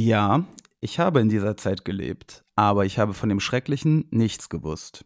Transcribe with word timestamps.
Ja, 0.00 0.46
ich 0.80 0.98
habe 0.98 1.20
in 1.20 1.28
dieser 1.28 1.58
Zeit 1.58 1.84
gelebt, 1.84 2.42
aber 2.56 2.86
ich 2.86 2.98
habe 2.98 3.12
von 3.12 3.28
dem 3.28 3.38
Schrecklichen 3.38 4.06
nichts 4.10 4.48
gewusst. 4.48 5.04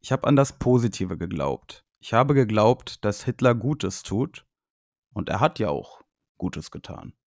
Ich 0.00 0.10
habe 0.10 0.26
an 0.26 0.34
das 0.34 0.58
Positive 0.58 1.16
geglaubt. 1.16 1.84
Ich 2.00 2.14
habe 2.14 2.34
geglaubt, 2.34 3.04
dass 3.04 3.22
Hitler 3.22 3.54
Gutes 3.54 4.02
tut. 4.02 4.44
Und 5.12 5.28
er 5.28 5.38
hat 5.38 5.60
ja 5.60 5.68
auch 5.68 6.02
Gutes 6.36 6.72
getan. 6.72 7.12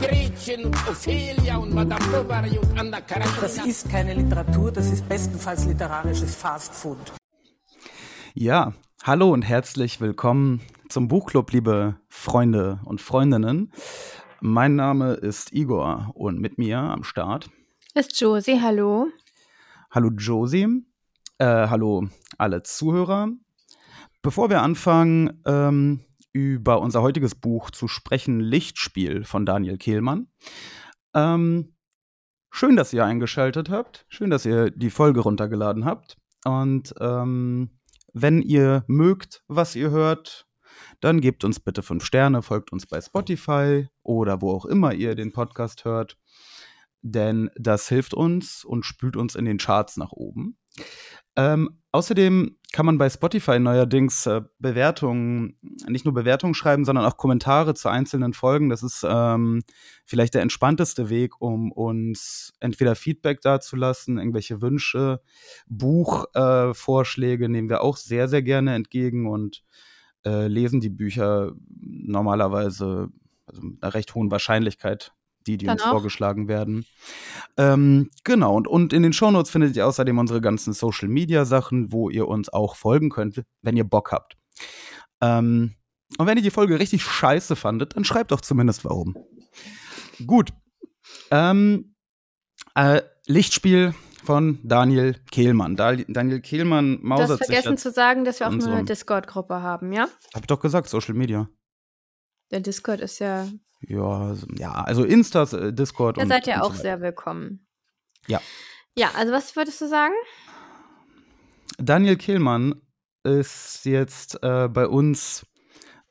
Gretchen 0.00 0.66
und 0.66 0.88
Ophelia 0.88 1.56
und 1.56 1.74
Madame 1.74 2.04
Bovary 2.06 2.58
und 2.58 2.78
Anna 2.78 3.00
Karenina. 3.00 3.40
Das 3.40 3.66
ist 3.66 3.90
keine 3.90 4.14
Literatur, 4.14 4.70
das 4.70 4.90
ist 4.90 5.08
bestenfalls 5.08 5.66
literarisches 5.66 6.36
Fastfood. 6.36 6.98
Ja, 8.34 8.72
hallo 9.02 9.32
und 9.32 9.42
herzlich 9.42 10.00
willkommen 10.00 10.60
zum 10.88 11.08
Buchclub, 11.08 11.50
liebe 11.52 11.96
Freunde 12.08 12.80
und 12.84 13.00
Freundinnen. 13.00 13.72
Mein 14.40 14.76
Name 14.76 15.14
ist 15.14 15.52
Igor 15.52 16.12
und 16.14 16.40
mit 16.40 16.58
mir 16.58 16.78
am 16.78 17.02
Start. 17.02 17.50
Ist 17.94 18.20
Josie, 18.20 18.60
hallo. 18.60 19.08
Hallo 19.90 20.10
Josie, 20.10 20.84
äh, 21.38 21.44
hallo 21.44 22.08
alle 22.36 22.62
Zuhörer. 22.62 23.28
Bevor 24.22 24.50
wir 24.50 24.62
anfangen, 24.62 25.42
ähm, 25.46 26.00
über 26.32 26.80
unser 26.80 27.02
heutiges 27.02 27.34
Buch 27.34 27.70
zu 27.70 27.88
sprechen, 27.88 28.40
Lichtspiel 28.40 29.24
von 29.24 29.46
Daniel 29.46 29.78
Kehlmann. 29.78 30.28
Ähm, 31.14 31.74
schön, 32.50 32.76
dass 32.76 32.92
ihr 32.92 33.04
eingeschaltet 33.04 33.70
habt. 33.70 34.06
Schön, 34.08 34.30
dass 34.30 34.44
ihr 34.44 34.70
die 34.70 34.90
Folge 34.90 35.20
runtergeladen 35.20 35.84
habt. 35.84 36.16
Und 36.44 36.94
ähm, 37.00 37.78
wenn 38.12 38.42
ihr 38.42 38.84
mögt, 38.86 39.42
was 39.48 39.74
ihr 39.74 39.90
hört, 39.90 40.46
dann 41.00 41.20
gebt 41.20 41.44
uns 41.44 41.60
bitte 41.60 41.82
fünf 41.82 42.04
Sterne, 42.04 42.42
folgt 42.42 42.72
uns 42.72 42.86
bei 42.86 43.00
Spotify 43.00 43.88
oder 44.02 44.40
wo 44.40 44.52
auch 44.52 44.64
immer 44.64 44.94
ihr 44.94 45.14
den 45.14 45.32
Podcast 45.32 45.84
hört. 45.84 46.18
Denn 47.02 47.50
das 47.56 47.88
hilft 47.88 48.14
uns 48.14 48.64
und 48.64 48.84
spült 48.84 49.16
uns 49.16 49.34
in 49.34 49.44
den 49.44 49.58
Charts 49.58 49.96
nach 49.96 50.12
oben. 50.12 50.58
Ähm, 51.36 51.80
außerdem 51.92 52.57
kann 52.72 52.84
man 52.84 52.98
bei 52.98 53.08
Spotify 53.08 53.58
neuerdings 53.58 54.26
äh, 54.26 54.42
Bewertungen, 54.58 55.56
nicht 55.88 56.04
nur 56.04 56.12
Bewertungen 56.12 56.54
schreiben, 56.54 56.84
sondern 56.84 57.06
auch 57.06 57.16
Kommentare 57.16 57.74
zu 57.74 57.88
einzelnen 57.88 58.34
Folgen. 58.34 58.68
Das 58.68 58.82
ist 58.82 59.06
ähm, 59.08 59.62
vielleicht 60.04 60.34
der 60.34 60.42
entspannteste 60.42 61.08
Weg, 61.08 61.40
um 61.40 61.72
uns 61.72 62.52
entweder 62.60 62.94
Feedback 62.94 63.40
dazulassen, 63.40 64.18
irgendwelche 64.18 64.60
Wünsche, 64.60 65.22
Buchvorschläge 65.66 67.46
äh, 67.46 67.48
nehmen 67.48 67.70
wir 67.70 67.80
auch 67.80 67.96
sehr, 67.96 68.28
sehr 68.28 68.42
gerne 68.42 68.74
entgegen 68.74 69.26
und 69.26 69.64
äh, 70.26 70.46
lesen 70.46 70.80
die 70.80 70.90
Bücher 70.90 71.52
normalerweise 71.80 73.08
also 73.46 73.62
mit 73.62 73.82
einer 73.82 73.94
recht 73.94 74.14
hohen 74.14 74.30
Wahrscheinlichkeit 74.30 75.14
die, 75.48 75.56
die 75.56 75.66
Dann 75.66 75.74
uns 75.74 75.82
auch. 75.82 75.90
vorgeschlagen 75.90 76.46
werden. 76.48 76.84
Ähm, 77.56 78.10
genau, 78.24 78.54
und, 78.54 78.68
und 78.68 78.92
in 78.92 79.02
den 79.02 79.12
Shownotes 79.12 79.50
findet 79.50 79.74
ihr 79.76 79.86
außerdem 79.86 80.18
unsere 80.18 80.40
ganzen 80.40 80.72
Social 80.72 81.08
Media 81.08 81.44
Sachen, 81.44 81.90
wo 81.92 82.10
ihr 82.10 82.28
uns 82.28 82.48
auch 82.48 82.76
folgen 82.76 83.10
könnt, 83.10 83.42
wenn 83.62 83.76
ihr 83.76 83.84
Bock 83.84 84.12
habt. 84.12 84.36
Ähm, 85.20 85.74
und 86.18 86.26
wenn 86.26 86.36
ihr 86.36 86.42
die 86.42 86.50
Folge 86.50 86.78
richtig 86.78 87.02
scheiße 87.02 87.56
fandet, 87.56 87.96
dann 87.96 88.04
schreibt 88.04 88.30
doch 88.30 88.40
zumindest 88.40 88.84
warum. 88.84 89.16
Gut. 90.26 90.52
Ähm, 91.30 91.94
äh, 92.74 93.02
Lichtspiel 93.26 93.94
von 94.24 94.58
Daniel 94.62 95.16
Kehlmann. 95.30 95.76
Da, 95.76 95.96
Daniel 95.96 96.40
Kehlmann 96.40 96.98
Du 97.00 97.06
mausert 97.06 97.30
hast 97.30 97.38
sich 97.38 97.46
vergessen 97.46 97.72
jetzt. 97.72 97.82
zu 97.82 97.90
sagen, 97.90 98.24
dass 98.24 98.40
wir 98.40 98.48
auch 98.48 98.52
eine 98.52 98.84
Discord-Gruppe 98.84 99.62
haben, 99.62 99.92
ja? 99.92 100.08
Hab 100.34 100.42
ich 100.42 100.46
doch 100.46 100.60
gesagt, 100.60 100.88
Social 100.88 101.14
Media. 101.14 101.48
Der 102.50 102.60
Discord 102.60 103.00
ist 103.00 103.18
ja. 103.18 103.46
Ja, 103.80 104.34
ja, 104.56 104.72
also 104.72 105.04
Instas, 105.04 105.52
äh, 105.52 105.72
Discord 105.72 106.16
Da 106.16 106.22
und. 106.22 106.28
seid 106.28 106.46
ihr 106.46 106.62
auch 106.62 106.74
so 106.74 106.82
sehr 106.82 107.00
willkommen. 107.00 107.66
Ja. 108.26 108.40
Ja, 108.96 109.12
also 109.14 109.32
was 109.32 109.54
wolltest 109.56 109.80
du 109.80 109.88
sagen? 109.88 110.14
Daniel 111.78 112.16
Kehlmann 112.16 112.82
ist 113.22 113.84
jetzt 113.84 114.42
äh, 114.42 114.68
bei 114.68 114.86
uns. 114.88 115.46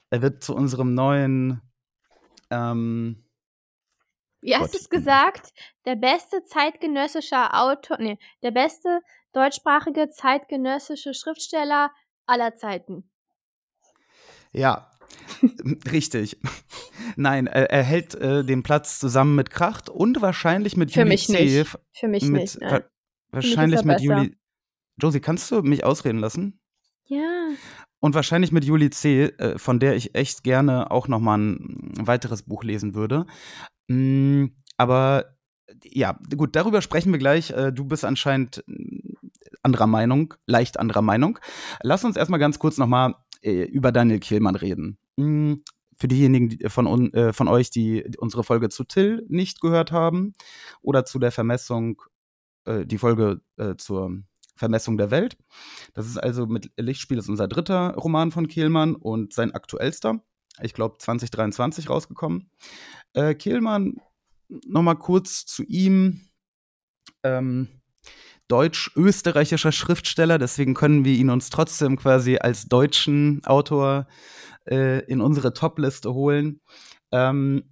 Er 0.09 0.21
wird 0.21 0.43
zu 0.43 0.55
unserem 0.55 0.93
neuen. 0.93 1.61
Ähm, 2.49 3.25
Wie 4.39 4.55
hast 4.55 4.73
du 4.73 4.77
es 4.77 4.89
gesagt? 4.89 5.53
Der 5.85 5.95
beste 5.95 6.45
zeitgenössische 6.45 7.53
Autor, 7.53 7.97
nee, 7.99 8.17
der 8.41 8.51
beste 8.51 9.01
deutschsprachige 9.33 10.09
zeitgenössische 10.09 11.13
Schriftsteller 11.13 11.91
aller 12.25 12.55
Zeiten. 12.55 13.09
ja, 14.53 14.89
richtig. 15.91 16.37
Nein, 17.15 17.47
er, 17.47 17.83
hält 17.83 18.15
äh, 18.15 18.43
den 18.43 18.63
Platz 18.63 18.99
zusammen 18.99 19.35
mit 19.35 19.49
Kracht 19.49 19.89
und 19.89 20.21
wahrscheinlich 20.21 20.77
mit 20.77 20.91
Für 20.91 20.99
Juli 21.01 21.09
mich 21.09 21.29
nicht. 21.29 21.77
Für 21.93 22.07
mich 22.07 22.23
mit, 22.23 22.41
nicht. 22.41 22.61
wa 22.61 22.81
wahrscheinlich 23.31 23.83
mit 23.83 23.97
besser. 23.97 24.17
Juli. 24.17 24.35
Josie, 24.99 25.19
kannst 25.19 25.51
du 25.51 25.61
mich 25.61 25.83
ausreden 25.83 26.19
lassen? 26.19 26.59
Ja. 27.05 27.49
Und 27.99 28.15
wahrscheinlich 28.15 28.51
mit 28.51 28.65
Juli 28.65 28.89
C., 28.89 29.25
äh, 29.25 29.57
von 29.57 29.79
der 29.79 29.95
ich 29.95 30.15
echt 30.15 30.43
gerne 30.43 30.91
auch 30.91 31.07
noch 31.07 31.19
mal 31.19 31.37
ein 31.37 31.91
weiteres 32.07 32.43
Buch 32.43 32.63
lesen 32.63 32.93
würde. 32.93 33.25
Mm, 33.87 34.45
aber 34.77 35.37
ja, 35.83 36.17
gut, 36.35 36.55
darüber 36.55 36.81
sprechen 36.81 37.11
wir 37.11 37.19
gleich. 37.19 37.51
Äh, 37.51 37.71
du 37.71 37.85
bist 37.85 38.05
anscheinend 38.05 38.63
mm, 38.67 39.15
anderer 39.63 39.87
Meinung, 39.87 40.33
leicht 40.45 40.79
anderer 40.79 41.01
Meinung. 41.01 41.39
Lass 41.81 42.03
uns 42.03 42.15
erstmal 42.15 42.39
ganz 42.39 42.59
kurz 42.59 42.77
noch 42.77 42.87
mal 42.87 43.15
äh, 43.47 43.63
über 43.63 43.91
Daniel 43.91 44.19
Kehlmann 44.19 44.55
reden. 44.55 44.97
Mm, 45.15 45.55
Für 45.95 46.07
diejenigen 46.07 46.49
die, 46.49 46.69
von, 46.69 47.13
äh, 47.13 47.33
von 47.33 47.47
euch, 47.47 47.69
die 47.71 48.05
unsere 48.17 48.43
Folge 48.43 48.69
zu 48.69 48.83
Till 48.83 49.25
nicht 49.29 49.61
gehört 49.61 49.91
haben 49.91 50.33
oder 50.81 51.05
zu 51.05 51.17
der 51.17 51.31
Vermessung, 51.31 52.01
äh, 52.65 52.85
die 52.85 52.97
Folge 52.97 53.41
äh, 53.55 53.75
zur 53.77 54.21
Vermessung 54.55 54.97
der 54.97 55.11
Welt. 55.11 55.37
Das 55.93 56.07
ist 56.07 56.17
also 56.17 56.45
mit 56.45 56.71
Lichtspiel 56.77 57.17
ist 57.17 57.29
unser 57.29 57.47
dritter 57.47 57.93
Roman 57.95 58.31
von 58.31 58.47
Kehlmann 58.47 58.95
und 58.95 59.33
sein 59.33 59.51
aktuellster. 59.53 60.21
Ich 60.61 60.73
glaube 60.73 60.97
2023 60.97 61.89
rausgekommen. 61.89 62.49
Äh, 63.13 63.35
Kehlmann, 63.35 64.01
nochmal 64.49 64.97
kurz 64.97 65.45
zu 65.45 65.63
ihm. 65.63 66.21
Ähm, 67.23 67.76
deutsch-österreichischer 68.47 69.71
Schriftsteller, 69.71 70.37
deswegen 70.37 70.73
können 70.73 71.05
wir 71.05 71.13
ihn 71.13 71.29
uns 71.29 71.49
trotzdem 71.49 71.97
quasi 71.97 72.37
als 72.37 72.67
deutschen 72.67 73.43
Autor 73.45 74.07
äh, 74.65 75.05
in 75.05 75.21
unsere 75.21 75.53
Top-Liste 75.53 76.13
holen. 76.13 76.61
Ähm, 77.11 77.63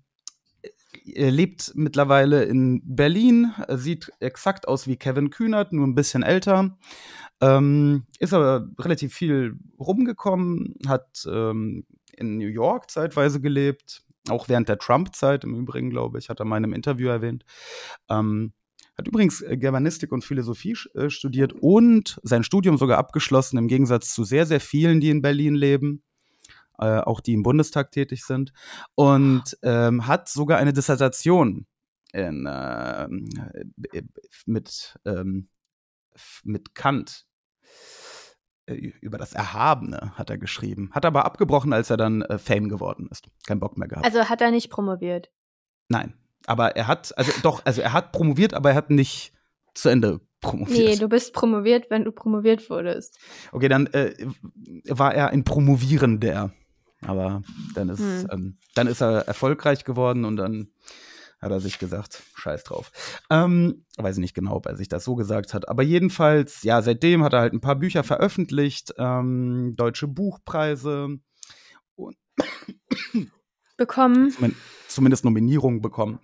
er 1.13 1.31
lebt 1.31 1.71
mittlerweile 1.75 2.43
in 2.43 2.81
Berlin, 2.83 3.53
er 3.67 3.77
sieht 3.77 4.11
exakt 4.19 4.67
aus 4.67 4.87
wie 4.87 4.97
Kevin 4.97 5.29
Kühnert, 5.29 5.71
nur 5.71 5.85
ein 5.85 5.95
bisschen 5.95 6.23
älter. 6.23 6.77
Ähm, 7.41 8.05
ist 8.19 8.33
aber 8.33 8.67
relativ 8.79 9.13
viel 9.13 9.57
rumgekommen, 9.79 10.75
hat 10.87 11.25
ähm, 11.29 11.85
in 12.13 12.37
New 12.37 12.47
York 12.47 12.89
zeitweise 12.89 13.41
gelebt, 13.41 14.03
auch 14.29 14.47
während 14.47 14.69
der 14.69 14.79
Trump-Zeit 14.79 15.43
im 15.43 15.53
Übrigen, 15.53 15.89
glaube 15.89 16.17
ich, 16.17 16.29
hat 16.29 16.39
er 16.39 16.45
mal 16.45 16.57
in 16.57 16.63
einem 16.63 16.73
Interview 16.73 17.09
erwähnt. 17.09 17.45
Ähm, 18.09 18.53
hat 18.97 19.07
übrigens 19.07 19.41
äh, 19.41 19.57
Germanistik 19.57 20.11
und 20.11 20.23
Philosophie 20.23 20.77
äh, 20.93 21.09
studiert 21.09 21.53
und 21.53 22.19
sein 22.23 22.43
Studium 22.43 22.77
sogar 22.77 22.97
abgeschlossen, 22.97 23.57
im 23.57 23.67
Gegensatz 23.67 24.13
zu 24.13 24.23
sehr, 24.23 24.45
sehr 24.45 24.59
vielen, 24.59 24.99
die 24.99 25.09
in 25.09 25.21
Berlin 25.21 25.55
leben, 25.55 26.03
äh, 26.79 26.99
auch 26.99 27.19
die 27.19 27.33
im 27.33 27.43
Bundestag 27.43 27.91
tätig 27.91 28.23
sind. 28.23 28.53
Und 28.95 29.57
ähm, 29.63 30.07
hat 30.07 30.29
sogar 30.29 30.57
eine 30.57 30.73
Dissertation 30.73 31.65
in, 32.13 32.47
ähm, 32.49 33.29
äh, 33.91 34.01
mit, 34.45 34.97
ähm, 35.05 35.49
mit 36.43 36.75
Kant 36.75 37.25
äh, 38.67 38.73
über 39.01 39.17
das 39.17 39.33
Erhabene 39.33 40.13
hat 40.15 40.29
er 40.29 40.37
geschrieben. 40.37 40.89
Hat 40.93 41.05
aber 41.05 41.25
abgebrochen, 41.25 41.73
als 41.73 41.89
er 41.89 41.97
dann 41.97 42.21
äh, 42.21 42.37
Fame 42.37 42.69
geworden 42.69 43.09
ist. 43.11 43.27
Kein 43.45 43.59
Bock 43.59 43.77
mehr 43.77 43.87
gehabt. 43.87 44.05
Also 44.05 44.29
hat 44.29 44.41
er 44.41 44.51
nicht 44.51 44.69
promoviert. 44.69 45.29
Nein. 45.89 46.13
Aber 46.47 46.75
er 46.75 46.87
hat, 46.87 47.17
also 47.17 47.31
doch, 47.43 47.61
also 47.65 47.81
er 47.81 47.93
hat 47.93 48.11
promoviert, 48.11 48.53
aber 48.53 48.69
er 48.71 48.75
hat 48.75 48.89
nicht 48.89 49.33
zu 49.73 49.89
Ende 49.89 50.21
promoviert. 50.41 50.77
Nee, 50.77 50.95
du 50.97 51.09
bist 51.09 51.33
promoviert, 51.33 51.89
wenn 51.89 52.05
du 52.05 52.11
promoviert 52.11 52.69
wurdest. 52.69 53.17
okay, 53.51 53.67
dann 53.67 53.87
äh, 53.87 54.13
war 54.87 55.13
er 55.13 55.29
ein 55.29 55.43
Promovierender. 55.43 56.51
Aber 57.01 57.41
dann 57.75 57.89
ist, 57.89 57.99
Hm. 57.99 58.27
ähm, 58.31 58.57
dann 58.73 58.87
ist 58.87 59.01
er 59.01 59.27
erfolgreich 59.27 59.83
geworden 59.83 60.25
und 60.25 60.37
dann 60.37 60.69
hat 61.41 61.51
er 61.51 61.59
sich 61.59 61.77
gesagt. 61.77 62.23
Scheiß 62.35 62.63
drauf. 62.63 62.91
Ähm, 63.29 63.85
weiß 63.97 64.15
ich 64.17 64.21
nicht 64.21 64.33
genau, 64.33 64.55
ob 64.55 64.65
er 64.65 64.75
sich 64.77 64.87
das 64.87 65.03
so 65.03 65.15
gesagt 65.15 65.53
hat. 65.53 65.67
Aber 65.67 65.83
jedenfalls, 65.83 66.63
ja, 66.63 66.81
seitdem 66.81 67.23
hat 67.23 67.33
er 67.33 67.41
halt 67.41 67.53
ein 67.53 67.61
paar 67.61 67.75
Bücher 67.75 68.03
veröffentlicht, 68.03 68.93
ähm, 68.97 69.73
deutsche 69.75 70.07
Buchpreise 70.07 71.17
und 71.95 72.17
Bekommen. 73.77 74.31
Zumin- 74.31 74.55
zumindest 74.87 75.25
Nominierungen 75.25 75.81
bekommen. 75.81 76.19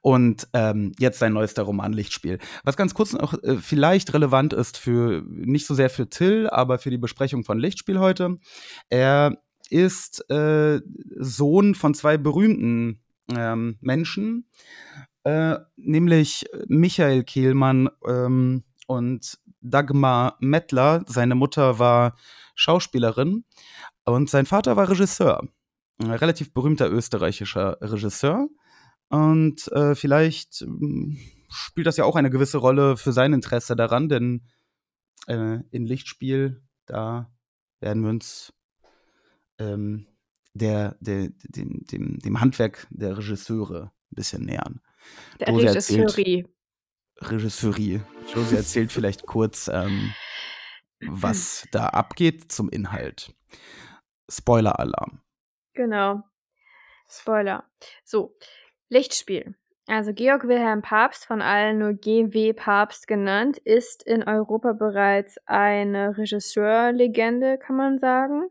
Und 0.00 0.48
ähm, 0.54 0.92
jetzt 0.98 1.18
sein 1.18 1.34
neuester 1.34 1.62
Roman 1.62 1.92
Lichtspiel. 1.92 2.38
Was 2.64 2.76
ganz 2.76 2.94
kurz 2.94 3.12
noch 3.12 3.34
äh, 3.42 3.56
vielleicht 3.56 4.14
relevant 4.14 4.52
ist 4.52 4.78
für, 4.78 5.22
nicht 5.28 5.66
so 5.66 5.74
sehr 5.74 5.90
für 5.90 6.08
Till, 6.08 6.48
aber 6.48 6.78
für 6.78 6.90
die 6.90 6.98
Besprechung 6.98 7.44
von 7.44 7.58
Lichtspiel 7.58 7.98
heute. 7.98 8.38
Er 8.88 9.36
ist 9.70 10.28
äh, 10.30 10.80
Sohn 11.16 11.74
von 11.74 11.94
zwei 11.94 12.16
berühmten 12.16 13.02
ähm, 13.34 13.76
Menschen, 13.80 14.48
äh, 15.24 15.56
nämlich 15.76 16.46
Michael 16.68 17.24
Kehlmann 17.24 17.88
ähm, 18.06 18.64
und 18.86 19.38
Dagmar 19.60 20.36
Mettler. 20.40 21.04
Seine 21.06 21.34
Mutter 21.34 21.78
war 21.78 22.16
Schauspielerin 22.54 23.44
und 24.04 24.30
sein 24.30 24.46
Vater 24.46 24.76
war 24.76 24.88
Regisseur. 24.88 25.48
Relativ 26.00 26.52
berühmter 26.52 26.90
österreichischer 26.90 27.78
Regisseur. 27.80 28.48
Und 29.08 29.68
äh, 29.72 29.94
vielleicht 29.94 30.62
ähm, 30.62 31.18
spielt 31.48 31.86
das 31.86 31.96
ja 31.96 32.04
auch 32.04 32.16
eine 32.16 32.30
gewisse 32.30 32.58
Rolle 32.58 32.96
für 32.96 33.12
sein 33.12 33.32
Interesse 33.32 33.76
daran, 33.76 34.08
denn 34.08 34.46
äh, 35.28 35.58
in 35.70 35.86
Lichtspiel, 35.86 36.62
da 36.86 37.30
werden 37.80 38.02
wir 38.02 38.10
uns 38.10 38.52
ähm, 39.58 40.06
der, 40.54 40.96
der, 41.00 41.28
dem, 41.44 41.84
dem, 41.84 42.18
dem 42.18 42.40
Handwerk 42.40 42.86
der 42.90 43.16
Regisseure 43.18 43.92
ein 44.10 44.14
bisschen 44.16 44.44
nähern. 44.44 44.80
Der 45.40 45.50
Josie 45.50 45.66
erzählt- 45.66 46.00
Regisseurie. 46.00 46.46
Regisseurie. 47.20 48.00
Josie 48.34 48.56
erzählt 48.56 48.90
vielleicht 48.92 49.26
kurz, 49.26 49.68
ähm, 49.72 50.12
was 51.06 51.66
da 51.70 51.86
abgeht 51.88 52.50
zum 52.50 52.68
Inhalt. 52.68 53.32
Spoiler-Alarm. 54.28 55.20
Genau. 55.74 56.22
Spoiler. 57.08 57.64
So, 58.04 58.34
Lichtspiel. 58.88 59.54
Also 59.86 60.14
Georg 60.14 60.48
Wilhelm 60.48 60.80
Papst, 60.80 61.26
von 61.26 61.42
allen 61.42 61.78
nur 61.78 61.92
GW 61.92 62.54
Papst 62.54 63.06
genannt, 63.06 63.58
ist 63.58 64.02
in 64.02 64.22
Europa 64.22 64.72
bereits 64.72 65.36
eine 65.46 66.16
Regisseurlegende, 66.16 67.58
kann 67.58 67.76
man 67.76 67.98
sagen. 67.98 68.48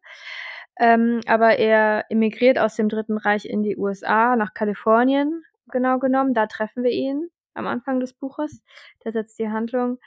Ähm, 0.79 1.21
aber 1.25 1.57
er 1.57 2.05
emigriert 2.09 2.59
aus 2.59 2.75
dem 2.75 2.89
Dritten 2.89 3.17
Reich 3.17 3.45
in 3.45 3.63
die 3.63 3.77
USA, 3.77 4.35
nach 4.35 4.53
Kalifornien 4.53 5.43
genau 5.71 5.99
genommen. 5.99 6.33
Da 6.35 6.47
treffen 6.47 6.83
wir 6.83 6.91
ihn 6.91 7.29
am 7.55 7.67
Anfang 7.67 7.99
des 7.99 8.13
Buches. 8.13 8.63
Da 9.03 9.11
setzt 9.11 9.39
die 9.39 9.49
Handlung 9.49 9.99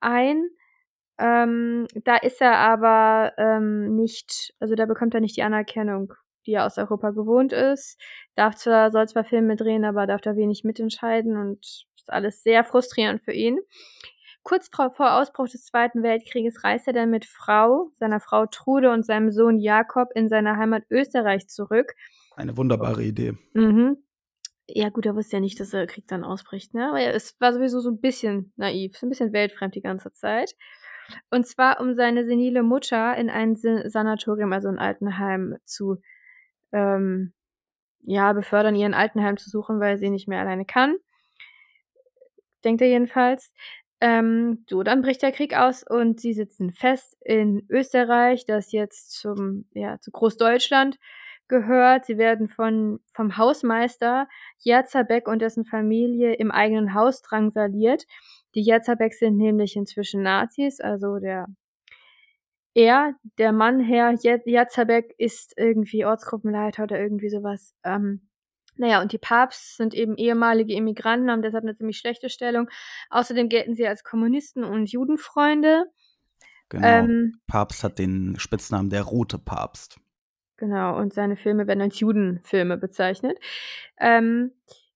ein. 0.00 0.48
Ähm, 1.18 1.86
da 2.04 2.16
ist 2.16 2.40
er 2.40 2.58
aber 2.58 3.32
ähm, 3.38 3.96
nicht, 3.96 4.54
also 4.60 4.74
da 4.76 4.86
bekommt 4.86 5.14
er 5.14 5.20
nicht 5.20 5.36
die 5.36 5.42
Anerkennung, 5.42 6.14
die 6.48 6.54
er 6.54 6.64
aus 6.64 6.78
Europa 6.78 7.10
gewohnt 7.10 7.52
ist. 7.52 8.00
Darf 8.34 8.56
zwar, 8.56 8.90
soll 8.90 9.06
zwar 9.06 9.24
Filme 9.24 9.54
drehen, 9.54 9.84
aber 9.84 10.06
darf 10.06 10.22
da 10.22 10.34
wenig 10.34 10.64
mitentscheiden 10.64 11.36
und 11.36 11.60
ist 11.60 12.10
alles 12.10 12.42
sehr 12.42 12.64
frustrierend 12.64 13.20
für 13.20 13.32
ihn. 13.32 13.58
Kurz 14.42 14.70
vor 14.72 15.12
Ausbruch 15.20 15.48
des 15.48 15.66
Zweiten 15.66 16.02
Weltkrieges 16.02 16.64
reist 16.64 16.86
er 16.86 16.94
dann 16.94 17.10
mit 17.10 17.26
Frau, 17.26 17.90
seiner 17.96 18.18
Frau 18.18 18.46
Trude 18.46 18.90
und 18.90 19.04
seinem 19.04 19.30
Sohn 19.30 19.58
Jakob 19.58 20.08
in 20.14 20.30
seine 20.30 20.56
Heimat 20.56 20.84
Österreich 20.88 21.48
zurück. 21.48 21.92
Eine 22.34 22.56
wunderbare 22.56 23.02
Idee. 23.02 23.34
Mhm. 23.52 23.98
Ja, 24.66 24.88
gut, 24.88 25.04
er 25.04 25.16
wusste 25.16 25.36
ja 25.36 25.40
nicht, 25.40 25.60
dass 25.60 25.70
der 25.70 25.86
Krieg 25.86 26.06
dann 26.08 26.24
ausbricht, 26.24 26.72
ne? 26.72 26.88
Aber 26.88 27.00
er 27.00 27.12
ist, 27.12 27.38
war 27.40 27.52
sowieso 27.52 27.80
so 27.80 27.90
ein 27.90 28.00
bisschen 28.00 28.52
naiv, 28.56 28.96
so 28.96 29.06
ein 29.06 29.10
bisschen 29.10 29.34
weltfremd 29.34 29.74
die 29.74 29.82
ganze 29.82 30.12
Zeit. 30.12 30.54
Und 31.30 31.46
zwar, 31.46 31.80
um 31.80 31.94
seine 31.94 32.24
senile 32.24 32.62
Mutter 32.62 33.16
in 33.16 33.30
ein 33.30 33.56
Sa- 33.56 33.88
Sanatorium, 33.88 34.52
also 34.52 34.68
ein 34.68 34.78
Altenheim, 34.78 35.56
zu 35.64 35.96
ähm, 36.72 37.32
ja, 38.02 38.32
befördern, 38.32 38.74
ihren 38.74 38.94
Altenheim 38.94 39.36
zu 39.36 39.50
suchen, 39.50 39.80
weil 39.80 39.98
sie 39.98 40.10
nicht 40.10 40.28
mehr 40.28 40.40
alleine 40.40 40.64
kann. 40.64 40.96
Denkt 42.64 42.82
er 42.82 42.88
jedenfalls. 42.88 43.52
Ähm, 44.00 44.64
so, 44.68 44.82
dann 44.82 45.02
bricht 45.02 45.22
der 45.22 45.32
Krieg 45.32 45.56
aus 45.56 45.82
und 45.82 46.20
sie 46.20 46.32
sitzen 46.32 46.72
fest 46.72 47.16
in 47.20 47.66
Österreich, 47.68 48.46
das 48.46 48.70
jetzt 48.72 49.12
zum, 49.12 49.66
ja, 49.74 50.00
zu 50.00 50.12
Großdeutschland 50.12 50.98
gehört. 51.48 52.06
Sie 52.06 52.18
werden 52.18 52.48
von, 52.48 53.00
vom 53.12 53.36
Hausmeister 53.36 54.28
Jerzerbeck 54.58 55.26
und 55.26 55.40
dessen 55.40 55.64
Familie 55.64 56.34
im 56.34 56.50
eigenen 56.52 56.94
Haus 56.94 57.22
drangsaliert. 57.22 58.06
Die 58.54 58.62
Jerzerbeck 58.62 59.14
sind 59.14 59.36
nämlich 59.36 59.76
inzwischen 59.76 60.22
Nazis, 60.22 60.80
also 60.80 61.18
der 61.18 61.46
er, 62.74 63.14
der 63.38 63.52
Mann 63.52 63.80
Herr 63.80 64.12
Jerzerbeck, 64.12 65.14
ist 65.18 65.54
irgendwie 65.56 66.04
Ortsgruppenleiter 66.04 66.84
oder 66.84 67.00
irgendwie 67.00 67.28
sowas. 67.28 67.74
Ähm, 67.84 68.28
naja, 68.76 69.02
und 69.02 69.12
die 69.12 69.18
Papst 69.18 69.76
sind 69.76 69.92
eben 69.92 70.16
ehemalige 70.16 70.74
Immigranten, 70.74 71.30
haben 71.30 71.42
deshalb 71.42 71.64
eine 71.64 71.74
ziemlich 71.74 71.98
schlechte 71.98 72.30
Stellung. 72.30 72.70
Außerdem 73.10 73.48
gelten 73.48 73.74
sie 73.74 73.86
als 73.86 74.04
Kommunisten 74.04 74.62
und 74.62 74.90
Judenfreunde. 74.90 75.86
Genau. 76.68 76.86
Ähm, 76.86 77.40
Papst 77.46 77.82
hat 77.82 77.98
den 77.98 78.36
Spitznamen 78.38 78.90
der 78.90 79.02
rote 79.02 79.38
Papst. 79.38 79.98
Genau, 80.56 80.96
und 80.98 81.12
seine 81.12 81.36
Filme 81.36 81.66
werden 81.66 81.80
als 81.80 81.98
Judenfilme 81.98 82.76
bezeichnet. 82.76 83.38
Ähm, 83.98 84.52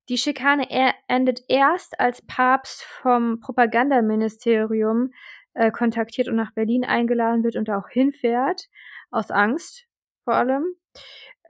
die 0.08 0.18
Schikane 0.18 0.70
er 0.70 0.94
endet 1.08 1.42
erst, 1.48 1.98
als 2.00 2.22
Papst 2.22 2.82
vom 2.82 3.40
Propagandaministerium 3.40 5.12
äh, 5.54 5.70
kontaktiert 5.70 6.28
und 6.28 6.36
nach 6.36 6.52
Berlin 6.52 6.84
eingeladen 6.84 7.44
wird 7.44 7.56
und 7.56 7.70
auch 7.70 7.88
hinfährt, 7.88 8.68
aus 9.10 9.30
Angst 9.30 9.86
vor 10.24 10.34
allem. 10.34 10.64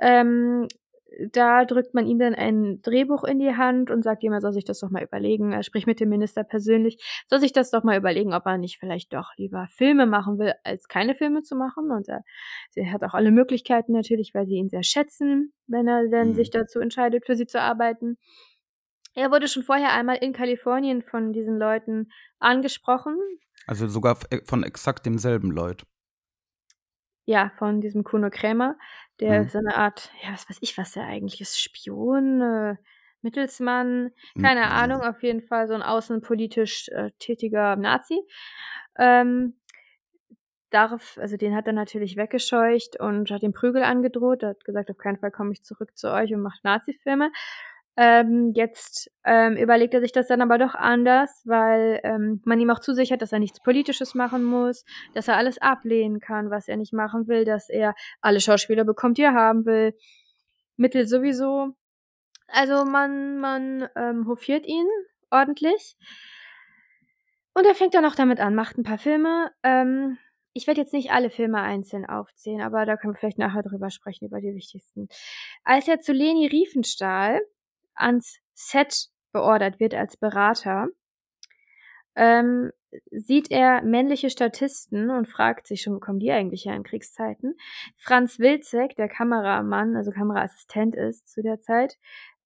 Ähm, 0.00 0.68
da 1.30 1.66
drückt 1.66 1.92
man 1.92 2.06
ihm 2.06 2.18
dann 2.18 2.34
ein 2.34 2.80
Drehbuch 2.80 3.24
in 3.24 3.38
die 3.38 3.54
Hand 3.54 3.90
und 3.90 4.02
sagt 4.02 4.22
ihm, 4.24 4.32
er 4.32 4.40
soll 4.40 4.54
sich 4.54 4.64
das 4.64 4.80
doch 4.80 4.88
mal 4.88 5.02
überlegen. 5.02 5.52
Er 5.52 5.62
spricht 5.62 5.86
mit 5.86 6.00
dem 6.00 6.08
Minister 6.08 6.42
persönlich, 6.42 6.96
soll 7.28 7.38
sich 7.38 7.52
das 7.52 7.70
doch 7.70 7.82
mal 7.84 7.98
überlegen, 7.98 8.32
ob 8.32 8.46
er 8.46 8.56
nicht 8.56 8.78
vielleicht 8.78 9.12
doch 9.12 9.30
lieber 9.36 9.66
Filme 9.70 10.06
machen 10.06 10.38
will, 10.38 10.54
als 10.64 10.88
keine 10.88 11.14
Filme 11.14 11.42
zu 11.42 11.54
machen. 11.54 11.90
Und 11.90 12.08
er, 12.08 12.22
er 12.74 12.90
hat 12.92 13.04
auch 13.04 13.12
alle 13.12 13.30
Möglichkeiten 13.30 13.92
natürlich, 13.92 14.32
weil 14.34 14.46
sie 14.46 14.54
ihn 14.56 14.70
sehr 14.70 14.82
schätzen, 14.84 15.52
wenn 15.66 15.86
er 15.86 16.08
dann 16.08 16.28
Mhm. 16.28 16.34
sich 16.34 16.50
dazu 16.50 16.80
entscheidet, 16.80 17.26
für 17.26 17.36
sie 17.36 17.46
zu 17.46 17.60
arbeiten. 17.60 18.16
Er 19.14 19.30
wurde 19.30 19.48
schon 19.48 19.62
vorher 19.62 19.92
einmal 19.92 20.16
in 20.16 20.32
Kalifornien 20.32 21.02
von 21.02 21.32
diesen 21.32 21.58
Leuten 21.58 22.10
angesprochen. 22.38 23.16
Also 23.66 23.88
sogar 23.88 24.12
f- 24.30 24.42
von 24.48 24.62
exakt 24.62 25.04
demselben 25.06 25.50
Leut. 25.50 25.84
Ja, 27.24 27.50
von 27.56 27.80
diesem 27.80 28.02
Kuno 28.04 28.30
Krämer, 28.30 28.76
der 29.20 29.44
Mhm. 29.44 29.48
so 29.48 29.58
eine 29.58 29.76
Art, 29.76 30.10
ja, 30.24 30.32
was 30.32 30.48
weiß 30.50 30.58
ich, 30.60 30.76
was 30.76 30.92
der 30.92 31.04
eigentlich 31.04 31.40
ist, 31.40 31.60
Spion, 31.60 32.40
äh, 32.40 32.76
Mittelsmann, 33.22 34.10
keine 34.38 34.70
Mhm. 34.70 34.72
Ahnung, 34.72 35.02
auf 35.02 35.22
jeden 35.22 35.40
Fall 35.42 35.68
so 35.68 35.74
ein 35.74 35.82
außenpolitisch 35.82 36.88
äh, 36.88 37.12
tätiger 37.20 37.76
Nazi. 37.76 38.20
Ähm, 38.98 39.54
darf, 40.70 41.18
also 41.18 41.36
den 41.36 41.54
hat 41.54 41.66
er 41.66 41.72
natürlich 41.74 42.16
weggescheucht 42.16 42.98
und 42.98 43.30
hat 43.30 43.42
ihm 43.42 43.52
Prügel 43.52 43.82
angedroht. 43.82 44.42
Er 44.42 44.50
hat 44.50 44.64
gesagt, 44.64 44.90
auf 44.90 44.96
keinen 44.98 45.18
Fall 45.18 45.30
komme 45.30 45.52
ich 45.52 45.62
zurück 45.62 45.96
zu 45.96 46.10
euch 46.10 46.32
und 46.34 46.40
macht 46.40 46.64
Nazi-Filme. 46.64 47.30
Ähm, 47.96 48.52
jetzt 48.54 49.10
ähm, 49.24 49.56
überlegt 49.56 49.92
er 49.92 50.00
sich 50.00 50.12
das 50.12 50.28
dann 50.28 50.40
aber 50.40 50.56
doch 50.56 50.74
anders, 50.74 51.42
weil 51.44 52.00
ähm, 52.04 52.40
man 52.44 52.58
ihm 52.58 52.70
auch 52.70 52.80
zusichert, 52.80 53.20
dass 53.20 53.32
er 53.32 53.38
nichts 53.38 53.60
Politisches 53.60 54.14
machen 54.14 54.44
muss, 54.44 54.84
dass 55.14 55.28
er 55.28 55.36
alles 55.36 55.58
ablehnen 55.58 56.18
kann, 56.18 56.50
was 56.50 56.68
er 56.68 56.78
nicht 56.78 56.94
machen 56.94 57.28
will, 57.28 57.44
dass 57.44 57.68
er 57.68 57.94
alle 58.22 58.40
Schauspieler 58.40 58.84
bekommt, 58.84 59.18
die 59.18 59.22
er 59.22 59.34
haben 59.34 59.66
will. 59.66 59.94
Mittel 60.76 61.06
sowieso. 61.06 61.74
Also 62.48 62.84
man, 62.84 63.38
man 63.38 63.88
ähm, 63.94 64.26
hofiert 64.26 64.66
ihn 64.66 64.86
ordentlich. 65.30 65.96
Und 67.54 67.66
er 67.66 67.74
fängt 67.74 67.94
dann 67.94 68.06
auch 68.06 68.14
damit 68.14 68.40
an, 68.40 68.54
macht 68.54 68.78
ein 68.78 68.84
paar 68.84 68.98
Filme. 68.98 69.50
Ähm, 69.62 70.18
ich 70.54 70.66
werde 70.66 70.80
jetzt 70.80 70.92
nicht 70.92 71.10
alle 71.10 71.30
Filme 71.30 71.60
einzeln 71.60 72.06
aufzählen, 72.06 72.62
aber 72.62 72.84
da 72.86 72.96
können 72.96 73.14
wir 73.14 73.18
vielleicht 73.18 73.38
nachher 73.38 73.62
drüber 73.62 73.90
sprechen, 73.90 74.26
über 74.26 74.40
die 74.40 74.54
wichtigsten. 74.54 75.08
Als 75.64 75.88
er 75.88 76.00
zu 76.00 76.12
Leni 76.12 76.46
Riefenstahl 76.46 77.40
ans 78.02 78.38
Set 78.54 79.08
beordert 79.32 79.80
wird 79.80 79.94
als 79.94 80.16
Berater, 80.16 80.88
ähm, 82.14 82.72
sieht 83.10 83.50
er 83.50 83.82
männliche 83.82 84.28
Statisten 84.28 85.10
und 85.10 85.26
fragt 85.26 85.66
sich 85.66 85.82
schon, 85.82 85.94
wo 85.94 85.98
kommen 86.00 86.18
die 86.18 86.30
eigentlich 86.30 86.66
her 86.66 86.74
in 86.74 86.82
Kriegszeiten? 86.82 87.56
Franz 87.96 88.38
Wilczek, 88.38 88.96
der 88.96 89.08
Kameramann, 89.08 89.96
also 89.96 90.10
Kameraassistent 90.10 90.94
ist 90.94 91.28
zu 91.28 91.42
der 91.42 91.60
Zeit, 91.60 91.98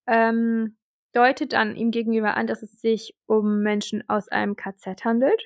ähm, 0.07 0.77
deutet 1.13 1.53
dann 1.53 1.75
ihm 1.77 1.91
gegenüber 1.91 2.37
an, 2.37 2.47
dass 2.47 2.63
es 2.63 2.81
sich 2.81 3.17
um 3.27 3.63
Menschen 3.63 4.09
aus 4.09 4.29
einem 4.29 4.55
KZ 4.55 5.05
handelt. 5.05 5.43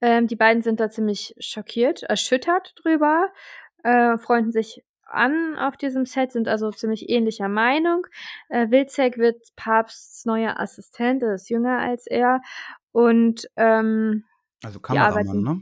Ähm, 0.00 0.26
die 0.26 0.36
beiden 0.36 0.62
sind 0.62 0.80
da 0.80 0.90
ziemlich 0.90 1.34
schockiert, 1.38 2.02
erschüttert 2.04 2.74
drüber, 2.76 3.32
äh, 3.82 4.18
freunden 4.18 4.52
sich 4.52 4.84
an 5.14 5.56
auf 5.56 5.76
diesem 5.76 6.06
Set, 6.06 6.32
sind 6.32 6.48
also 6.48 6.70
ziemlich 6.70 7.08
ähnlicher 7.08 7.48
Meinung. 7.48 8.06
Äh, 8.48 8.70
Wilczek 8.70 9.18
wird 9.18 9.36
Papsts 9.56 10.24
neuer 10.24 10.58
Assistent, 10.60 11.22
er 11.22 11.34
ist 11.34 11.48
jünger 11.48 11.78
als 11.78 12.06
er. 12.06 12.40
Und 12.92 13.48
ähm, 13.56 14.24
Also 14.62 14.80
Kameramann, 14.80 15.42
ne? 15.42 15.60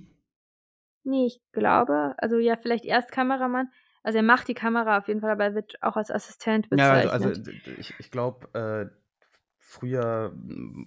Nee, 1.04 1.26
ich 1.26 1.40
glaube, 1.52 2.14
also 2.18 2.38
ja, 2.38 2.56
vielleicht 2.56 2.84
erst 2.84 3.10
Kameramann. 3.10 3.68
Also 4.04 4.18
er 4.18 4.24
macht 4.24 4.48
die 4.48 4.54
Kamera 4.54 4.98
auf 4.98 5.08
jeden 5.08 5.20
Fall, 5.20 5.30
aber 5.30 5.44
er 5.44 5.54
wird 5.54 5.80
auch 5.82 5.96
als 5.96 6.10
Assistent 6.10 6.68
Ja, 6.72 6.90
also, 6.92 7.08
also 7.10 7.28
bezeichnet. 7.28 7.78
ich, 7.78 7.94
ich 7.98 8.10
glaube, 8.10 8.90
äh, 8.90 9.01
früher, 9.72 10.32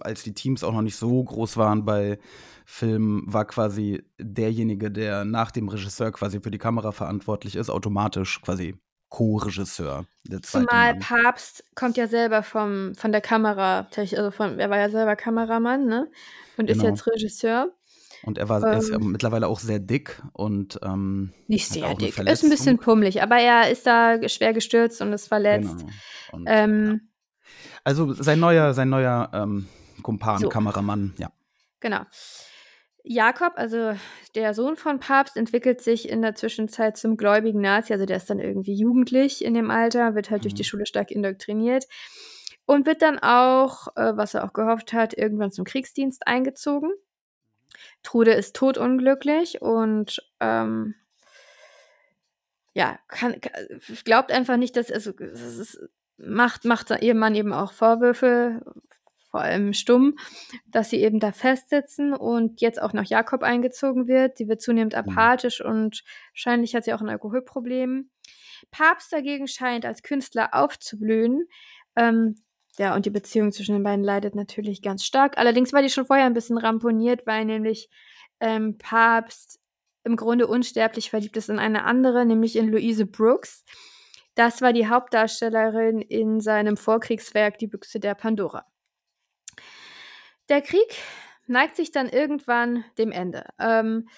als 0.00 0.22
die 0.22 0.32
Teams 0.32 0.62
auch 0.62 0.72
noch 0.72 0.82
nicht 0.82 0.96
so 0.96 1.22
groß 1.22 1.56
waren 1.56 1.84
bei 1.84 2.18
Filmen, 2.64 3.22
war 3.26 3.44
quasi 3.44 4.04
derjenige, 4.18 4.90
der 4.90 5.24
nach 5.24 5.50
dem 5.50 5.68
Regisseur 5.68 6.12
quasi 6.12 6.40
für 6.40 6.50
die 6.50 6.58
Kamera 6.58 6.92
verantwortlich 6.92 7.56
ist, 7.56 7.68
automatisch 7.70 8.40
quasi 8.42 8.76
Co-Regisseur. 9.08 10.06
Zumal 10.42 10.94
Mann. 10.94 10.98
Papst 11.00 11.64
kommt 11.74 11.96
ja 11.96 12.08
selber 12.08 12.42
vom, 12.42 12.94
von 12.94 13.12
der 13.12 13.20
Kamera, 13.20 13.88
also 13.96 14.30
von, 14.30 14.58
er 14.58 14.70
war 14.70 14.78
ja 14.78 14.90
selber 14.90 15.16
Kameramann, 15.16 15.86
ne? 15.86 16.10
Und 16.56 16.70
ist 16.70 16.78
Genau. 16.78 16.90
jetzt 16.90 17.06
Regisseur. 17.06 17.72
Und 18.24 18.38
er 18.38 18.48
war 18.48 18.62
er 18.62 18.78
ist 18.78 18.88
ja 18.90 18.96
Ähm, 18.96 19.12
mittlerweile 19.12 19.46
auch 19.46 19.60
sehr 19.60 19.78
dick 19.78 20.20
und 20.32 20.80
ähm, 20.82 21.32
nicht 21.46 21.68
sehr 21.68 21.94
dick, 21.94 22.18
ist 22.18 22.42
ein 22.42 22.50
bisschen 22.50 22.78
pummelig, 22.78 23.22
aber 23.22 23.36
er 23.36 23.70
ist 23.70 23.86
da 23.86 24.28
schwer 24.28 24.52
gestürzt 24.52 25.00
und 25.02 25.12
ist 25.12 25.28
verletzt. 25.28 25.78
Genau. 25.78 25.92
Und, 26.32 26.46
Ähm, 26.48 27.00
also 27.84 28.12
sein 28.12 28.40
neuer, 28.40 28.74
sein 28.74 28.88
neuer 28.88 29.30
ähm, 29.32 29.68
Kumpan, 30.02 30.38
So. 30.38 30.48
Kameramann, 30.48 31.14
ja. 31.18 31.30
Genau. 31.80 32.00
Jakob, 33.08 33.52
also 33.56 33.94
der 34.34 34.52
Sohn 34.52 34.76
von 34.76 34.98
Papst, 34.98 35.36
entwickelt 35.36 35.80
sich 35.80 36.08
in 36.08 36.22
der 36.22 36.34
Zwischenzeit 36.34 36.96
zum 36.96 37.16
gläubigen 37.16 37.60
Nazi. 37.60 37.92
Also 37.92 38.04
der 38.04 38.16
ist 38.16 38.28
dann 38.28 38.40
irgendwie 38.40 38.74
jugendlich 38.74 39.44
in 39.44 39.54
dem 39.54 39.70
Alter, 39.70 40.14
wird 40.16 40.30
halt 40.30 40.42
durch 40.42 40.54
die 40.54 40.62
Mhm. 40.62 40.66
Schule 40.66 40.86
stark 40.86 41.12
indoktriniert 41.12 41.84
und 42.64 42.84
wird 42.84 43.02
dann 43.02 43.20
auch, 43.20 43.88
äh, 43.96 44.16
was 44.16 44.34
er 44.34 44.44
auch 44.44 44.52
gehofft 44.52 44.92
hat, 44.92 45.16
irgendwann 45.16 45.52
zum 45.52 45.64
Kriegsdienst 45.64 46.26
eingezogen. 46.26 46.90
Trude 48.02 48.32
ist 48.32 48.56
todunglücklich 48.56 49.62
und 49.62 50.18
ähm, 50.40 50.96
ja, 52.74 52.98
kann, 53.08 53.40
ka- 53.40 53.52
glaubt 54.04 54.32
einfach 54.32 54.56
nicht, 54.56 54.76
dass 54.76 54.90
also 54.90 55.12
es 55.18 55.58
ist, 55.58 55.80
macht, 56.18 56.64
macht 56.64 56.90
ihrem 57.02 57.18
Mann 57.18 57.34
eben 57.34 57.52
auch 57.52 57.72
Vorwürfe, 57.72 58.60
vor 59.30 59.40
allem 59.40 59.74
stumm, 59.74 60.16
dass 60.66 60.90
sie 60.90 61.02
eben 61.02 61.20
da 61.20 61.32
festsitzen 61.32 62.14
und 62.14 62.60
jetzt 62.60 62.80
auch 62.80 62.92
noch 62.92 63.04
Jakob 63.04 63.42
eingezogen 63.42 64.06
wird. 64.08 64.38
Sie 64.38 64.48
wird 64.48 64.62
zunehmend 64.62 64.94
Mhm. 64.94 65.10
apathisch 65.10 65.60
und 65.60 66.04
wahrscheinlich 66.32 66.74
hat 66.74 66.84
sie 66.84 66.94
auch 66.94 67.00
ein 67.02 67.08
Alkoholproblem. 67.10 68.08
Papst 68.70 69.12
dagegen 69.12 69.46
scheint 69.46 69.84
als 69.84 70.02
Künstler 70.02 70.54
aufzublühen. 70.54 71.46
Ähm, 71.96 72.36
ja, 72.78 72.94
und 72.94 73.06
die 73.06 73.10
Beziehung 73.10 73.52
zwischen 73.52 73.74
den 73.74 73.82
beiden 73.82 74.04
leidet 74.04 74.34
natürlich 74.34 74.82
ganz 74.82 75.04
stark. 75.04 75.38
Allerdings 75.38 75.72
war 75.72 75.82
die 75.82 75.90
schon 75.90 76.06
vorher 76.06 76.26
ein 76.26 76.34
bisschen 76.34 76.58
ramponiert, 76.58 77.26
weil 77.26 77.44
nämlich 77.44 77.88
ähm, 78.40 78.78
Papst 78.78 79.60
im 80.04 80.16
Grunde 80.16 80.46
unsterblich 80.46 81.10
verliebt 81.10 81.36
ist 81.36 81.48
in 81.48 81.58
eine 81.58 81.84
andere, 81.84 82.24
nämlich 82.24 82.56
in 82.56 82.68
Louise 82.68 83.06
Brooks. 83.06 83.64
Das 84.36 84.60
war 84.60 84.74
die 84.74 84.86
Hauptdarstellerin 84.86 86.02
in 86.02 86.40
seinem 86.40 86.76
Vorkriegswerk 86.76 87.58
Die 87.58 87.66
Büchse 87.66 87.98
der 87.98 88.14
Pandora. 88.14 88.66
Der 90.50 90.60
Krieg 90.60 90.94
neigt 91.46 91.74
sich 91.74 91.90
dann 91.90 92.08
irgendwann 92.08 92.84
dem 92.98 93.12
Ende. 93.12 93.46
Ähm, 93.58 94.08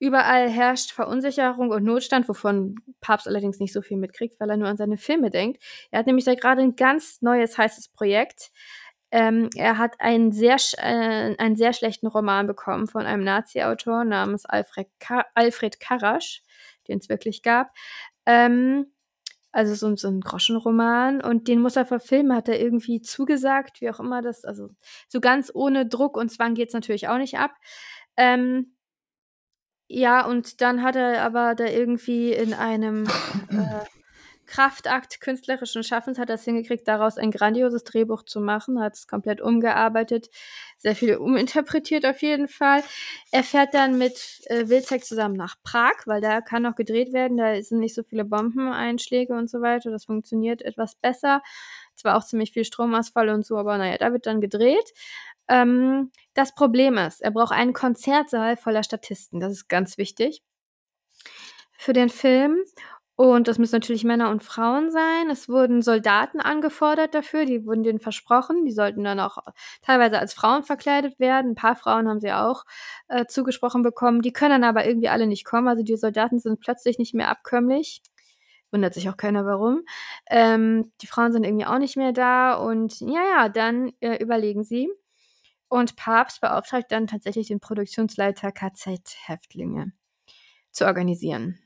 überall 0.00 0.50
herrscht 0.50 0.90
Verunsicherung 0.90 1.70
und 1.70 1.84
Notstand, 1.84 2.28
wovon 2.28 2.74
Papst 3.00 3.28
allerdings 3.28 3.60
nicht 3.60 3.72
so 3.72 3.80
viel 3.80 3.96
mitkriegt, 3.96 4.40
weil 4.40 4.50
er 4.50 4.56
nur 4.56 4.66
an 4.66 4.76
seine 4.76 4.96
Filme 4.96 5.30
denkt. 5.30 5.62
Er 5.92 6.00
hat 6.00 6.06
nämlich 6.06 6.24
da 6.24 6.34
gerade 6.34 6.62
ein 6.62 6.74
ganz 6.74 7.22
neues, 7.22 7.56
heißes 7.56 7.90
Projekt. 7.90 8.50
Ähm, 9.12 9.50
er 9.54 9.78
hat 9.78 10.00
einen 10.00 10.32
sehr, 10.32 10.56
äh, 10.78 11.36
einen 11.38 11.54
sehr 11.54 11.74
schlechten 11.74 12.08
Roman 12.08 12.48
bekommen 12.48 12.88
von 12.88 13.06
einem 13.06 13.22
Nazi-Autor 13.22 14.04
namens 14.04 14.46
Alfred, 14.46 14.88
Ka 14.98 15.26
Alfred 15.34 15.78
Karasch, 15.78 16.42
den 16.88 16.98
es 16.98 17.08
wirklich 17.08 17.42
gab. 17.42 17.70
Ähm, 18.26 18.86
also 19.52 19.74
so, 19.74 19.96
so 19.96 20.08
ein 20.08 20.20
Groschenroman 20.20 21.20
und 21.20 21.48
den 21.48 21.60
muss 21.60 21.76
er 21.76 21.84
verfilmen, 21.84 22.34
hat 22.34 22.48
er 22.48 22.60
irgendwie 22.60 23.00
zugesagt, 23.00 23.80
wie 23.80 23.90
auch 23.90 24.00
immer 24.00 24.22
das, 24.22 24.44
also 24.44 24.70
so 25.08 25.20
ganz 25.20 25.50
ohne 25.54 25.86
Druck 25.86 26.16
und 26.16 26.30
Zwang 26.30 26.54
geht 26.54 26.68
es 26.68 26.74
natürlich 26.74 27.08
auch 27.08 27.18
nicht 27.18 27.38
ab. 27.38 27.52
Ähm, 28.16 28.76
ja, 29.88 30.24
und 30.24 30.60
dann 30.60 30.82
hat 30.82 30.94
er 30.94 31.22
aber 31.22 31.54
da 31.56 31.64
irgendwie 31.64 32.32
in 32.32 32.54
einem 32.54 33.04
äh, 33.50 33.99
Kraftakt 34.50 35.20
künstlerischen 35.20 35.84
Schaffens 35.84 36.18
hat 36.18 36.28
es 36.28 36.44
hingekriegt, 36.44 36.86
daraus 36.88 37.18
ein 37.18 37.30
grandioses 37.30 37.84
Drehbuch 37.84 38.24
zu 38.24 38.40
machen, 38.40 38.80
hat 38.80 38.94
es 38.94 39.06
komplett 39.06 39.40
umgearbeitet, 39.40 40.28
sehr 40.76 40.96
viel 40.96 41.16
uminterpretiert 41.16 42.04
auf 42.04 42.20
jeden 42.20 42.48
Fall. 42.48 42.82
Er 43.30 43.44
fährt 43.44 43.74
dann 43.74 43.96
mit 43.96 44.42
äh, 44.46 44.68
Wilczek 44.68 45.04
zusammen 45.04 45.36
nach 45.36 45.54
Prag, 45.62 45.94
weil 46.06 46.20
da 46.20 46.40
kann 46.40 46.64
noch 46.64 46.74
gedreht 46.74 47.12
werden, 47.12 47.36
da 47.36 47.62
sind 47.62 47.78
nicht 47.78 47.94
so 47.94 48.02
viele 48.02 48.24
Bombeneinschläge 48.24 49.32
und 49.32 49.48
so 49.48 49.60
weiter, 49.62 49.90
das 49.92 50.06
funktioniert 50.06 50.62
etwas 50.62 50.96
besser. 50.96 51.42
Zwar 51.94 52.16
auch 52.16 52.24
ziemlich 52.24 52.52
viel 52.52 52.64
Stromausfall 52.64 53.28
und 53.28 53.46
so, 53.46 53.56
aber 53.56 53.78
naja, 53.78 53.98
da 53.98 54.12
wird 54.12 54.26
dann 54.26 54.40
gedreht. 54.40 54.92
Ähm, 55.48 56.10
das 56.34 56.54
Problem 56.56 56.98
ist, 56.98 57.22
er 57.22 57.30
braucht 57.30 57.52
einen 57.52 57.72
Konzertsaal 57.72 58.56
voller 58.56 58.82
Statisten, 58.82 59.38
das 59.38 59.52
ist 59.52 59.68
ganz 59.68 59.96
wichtig 59.96 60.42
für 61.80 61.94
den 61.94 62.10
Film. 62.10 62.58
Und 63.20 63.48
das 63.48 63.58
müssen 63.58 63.74
natürlich 63.74 64.04
Männer 64.04 64.30
und 64.30 64.42
Frauen 64.42 64.90
sein. 64.90 65.28
Es 65.28 65.46
wurden 65.46 65.82
Soldaten 65.82 66.40
angefordert 66.40 67.14
dafür, 67.14 67.44
die 67.44 67.66
wurden 67.66 67.82
denen 67.82 67.98
versprochen. 67.98 68.64
Die 68.64 68.72
sollten 68.72 69.04
dann 69.04 69.20
auch 69.20 69.36
teilweise 69.82 70.18
als 70.18 70.32
Frauen 70.32 70.62
verkleidet 70.62 71.20
werden. 71.20 71.50
Ein 71.50 71.54
paar 71.54 71.76
Frauen 71.76 72.08
haben 72.08 72.20
sie 72.20 72.32
auch 72.32 72.64
äh, 73.08 73.26
zugesprochen 73.26 73.82
bekommen. 73.82 74.22
Die 74.22 74.32
können 74.32 74.62
dann 74.62 74.64
aber 74.64 74.86
irgendwie 74.86 75.10
alle 75.10 75.26
nicht 75.26 75.44
kommen. 75.44 75.68
Also 75.68 75.82
die 75.82 75.98
Soldaten 75.98 76.38
sind 76.38 76.60
plötzlich 76.60 76.98
nicht 76.98 77.12
mehr 77.12 77.28
abkömmlich. 77.28 78.00
Wundert 78.70 78.94
sich 78.94 79.10
auch 79.10 79.18
keiner 79.18 79.44
warum. 79.44 79.82
Ähm, 80.30 80.90
die 81.02 81.06
Frauen 81.06 81.32
sind 81.34 81.44
irgendwie 81.44 81.66
auch 81.66 81.78
nicht 81.78 81.98
mehr 81.98 82.14
da. 82.14 82.54
Und 82.54 83.00
ja, 83.00 83.22
ja, 83.22 83.48
dann 83.50 83.92
äh, 84.00 84.16
überlegen 84.16 84.64
sie. 84.64 84.88
Und 85.68 85.94
Papst 85.94 86.40
beauftragt 86.40 86.90
dann 86.90 87.06
tatsächlich 87.06 87.48
den 87.48 87.60
Produktionsleiter 87.60 88.50
KZ-Häftlinge 88.50 89.92
zu 90.70 90.86
organisieren. 90.86 91.58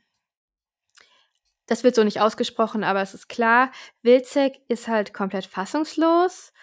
Das 1.67 1.83
wird 1.83 1.95
so 1.95 2.03
nicht 2.03 2.21
ausgesprochen, 2.21 2.83
aber 2.83 3.01
es 3.01 3.13
ist 3.13 3.27
klar, 3.27 3.71
Wilczek 4.03 4.61
ist 4.67 4.87
halt 4.87 5.13
komplett 5.13 5.45
fassungslos, 5.45 6.53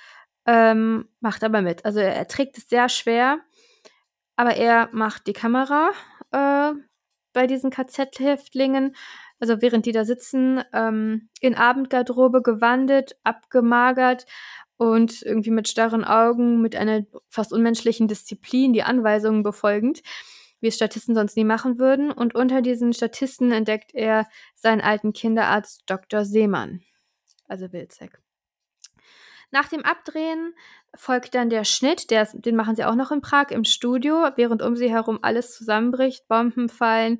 ähm, 0.47 1.09
macht 1.21 1.43
aber 1.43 1.61
mit. 1.61 1.85
Also 1.85 2.01
er, 2.01 2.29
trägt 2.29 2.59
es 2.59 2.69
sehr 2.69 2.89
schwer, 2.89 3.41
aber 4.37 4.55
er 4.55 4.89
macht 4.93 5.27
die 5.27 5.33
Kamera 5.33 5.91
äh, 6.31 6.73
bei 7.33 7.47
diesen 7.47 7.71
KZ-Häftlingen. 7.71 8.95
Also 9.41 9.61
während 9.61 9.87
die 9.87 9.93
da 9.93 10.05
sitzen, 10.05 10.63
ähm, 10.73 11.29
in 11.41 11.57
Abendgarderobe 11.57 12.43
gewandet, 12.43 13.17
abgemagert 13.25 14.27
und 14.77 15.23
irgendwie 15.23 15.51
mit 15.51 15.69
starren 15.69 16.05
Augen, 16.05 16.61
mit 16.61 16.77
einer 16.77 17.03
fast 17.29 17.53
unmenschlichen 17.53 18.07
Disziplin, 18.07 18.73
die 18.73 18.85
Anweisungen 18.85 19.43
befolgend, 19.43 20.03
wie 20.63 20.69
es 20.69 20.77
Statisten 20.77 21.15
sonst 21.15 21.37
nie 21.37 21.45
machen 21.45 21.79
würden. 21.79 22.11
Und 22.11 22.35
unter 22.35 22.63
diesen 22.63 22.95
Statisten 22.95 23.53
entdeckt 23.53 23.95
er 23.95 24.27
seinen 24.55 24.81
alten 24.81 25.13
Kinderarzt 25.13 25.83
Dr. 25.87 26.25
Seemann, 26.25 26.83
also 27.47 27.71
Wilczek. 27.73 28.19
Nach 29.51 29.69
dem 29.69 29.85
Abdrehen 29.85 30.55
folgt 30.95 31.35
dann 31.35 31.51
der 31.51 31.65
Schnitt, 31.65 32.11
der, 32.11 32.27
den 32.33 32.57
machen 32.57 32.75
sie 32.75 32.85
auch 32.85 32.95
noch 32.95 33.11
in 33.11 33.21
Prag 33.21 33.51
im 33.51 33.65
Studio, 33.65 34.31
während 34.37 34.63
um 34.63 34.77
sie 34.77 34.91
herum 34.91 35.19
alles 35.21 35.55
zusammenbricht, 35.55 36.27
Bomben 36.27 36.71
fallen, 36.71 37.19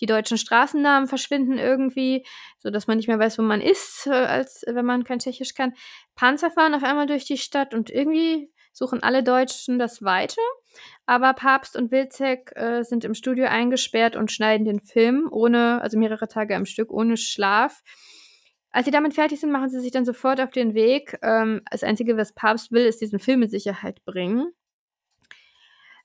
die 0.00 0.06
deutschen 0.06 0.38
Straßennamen 0.38 1.08
verschwinden 1.08 1.58
irgendwie, 1.58 2.24
sodass 2.58 2.86
man 2.86 2.96
nicht 2.96 3.08
mehr 3.08 3.18
weiß, 3.18 3.38
wo 3.38 3.42
man 3.42 3.60
ist, 3.60 4.06
äh, 4.06 4.12
als 4.12 4.64
wenn 4.66 4.86
man 4.86 5.04
kein 5.04 5.18
Tschechisch 5.18 5.52
kann. 5.52 5.74
Panzer 6.14 6.50
fahren 6.50 6.74
auf 6.74 6.82
einmal 6.82 7.06
durch 7.06 7.26
die 7.26 7.38
Stadt 7.38 7.74
und 7.74 7.90
irgendwie 7.90 8.50
suchen 8.74 9.02
alle 9.02 9.22
Deutschen 9.22 9.78
das 9.78 10.02
Weite. 10.02 10.40
Aber 11.06 11.32
Papst 11.32 11.76
und 11.76 11.90
Wilczek 11.90 12.52
äh, 12.56 12.82
sind 12.82 13.04
im 13.04 13.14
Studio 13.14 13.46
eingesperrt 13.46 14.16
und 14.16 14.30
schneiden 14.30 14.66
den 14.66 14.80
Film 14.80 15.28
ohne, 15.30 15.80
also 15.80 15.98
mehrere 15.98 16.28
Tage 16.28 16.56
am 16.56 16.66
Stück, 16.66 16.92
ohne 16.92 17.16
Schlaf. 17.16 17.82
Als 18.70 18.86
sie 18.86 18.90
damit 18.90 19.14
fertig 19.14 19.38
sind, 19.38 19.52
machen 19.52 19.70
sie 19.70 19.80
sich 19.80 19.92
dann 19.92 20.04
sofort 20.04 20.40
auf 20.40 20.50
den 20.50 20.74
Weg. 20.74 21.16
Ähm, 21.22 21.62
das 21.70 21.84
Einzige, 21.84 22.16
was 22.16 22.34
Papst 22.34 22.72
will, 22.72 22.84
ist 22.84 23.00
diesen 23.00 23.20
Film 23.20 23.42
in 23.42 23.48
Sicherheit 23.48 24.04
bringen. 24.04 24.52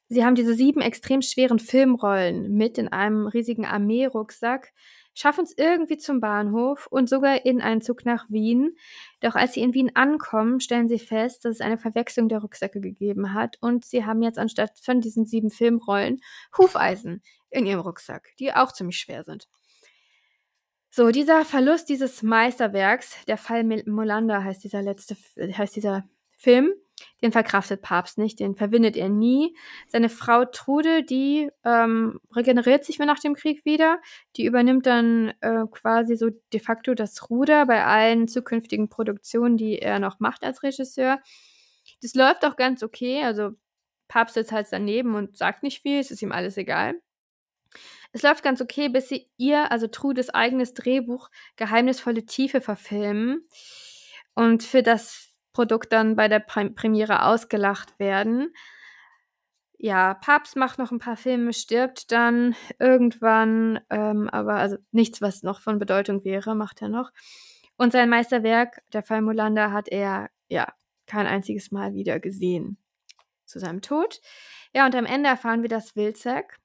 Sie 0.07 0.23
haben 0.23 0.35
diese 0.35 0.53
sieben 0.53 0.81
extrem 0.81 1.21
schweren 1.21 1.59
Filmrollen 1.59 2.51
mit 2.51 2.77
in 2.77 2.87
einem 2.87 3.27
riesigen 3.27 3.65
Armeerucksack, 3.65 4.71
schaffen 5.19 5.43
es 5.43 5.57
irgendwie 5.57 5.97
zum 5.97 6.21
Bahnhof 6.21 6.87
und 6.87 7.09
sogar 7.09 7.45
in 7.45 7.61
einen 7.61 7.81
Zug 7.81 8.05
nach 8.05 8.29
Wien. 8.29 8.77
Doch 9.19 9.35
als 9.35 9.53
sie 9.53 9.61
in 9.61 9.73
Wien 9.73 9.91
ankommen, 9.95 10.61
stellen 10.61 10.87
sie 10.87 10.99
fest, 10.99 11.43
dass 11.43 11.55
es 11.55 11.61
eine 11.61 11.77
Verwechslung 11.77 12.29
der 12.29 12.39
Rucksäcke 12.39 12.79
gegeben 12.79 13.33
hat 13.33 13.57
und 13.59 13.83
sie 13.83 14.05
haben 14.05 14.21
jetzt 14.21 14.39
anstatt 14.39 14.79
von 14.81 15.01
diesen 15.01 15.25
sieben 15.25 15.51
Filmrollen 15.51 16.21
Hufeisen 16.57 17.21
in 17.49 17.65
ihrem 17.65 17.81
Rucksack, 17.81 18.29
die 18.39 18.53
auch 18.53 18.71
ziemlich 18.71 18.97
schwer 18.97 19.23
sind. 19.23 19.49
So, 20.89 21.11
dieser 21.11 21.45
Verlust 21.45 21.89
dieses 21.89 22.23
Meisterwerks, 22.23 23.25
der 23.25 23.37
Fall 23.37 23.63
Molander 23.63 24.43
heißt 24.43 24.63
dieser 24.63 24.81
letzte 24.81 25.15
heißt 25.37 25.75
dieser 25.75 26.07
Film, 26.31 26.73
den 27.21 27.31
verkraftet 27.31 27.81
Papst 27.81 28.17
nicht, 28.17 28.39
den 28.39 28.55
verwindet 28.55 28.95
er 28.97 29.09
nie. 29.09 29.55
Seine 29.87 30.09
Frau 30.09 30.45
Trude, 30.45 31.03
die 31.03 31.49
ähm, 31.63 32.19
regeneriert 32.35 32.85
sich 32.85 32.99
nach 32.99 33.19
dem 33.19 33.35
Krieg 33.35 33.65
wieder. 33.65 33.99
Die 34.35 34.45
übernimmt 34.45 34.85
dann 34.85 35.33
äh, 35.41 35.65
quasi 35.71 36.15
so 36.15 36.29
de 36.53 36.59
facto 36.59 36.93
das 36.93 37.29
Ruder 37.29 37.65
bei 37.65 37.85
allen 37.85 38.27
zukünftigen 38.27 38.89
Produktionen, 38.89 39.57
die 39.57 39.79
er 39.79 39.99
noch 39.99 40.19
macht 40.19 40.43
als 40.43 40.63
Regisseur. 40.63 41.19
Das 42.01 42.15
läuft 42.15 42.45
auch 42.45 42.55
ganz 42.55 42.83
okay. 42.83 43.23
Also 43.23 43.51
Papst 44.07 44.35
sitzt 44.35 44.51
halt 44.51 44.67
daneben 44.71 45.15
und 45.15 45.37
sagt 45.37 45.63
nicht 45.63 45.81
viel, 45.81 45.99
es 45.99 46.11
ist 46.11 46.21
ihm 46.21 46.31
alles 46.31 46.57
egal. 46.57 46.95
Es 48.11 48.23
läuft 48.23 48.43
ganz 48.43 48.61
okay, 48.61 48.89
bis 48.89 49.07
sie 49.07 49.29
ihr, 49.37 49.71
also 49.71 49.87
Trudes 49.87 50.29
eigenes 50.31 50.73
Drehbuch 50.73 51.29
Geheimnisvolle 51.57 52.25
Tiefe 52.25 52.59
verfilmen 52.59 53.45
und 54.33 54.63
für 54.63 54.81
das 54.81 55.28
Produkt 55.59 55.91
dann 55.91 56.15
bei 56.15 56.29
der 56.29 56.39
Pre 56.39 56.69
Premiere 56.69 57.25
ausgelacht 57.25 57.99
werden. 57.99 58.53
Ja, 59.77 60.13
Papst 60.13 60.55
macht 60.55 60.79
noch 60.79 60.93
ein 60.93 60.99
paar 60.99 61.17
Filme, 61.17 61.51
stirbt 61.51 62.13
dann 62.13 62.55
irgendwann, 62.79 63.81
ähm, 63.89 64.29
aber 64.29 64.53
also 64.53 64.77
nichts, 64.93 65.21
was 65.21 65.43
noch 65.43 65.59
von 65.59 65.77
Bedeutung 65.77 66.23
wäre, 66.23 66.55
macht 66.55 66.81
er 66.81 66.87
noch. 66.87 67.11
Und 67.75 67.91
sein 67.91 68.07
Meisterwerk, 68.07 68.81
der 68.93 69.03
Fall 69.03 69.21
Molander, 69.21 69.73
hat 69.73 69.89
er 69.89 70.29
ja 70.47 70.71
kein 71.07 71.27
einziges 71.27 71.71
Mal 71.71 71.93
wieder 71.93 72.21
gesehen 72.21 72.77
zu 73.43 73.59
seinem 73.59 73.81
Tod. 73.81 74.21
Ja, 74.73 74.85
und 74.85 74.95
am 74.95 75.05
Ende 75.05 75.27
erfahren 75.27 75.61
wir, 75.61 75.69
dass 75.69 75.97
Wilczek 75.97 76.57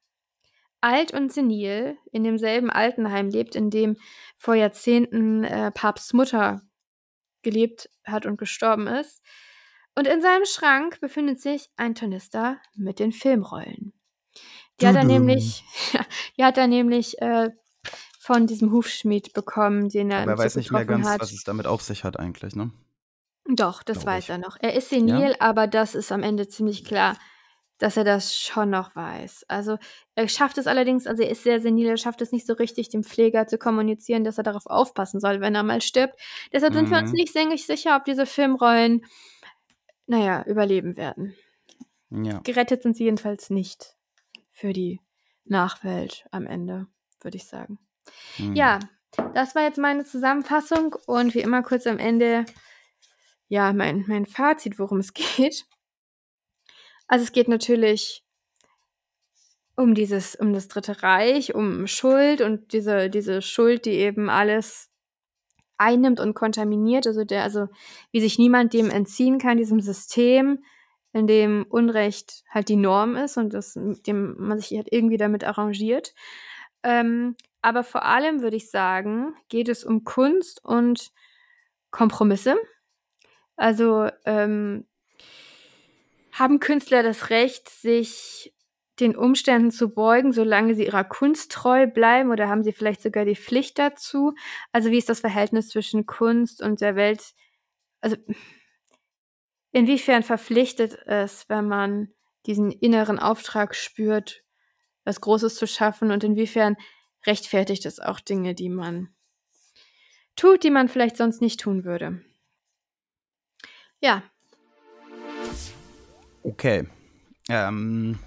alt 0.80 1.12
und 1.12 1.32
senil 1.32 1.98
in 2.12 2.22
demselben 2.22 2.70
Altenheim 2.70 3.28
lebt, 3.28 3.56
in 3.56 3.70
dem 3.70 3.96
vor 4.38 4.54
Jahrzehnten 4.54 5.42
äh, 5.42 5.72
Papsts 5.72 6.12
Mutter 6.12 6.62
gelebt 7.44 7.88
hat 8.04 8.26
und 8.26 8.36
gestorben 8.36 8.88
ist. 8.88 9.22
Und 9.94 10.08
in 10.08 10.20
seinem 10.20 10.44
Schrank 10.44 11.00
befindet 11.00 11.40
sich 11.40 11.70
ein 11.76 11.94
Tornister 11.94 12.58
mit 12.74 12.98
den 12.98 13.12
Filmrollen. 13.12 13.92
Die 14.80 14.86
hat 14.88 14.96
er 14.96 15.04
nämlich, 15.04 15.62
die 16.36 16.44
hat 16.44 16.58
er 16.58 16.66
nämlich 16.66 17.20
äh, 17.22 17.50
von 18.18 18.46
diesem 18.46 18.72
Hufschmied 18.72 19.32
bekommen, 19.34 19.88
den 19.88 20.10
er 20.10 20.22
Aber 20.22 20.32
er 20.32 20.38
weiß 20.38 20.56
nicht 20.56 20.72
mehr 20.72 20.84
ganz, 20.84 21.06
hat. 21.06 21.20
was 21.20 21.32
es 21.32 21.44
damit 21.44 21.66
auf 21.66 21.82
sich 21.82 22.02
hat 22.02 22.18
eigentlich, 22.18 22.56
ne? 22.56 22.72
Doch, 23.46 23.82
das 23.82 23.98
Glaub 23.98 24.06
weiß 24.06 24.24
ich. 24.24 24.30
er 24.30 24.38
noch. 24.38 24.56
Er 24.58 24.74
ist 24.74 24.88
senil, 24.88 25.36
aber 25.38 25.66
das 25.66 25.94
ist 25.94 26.10
am 26.10 26.22
Ende 26.22 26.48
ziemlich 26.48 26.84
klar, 26.84 27.16
dass 27.78 27.96
er 27.96 28.04
das 28.04 28.36
schon 28.36 28.70
noch 28.70 28.94
weiß. 28.94 29.44
Also 29.48 29.78
er 30.14 30.28
schafft 30.28 30.58
es 30.58 30.66
allerdings, 30.66 31.06
also 31.06 31.22
er 31.22 31.30
ist 31.30 31.42
sehr 31.42 31.60
senil, 31.60 31.88
er 31.88 31.96
schafft 31.96 32.22
es 32.22 32.32
nicht 32.32 32.46
so 32.46 32.52
richtig, 32.54 32.88
dem 32.88 33.02
Pfleger 33.02 33.46
zu 33.46 33.58
kommunizieren, 33.58 34.24
dass 34.24 34.38
er 34.38 34.44
darauf 34.44 34.66
aufpassen 34.66 35.20
soll, 35.20 35.40
wenn 35.40 35.54
er 35.54 35.62
mal 35.64 35.80
stirbt. 35.82 36.14
Deshalb 36.52 36.74
sind 36.74 36.90
wir 36.90 36.98
uns 36.98 37.10
Mhm. 37.10 37.16
nicht 37.16 37.32
sehr 37.32 37.56
sicher, 37.58 37.96
ob 37.96 38.04
diese 38.04 38.26
Filmrollen, 38.26 39.04
naja, 40.06 40.44
überleben 40.46 40.96
werden. 40.96 41.34
Ja. 42.10 42.38
Gerettet 42.44 42.82
sind 42.82 42.96
sie 42.96 43.04
jedenfalls 43.04 43.50
nicht 43.50 43.96
für 44.52 44.72
die 44.72 45.00
Nachwelt 45.44 46.26
am 46.30 46.46
Ende, 46.46 46.86
würde 47.20 47.36
ich 47.36 47.46
sagen. 47.46 47.78
Mhm. 48.38 48.54
Ja, 48.54 48.78
das 49.34 49.54
war 49.54 49.62
jetzt 49.62 49.78
meine 49.78 50.04
Zusammenfassung 50.04 50.94
und 51.06 51.34
wie 51.34 51.40
immer 51.40 51.62
kurz 51.62 51.86
am 51.86 51.98
Ende, 51.98 52.44
ja, 53.48 53.72
mein, 53.72 54.04
mein 54.06 54.26
Fazit, 54.26 54.78
worum 54.78 54.98
es 54.98 55.12
geht. 55.14 55.64
Also 57.06 57.24
es 57.24 57.32
geht 57.32 57.48
natürlich 57.48 58.24
um 59.76 59.94
dieses, 59.94 60.34
um 60.36 60.52
das 60.52 60.68
Dritte 60.68 61.02
Reich, 61.02 61.54
um 61.54 61.86
Schuld 61.86 62.40
und 62.40 62.72
diese, 62.72 63.10
diese 63.10 63.42
Schuld, 63.42 63.86
die 63.86 63.92
eben 63.92 64.30
alles 64.30 64.90
einnimmt 65.76 66.20
und 66.20 66.34
kontaminiert, 66.34 67.06
also 67.06 67.24
der, 67.24 67.42
also 67.42 67.68
wie 68.12 68.20
sich 68.20 68.38
niemand 68.38 68.72
dem 68.72 68.90
entziehen 68.90 69.38
kann, 69.38 69.58
diesem 69.58 69.80
System, 69.80 70.64
in 71.12 71.26
dem 71.26 71.64
Unrecht 71.68 72.42
halt 72.50 72.68
die 72.68 72.76
Norm 72.76 73.16
ist 73.16 73.36
und 73.36 73.54
das, 73.54 73.74
dem 73.74 74.34
man 74.36 74.58
sich 74.58 74.76
halt 74.76 74.88
irgendwie 74.90 75.16
damit 75.16 75.44
arrangiert. 75.44 76.12
Ähm, 76.82 77.36
aber 77.62 77.84
vor 77.84 78.04
allem 78.04 78.42
würde 78.42 78.56
ich 78.56 78.70
sagen, 78.70 79.34
geht 79.48 79.68
es 79.68 79.84
um 79.84 80.04
Kunst 80.04 80.64
und 80.64 81.12
Kompromisse. 81.90 82.56
Also 83.56 84.08
ähm, 84.24 84.86
haben 86.34 86.58
Künstler 86.58 87.02
das 87.02 87.30
Recht, 87.30 87.68
sich 87.68 88.52
den 89.00 89.16
Umständen 89.16 89.70
zu 89.70 89.94
beugen, 89.94 90.32
solange 90.32 90.74
sie 90.74 90.86
ihrer 90.86 91.04
Kunst 91.04 91.52
treu 91.52 91.86
bleiben 91.86 92.30
oder 92.30 92.48
haben 92.48 92.62
sie 92.62 92.72
vielleicht 92.72 93.02
sogar 93.02 93.24
die 93.24 93.36
Pflicht 93.36 93.78
dazu? 93.78 94.34
Also 94.72 94.90
wie 94.90 94.98
ist 94.98 95.08
das 95.08 95.20
Verhältnis 95.20 95.68
zwischen 95.68 96.06
Kunst 96.06 96.60
und 96.60 96.80
der 96.80 96.96
Welt? 96.96 97.34
Also 98.00 98.16
inwiefern 99.72 100.22
verpflichtet 100.22 100.98
es, 101.06 101.48
wenn 101.48 101.68
man 101.68 102.12
diesen 102.46 102.70
inneren 102.70 103.18
Auftrag 103.18 103.74
spürt, 103.74 104.42
was 105.04 105.20
Großes 105.20 105.54
zu 105.54 105.66
schaffen 105.66 106.10
und 106.10 106.24
inwiefern 106.24 106.76
rechtfertigt 107.26 107.86
es 107.86 108.00
auch 108.00 108.20
Dinge, 108.20 108.54
die 108.54 108.68
man 108.68 109.14
tut, 110.36 110.64
die 110.64 110.70
man 110.70 110.88
vielleicht 110.88 111.16
sonst 111.16 111.40
nicht 111.40 111.60
tun 111.60 111.84
würde? 111.84 112.24
Ja, 114.00 114.22
Okay. 116.44 116.86
Ähm, 117.48 118.18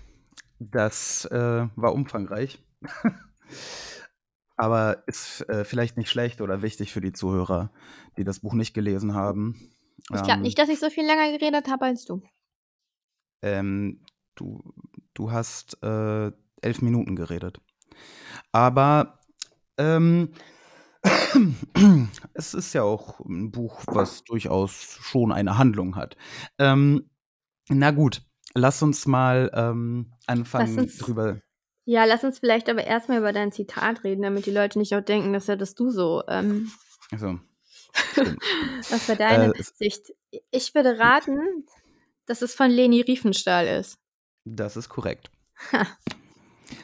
das 0.60 1.26
äh, 1.26 1.68
war 1.76 1.94
umfangreich. 1.94 2.60
Aber 4.58 5.04
ist 5.06 5.48
äh, 5.50 5.64
vielleicht 5.64 5.98
nicht 5.98 6.10
schlecht 6.10 6.42
oder 6.42 6.64
wichtig 6.64 6.92
für 6.92 7.02
die 7.02 7.14
Zuhörer, 7.14 7.72
die 8.18 8.24
das 8.24 8.40
Buch 8.40 8.56
nicht 8.56 8.74
gelesen 8.74 9.14
haben. 9.14 9.72
ich 10.00 10.08
glaube 10.08 10.32
Ähm, 10.32 10.42
nicht, 10.42 10.58
dass 10.58 10.70
ich 10.70 10.80
so 10.80 10.90
viel 10.90 11.06
länger 11.06 11.32
geredet 11.32 11.70
habe 11.70 11.86
als 11.86 12.06
du. 12.06 12.24
Ähm, 13.44 14.04
du, 14.34 14.74
du 15.14 15.32
hast 15.32 15.82
äh, 15.84 16.32
elf 16.62 16.82
Minuten 16.82 17.16
geredet. 17.16 17.62
Aber 18.52 19.20
ähm, 19.78 20.34
es 22.34 22.56
ist 22.56 22.74
ja 22.74 22.82
auch 22.82 23.20
ein 23.20 23.52
Buch, 23.52 23.84
was 23.86 24.24
durchaus 24.24 24.74
schon 24.74 25.32
eine 25.32 25.60
Handlung 25.60 25.96
hat. 25.96 26.18
Ähm, 26.58 27.12
na 27.70 27.92
gut, 27.92 28.22
lass 28.54 28.82
uns 28.82 29.06
mal 29.06 29.52
ähm, 29.54 30.14
anfangen 30.26 30.80
uns- 30.80 30.98
drüber. 30.98 31.42
Ja, 31.86 32.04
lass 32.04 32.24
uns 32.26 32.40
vielleicht 32.40 32.68
aber 32.70 32.84
erstmal 32.84 33.20
über 33.20 33.32
dein 33.32 33.54
Zitat 33.54 34.04
reden, 34.04 34.22
damit 34.24 34.46
die 34.46 34.52
Leute 34.52 34.78
nicht 34.78 34.94
auch 34.94 35.02
denken, 35.02 35.32
dass 35.32 35.48
ja 35.48 35.56
das 35.56 35.74
du 35.74 35.90
so, 35.90 36.22
ähm, 36.28 36.70
Also, 37.12 37.40
was 38.90 39.08
war 39.08 39.16
deine 39.16 39.54
Äh, 39.56 39.64
Sicht? 39.64 40.14
Ich 40.52 40.76
würde 40.76 41.00
raten, 41.00 41.40
dass 42.26 42.42
es 42.42 42.54
von 42.54 42.70
Leni 42.72 43.00
Riefenstahl 43.02 43.68
ist. 43.68 44.00
das 44.44 44.76
ist 44.76 44.90
korrekt. 44.90 45.32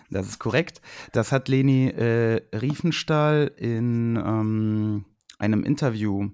Das 0.09 0.27
ist 0.27 0.39
korrekt. 0.39 0.81
Das 1.11 1.33
hat 1.33 1.49
Leni 1.49 1.87
äh, 1.89 2.41
Riefenstahl 2.55 3.51
in 3.57 4.15
ähm, 4.15 5.05
einem 5.37 5.63
Interview, 5.65 6.29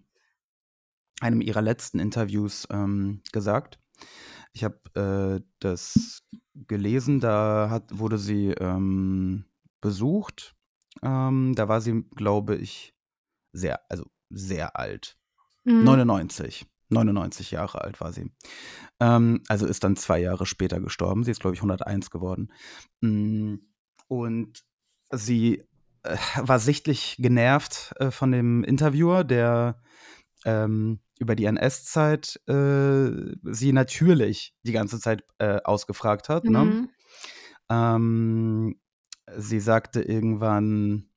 einem 1.21 1.41
ihrer 1.41 1.61
letzten 1.63 1.99
Interviews 1.99 2.67
ähm, 2.69 3.21
gesagt. 3.31 3.79
Ich 4.53 4.63
habe 4.63 5.39
äh, 5.39 5.45
das 5.59 6.23
gelesen, 6.67 7.19
da 7.19 7.69
hat, 7.69 7.97
wurde 7.97 8.17
sie 8.17 8.49
ähm, 8.51 9.45
besucht. 9.81 10.55
Ähm, 11.01 11.53
da 11.55 11.67
war 11.67 11.81
sie, 11.81 12.03
glaube 12.15 12.55
ich, 12.55 12.93
sehr, 13.53 13.79
also 13.89 14.05
sehr 14.29 14.77
alt. 14.77 15.17
Mhm. 15.63 15.83
99. 15.83 16.65
99 16.89 17.51
Jahre 17.51 17.81
alt 17.81 18.01
war 18.01 18.11
sie. 18.11 18.31
Ähm, 18.99 19.41
also 19.47 19.65
ist 19.67 19.83
dann 19.83 19.95
zwei 19.95 20.19
Jahre 20.19 20.45
später 20.45 20.79
gestorben. 20.79 21.23
Sie 21.23 21.31
ist, 21.31 21.39
glaube 21.39 21.55
ich, 21.55 21.61
101 21.61 22.09
geworden. 22.09 22.51
Mm, 23.01 23.55
Und 24.07 24.65
sie 25.11 25.63
äh, 26.03 26.17
war 26.37 26.59
sichtlich 26.59 27.17
genervt 27.19 27.93
äh, 27.97 28.11
von 28.11 28.31
dem 28.31 28.63
Interviewer, 28.63 29.23
der 29.23 29.81
ähm, 30.45 30.99
über 31.19 31.35
die 31.35 31.45
NS-Zeit 31.45 32.39
äh, 32.47 33.11
sie 33.43 33.73
natürlich 33.73 34.53
die 34.63 34.71
ganze 34.71 34.99
Zeit 34.99 35.23
äh, 35.37 35.59
ausgefragt 35.63 36.29
hat. 36.29 36.45
Ne? 36.45 36.63
Mhm. 36.63 36.89
Ähm, 37.69 38.79
sie 39.37 39.59
sagte 39.59 40.01
irgendwann, 40.01 41.09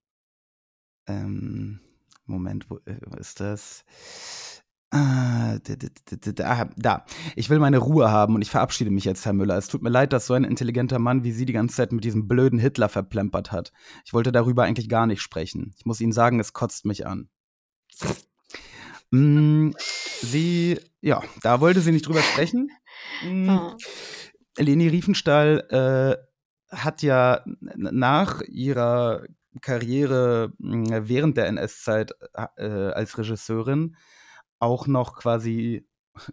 ähm, 1.06 1.80
Moment, 2.26 2.68
wo, 2.70 2.78
äh, 2.84 2.98
wo 3.06 3.16
ist 3.16 3.40
das? 3.40 3.84
Ah, 4.94 5.56
da. 6.76 7.06
Ich 7.34 7.48
will 7.48 7.58
meine 7.58 7.78
Ruhe 7.78 8.10
haben 8.10 8.34
und 8.34 8.42
ich 8.42 8.50
verabschiede 8.50 8.90
mich 8.90 9.04
jetzt, 9.04 9.24
Herr 9.24 9.32
Müller. 9.32 9.56
Es 9.56 9.68
tut 9.68 9.82
mir 9.82 9.88
leid, 9.88 10.12
dass 10.12 10.26
so 10.26 10.34
ein 10.34 10.44
intelligenter 10.44 10.98
Mann 10.98 11.24
wie 11.24 11.32
Sie 11.32 11.46
die 11.46 11.54
ganze 11.54 11.76
Zeit 11.76 11.92
mit 11.92 12.04
diesem 12.04 12.28
blöden 12.28 12.58
Hitler 12.58 12.90
verplempert 12.90 13.52
hat. 13.52 13.72
Ich 14.04 14.12
wollte 14.12 14.32
darüber 14.32 14.64
eigentlich 14.64 14.90
gar 14.90 15.06
nicht 15.06 15.22
sprechen. 15.22 15.72
Ich 15.78 15.86
muss 15.86 16.00
Ihnen 16.02 16.12
sagen, 16.12 16.40
es 16.40 16.52
kotzt 16.52 16.84
mich 16.84 17.06
an. 17.06 17.30
Mm, 19.12 19.70
sie, 20.22 20.80
ja, 21.02 21.22
da 21.42 21.60
wollte 21.60 21.80
sie 21.80 21.92
nicht 21.92 22.06
drüber 22.06 22.22
sprechen. 22.22 22.70
Mm, 23.24 23.48
Oh. 23.50 23.74
Leni 24.58 24.88
Riefenstahl 24.88 25.66
äh, 26.70 26.74
hat 26.76 27.02
ja 27.02 27.42
nach 27.76 28.40
ihrer 28.42 29.24
Karriere 29.60 30.52
mh, 30.58 31.08
während 31.08 31.36
der 31.36 31.46
NS-Zeit 31.46 32.12
äh, 32.56 32.64
als 32.64 33.18
Regisseurin 33.18 33.96
auch 34.58 34.86
noch 34.86 35.14
quasi 35.16 35.86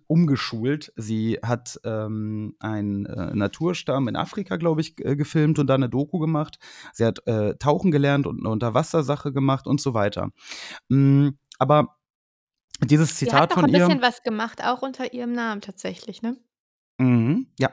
umgeschult. 0.07 0.93
Sie 0.95 1.39
hat 1.43 1.79
ähm, 1.83 2.55
einen 2.59 3.05
äh, 3.05 3.33
Naturstamm 3.35 4.07
in 4.07 4.15
Afrika, 4.15 4.57
glaube 4.57 4.81
ich, 4.81 4.95
gefilmt 4.95 5.59
und 5.59 5.67
da 5.67 5.75
eine 5.75 5.89
Doku 5.89 6.19
gemacht. 6.19 6.59
Sie 6.93 7.05
hat 7.05 7.25
äh, 7.27 7.55
Tauchen 7.55 7.91
gelernt 7.91 8.27
und 8.27 8.39
eine 8.39 8.49
Unterwassersache 8.49 9.31
gemacht 9.33 9.67
und 9.67 9.81
so 9.81 9.93
weiter. 9.93 10.29
Mm, 10.89 11.29
aber 11.59 11.98
dieses 12.83 13.17
Sie 13.17 13.25
hat 13.25 13.31
Zitat 13.31 13.49
noch 13.51 13.55
von 13.57 13.65
ein 13.65 13.73
ihr. 13.73 13.85
bisschen 13.85 14.01
was 14.01 14.23
gemacht, 14.23 14.63
auch 14.63 14.81
unter 14.81 15.13
ihrem 15.13 15.33
Namen 15.33 15.61
tatsächlich, 15.61 16.21
ne? 16.21 16.37
Mhm, 16.97 17.47
ja. 17.57 17.71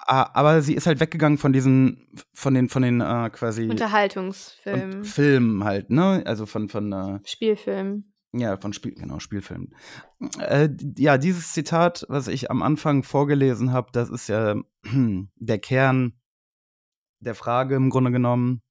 Aber 0.00 0.62
sie 0.62 0.74
ist 0.74 0.86
halt 0.86 1.00
weggegangen 1.00 1.36
von 1.36 1.52
diesen, 1.52 2.08
von 2.32 2.54
den, 2.54 2.70
von 2.70 2.82
den 2.82 3.02
äh, 3.02 3.28
quasi 3.30 3.62
von 3.62 3.72
Unterhaltungsfilm, 3.72 5.04
Filmen 5.04 5.64
halt, 5.64 5.90
ne? 5.90 6.22
Also 6.24 6.46
von, 6.46 6.70
von 6.70 6.92
äh, 6.92 7.20
Spielfilm. 7.24 8.10
Ja, 8.32 8.56
von 8.58 8.72
Spiel, 8.72 8.94
genau, 8.94 9.18
Spielfilmen. 9.20 9.74
Äh, 10.38 10.70
ja, 10.96 11.18
dieses 11.18 11.52
Zitat, 11.52 12.06
was 12.08 12.28
ich 12.28 12.50
am 12.50 12.62
Anfang 12.62 13.02
vorgelesen 13.02 13.72
habe, 13.72 13.88
das 13.92 14.10
ist 14.10 14.28
ja 14.28 14.54
der 15.36 15.58
Kern 15.58 16.18
der 17.20 17.34
Frage 17.34 17.74
im 17.74 17.90
Grunde 17.90 18.10
genommen. 18.10 18.62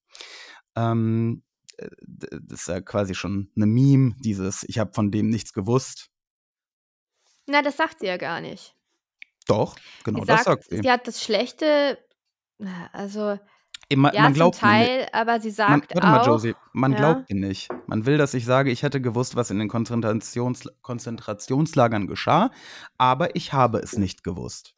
Ähm, 0.76 1.44
äh, 1.46 1.47
das 2.02 2.62
ist 2.62 2.68
ja 2.68 2.82
quasi 2.82 3.16
schon 3.16 3.52
eine 3.56 3.66
Meme, 3.66 4.16
dieses 4.20 4.64
Ich 4.68 4.80
habe 4.80 4.94
von 4.94 5.12
dem 5.12 5.30
nichts 5.30 5.54
gewusst. 5.54 6.10
Na, 7.46 7.62
das 7.62 7.78
sagt 7.78 8.00
sie 8.00 8.08
ja 8.08 8.18
gar 8.18 8.42
nicht. 8.42 8.76
Doch, 9.48 9.78
genau, 10.04 10.20
Sie 10.22 10.26
das 10.26 10.44
sagt, 10.44 10.64
sagt 10.64 10.70
sie. 10.72 10.82
sie 10.82 10.92
hat 10.92 11.08
das 11.08 11.24
Schlechte, 11.24 11.98
also 12.92 13.40
Man, 13.96 14.14
ja, 14.14 14.24
man 14.24 14.34
zum 14.34 14.34
glaubt 14.34 14.56
nicht. 14.56 14.62
Teil, 14.62 15.08
aber 15.14 15.40
sie 15.40 15.48
Man, 15.50 15.56
sagt 15.56 15.96
warte 15.96 16.08
mal, 16.08 16.20
auch, 16.20 16.28
Josie, 16.28 16.56
man 16.74 16.92
ja, 16.92 16.98
glaubt 16.98 17.30
mir 17.30 17.48
nicht. 17.48 17.70
Man 17.88 18.06
will, 18.06 18.18
dass 18.18 18.34
ich 18.34 18.44
sage, 18.44 18.72
ich 18.72 18.84
hätte 18.84 19.00
gewusst, 19.00 19.38
was 19.38 19.50
in 19.50 19.60
den 19.60 19.70
Konzentrations 19.70 20.68
Konzentrationslagern 20.82 22.08
geschah, 22.08 22.52
aber 22.98 23.36
ich 23.38 23.54
habe 23.54 23.80
es 23.80 23.98
nicht 23.98 24.24
gewusst. 24.26 24.76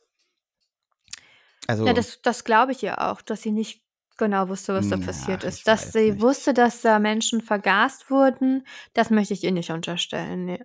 ja, 1.67 1.67
Also, 1.67 1.91
das, 1.93 2.21
das 2.21 2.43
glaube 2.43 2.71
ich 2.73 2.83
ihr 2.83 3.01
auch, 3.01 3.21
dass 3.21 3.41
sie 3.41 3.51
nicht 3.51 3.81
genau 4.19 4.47
wusste, 4.49 4.75
was 4.75 4.87
da 4.89 4.97
na, 4.97 5.05
passiert 5.07 5.43
ist. 5.43 5.67
Dass 5.67 5.91
sie 5.91 6.11
nicht. 6.11 6.21
wusste, 6.21 6.53
dass 6.53 6.81
da 6.81 6.99
Menschen 6.99 7.41
vergast 7.41 8.11
wurden, 8.11 8.63
das 8.93 9.09
möchte 9.09 9.33
ich 9.33 9.43
ihr 9.43 9.51
nicht 9.51 9.71
unterstellen. 9.71 10.45
Nee. 10.45 10.63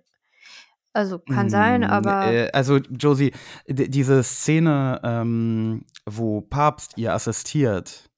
Also 0.93 1.19
kann 1.19 1.49
sein, 1.49 1.81
Mm, 1.81 1.85
aber 1.85 2.31
äh, 2.31 2.51
also, 2.51 2.77
Josie, 2.77 3.33
diese 3.67 4.23
Szene, 4.23 5.01
ähm, 5.03 5.85
wo 6.05 6.41
Papst 6.41 6.93
ihr 6.97 7.13
assistiert, 7.13 8.09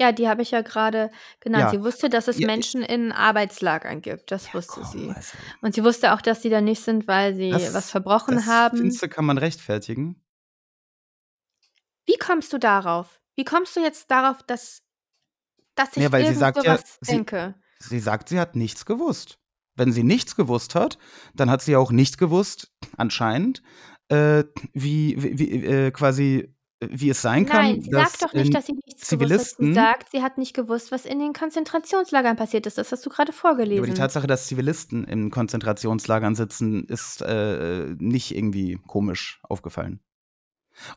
ja, 0.00 0.12
die 0.12 0.28
habe 0.28 0.42
ich 0.42 0.50
ja 0.50 0.62
gerade 0.62 1.10
genannt. 1.40 1.64
ja, 1.64 1.70
Sie 1.70 1.84
wusste, 1.84 2.08
dass 2.08 2.26
es 2.26 2.38
ja, 2.38 2.46
Menschen 2.46 2.82
in 2.82 3.12
Arbeitslagern 3.12 4.00
gibt. 4.00 4.30
Das 4.32 4.48
ja, 4.48 4.54
wusste 4.54 4.80
komm, 4.80 4.90
sie. 4.90 5.08
also, 5.14 5.36
Und 5.60 5.74
sie 5.74 5.84
wusste 5.84 6.12
auch, 6.12 6.20
dass 6.20 6.42
sie 6.42 6.50
da 6.50 6.60
nicht 6.60 6.82
sind, 6.82 7.06
weil 7.06 7.34
sie 7.34 7.52
was 7.52 7.72
das, 7.72 7.90
verbrochen 7.90 8.36
das 8.36 8.46
haben. 8.46 8.78
findest 8.78 9.08
kann 9.10 9.24
man 9.24 9.38
rechtfertigen? 9.38 10.20
Wie 12.06 12.16
kommst 12.18 12.52
du 12.52 12.58
darauf? 12.58 13.20
Wie 13.36 13.44
kommst 13.44 13.76
du 13.76 13.80
jetzt 13.80 14.10
darauf, 14.10 14.42
dass, 14.42 14.82
dass 15.74 15.94
Ja, 15.96 16.06
ich 16.06 16.12
weil 16.12 16.26
sie 16.26 16.34
sagt 16.34 16.64
ja, 16.64 16.78
sie, 17.00 17.12
denke? 17.12 17.54
sie 17.78 17.98
sagt, 18.00 18.28
sie 18.28 18.38
hat 18.40 18.56
nichts 18.56 18.84
gewusst. 18.86 19.38
Wenn 19.76 19.92
sie 19.92 20.04
nichts 20.04 20.36
gewusst 20.36 20.74
hat, 20.74 20.98
dann 21.34 21.50
hat 21.50 21.62
sie 21.62 21.76
auch 21.76 21.90
nicht 21.90 22.18
gewusst, 22.18 22.72
anscheinend, 22.96 23.62
äh, 24.08 24.44
wie, 24.72 25.16
wie, 25.38 25.64
äh, 25.66 25.90
quasi, 25.90 26.54
wie 26.80 27.08
es 27.10 27.22
sein 27.22 27.44
Nein, 27.44 27.46
kann, 27.46 27.80
sie 27.80 27.90
dass 27.90 28.12
sagt 28.12 28.22
doch 28.22 28.32
nicht, 28.34 28.54
dass 28.54 28.66
sie 28.66 28.72
nichts 28.74 29.08
gewusst 29.08 29.48
hat. 29.50 29.56
Sie 29.58 29.68
Zivilisten 29.68 29.74
sagt, 29.74 30.10
sie 30.10 30.22
hat 30.22 30.38
nicht 30.38 30.54
gewusst, 30.54 30.92
was 30.92 31.06
in 31.06 31.18
den 31.18 31.32
Konzentrationslagern 31.32 32.36
passiert 32.36 32.66
ist. 32.66 32.78
Das 32.78 32.92
hast 32.92 33.04
du 33.04 33.10
gerade 33.10 33.32
Ja, 33.32 33.80
aber 33.80 33.86
die 33.86 33.92
vorgelesen. 33.92 33.94
Tatsache, 33.94 34.26
dass 34.26 34.46
Zivilisten 34.46 35.04
in 35.04 35.30
Konzentrationslagern 35.30 36.34
sitzen, 36.36 36.84
ist 36.86 37.22
äh, 37.22 37.94
nicht 37.98 38.34
irgendwie 38.36 38.78
komisch 38.86 39.40
aufgefallen. 39.42 40.00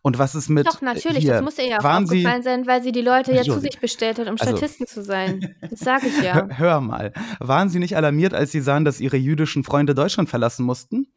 Und 0.01 0.17
was 0.17 0.35
ist 0.35 0.49
mit 0.49 0.67
Doch, 0.67 0.81
natürlich, 0.81 1.25
das 1.25 1.35
hier? 1.35 1.41
muss 1.41 1.57
ihr 1.57 1.67
ja 1.67 1.79
auch 1.79 1.83
Waren 1.83 2.07
Sie, 2.07 2.17
aufgefallen 2.17 2.43
sein, 2.43 2.67
weil 2.67 2.83
sie 2.83 2.91
die 2.91 3.01
Leute 3.01 3.33
ja 3.33 3.43
zu 3.43 3.59
sich 3.59 3.79
bestellt 3.79 4.19
hat, 4.19 4.27
um 4.27 4.35
also, 4.39 4.57
Statisten 4.57 4.87
zu 4.87 5.03
sein. 5.03 5.55
Das 5.69 5.79
sage 5.79 6.07
ich 6.07 6.21
ja. 6.21 6.33
hör, 6.33 6.57
hör 6.57 6.81
mal, 6.81 7.13
waren 7.39 7.69
Sie 7.69 7.79
nicht 7.79 7.95
alarmiert, 7.97 8.33
als 8.33 8.51
Sie 8.51 8.61
sahen, 8.61 8.85
dass 8.85 8.99
Ihre 8.99 9.17
jüdischen 9.17 9.63
Freunde 9.63 9.93
Deutschland 9.95 10.29
verlassen 10.29 10.65
mussten? 10.65 11.07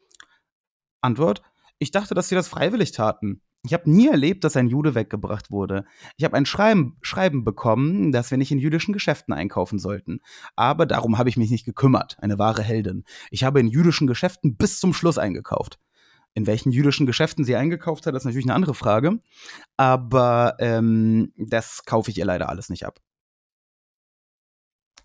Antwort: 1.00 1.42
Ich 1.78 1.90
dachte, 1.90 2.14
dass 2.14 2.28
Sie 2.28 2.34
das 2.34 2.48
freiwillig 2.48 2.92
taten. 2.92 3.42
Ich 3.62 3.74
habe 3.74 3.90
nie 3.90 4.08
erlebt, 4.08 4.44
dass 4.44 4.56
ein 4.56 4.68
Jude 4.68 4.94
weggebracht 4.94 5.50
wurde. 5.50 5.84
Ich 6.16 6.24
habe 6.24 6.36
ein 6.36 6.46
Schreiben, 6.46 6.96
Schreiben 7.02 7.44
bekommen, 7.44 8.10
dass 8.10 8.30
wir 8.30 8.38
nicht 8.38 8.50
in 8.50 8.58
jüdischen 8.58 8.94
Geschäften 8.94 9.34
einkaufen 9.34 9.78
sollten. 9.78 10.20
Aber 10.56 10.86
darum 10.86 11.18
habe 11.18 11.28
ich 11.28 11.36
mich 11.36 11.50
nicht 11.50 11.66
gekümmert. 11.66 12.16
Eine 12.20 12.38
wahre 12.38 12.62
Heldin. 12.62 13.04
Ich 13.30 13.44
habe 13.44 13.60
in 13.60 13.68
jüdischen 13.68 14.06
Geschäften 14.06 14.56
bis 14.56 14.80
zum 14.80 14.94
Schluss 14.94 15.18
eingekauft. 15.18 15.78
In 16.34 16.46
welchen 16.46 16.70
jüdischen 16.72 17.06
Geschäften 17.06 17.44
sie 17.44 17.56
eingekauft 17.56 18.06
hat, 18.06 18.14
ist 18.14 18.24
natürlich 18.24 18.46
eine 18.46 18.54
andere 18.54 18.74
Frage. 18.74 19.18
Aber 19.76 20.56
ähm, 20.60 21.32
das 21.36 21.84
kaufe 21.84 22.10
ich 22.10 22.18
ihr 22.18 22.24
leider 22.24 22.48
alles 22.48 22.68
nicht 22.68 22.86
ab. 22.86 23.00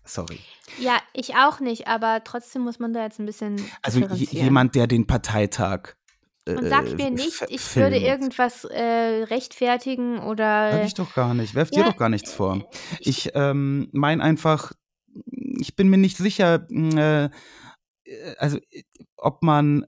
Sorry. 0.04 0.38
Ja, 0.78 1.00
ich 1.12 1.34
auch 1.34 1.58
nicht, 1.58 1.88
aber 1.88 2.22
trotzdem 2.22 2.62
muss 2.62 2.78
man 2.78 2.92
da 2.92 3.02
jetzt 3.02 3.18
ein 3.18 3.26
bisschen 3.26 3.56
Also 3.82 4.00
jemand, 4.00 4.76
der 4.76 4.86
den 4.86 5.08
Parteitag 5.08 5.94
Und 6.46 6.64
sag 6.68 6.86
äh, 6.86 6.94
mir 6.94 7.10
nicht, 7.10 7.42
ich 7.48 7.74
würde 7.76 7.96
filmt. 7.96 8.06
irgendwas 8.06 8.64
äh, 8.64 9.24
rechtfertigen 9.24 10.18
Sag 10.18 10.26
oder. 10.26 10.84
ich 10.84 10.94
doch 10.94 11.12
gar 11.12 11.34
nicht. 11.34 11.56
Werf 11.56 11.70
dir 11.72 11.80
Ja, 11.80 11.90
doch 11.90 11.96
gar 11.96 12.08
nichts 12.08 12.32
vor. 12.32 12.68
ich, 13.00 13.26
Ich 13.26 13.32
ähm, 13.34 13.88
meine 13.92 14.22
einfach, 14.22 14.72
ich 15.58 15.74
bin 15.74 15.88
mir 15.88 15.98
nicht 15.98 16.16
sicher, 16.18 16.68
äh, 16.70 17.24
äh, 18.04 18.34
also 18.38 18.58
äh, 18.70 18.84
ob 19.16 19.42
man 19.42 19.86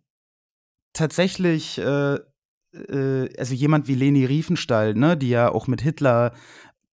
tatsächlich, 0.99 1.79
äh, 1.79 2.19
äh, 2.73 3.39
also 3.39 3.55
jemand 3.55 3.89
wie 3.89 3.95
Leni 3.95 4.25
Riefenstahl, 4.25 4.95
ne, 4.95 5.17
die 5.17 5.31
ja 5.31 5.51
auch 5.51 5.67
mit 5.67 5.81
Hitler 5.81 6.35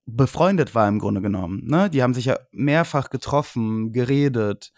befreundet 0.05 0.75
war 0.75 0.87
im 0.87 0.99
Grunde 0.99 1.21
genommen, 1.21 1.65
ne, 1.65 1.89
die 1.89 2.03
haben 2.03 2.13
sich 2.13 2.25
ja 2.25 2.37
mehrfach 2.51 3.09
getroffen, 3.09 3.91
geredet. 3.91 4.71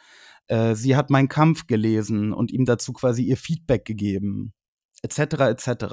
Äh, 0.48 0.76
sie 0.76 0.96
hat 0.96 1.10
meinen 1.10 1.28
Kampf 1.28 1.68
gelesen 1.68 2.34
und 2.34 2.52
ihm 2.52 2.66
dazu 2.66 2.94
quasi 2.94 3.24
ihr 3.24 3.38
Feedback 3.38 3.84
gegeben, 3.86 4.54
etc. 5.02 5.20
etc. 5.20 5.86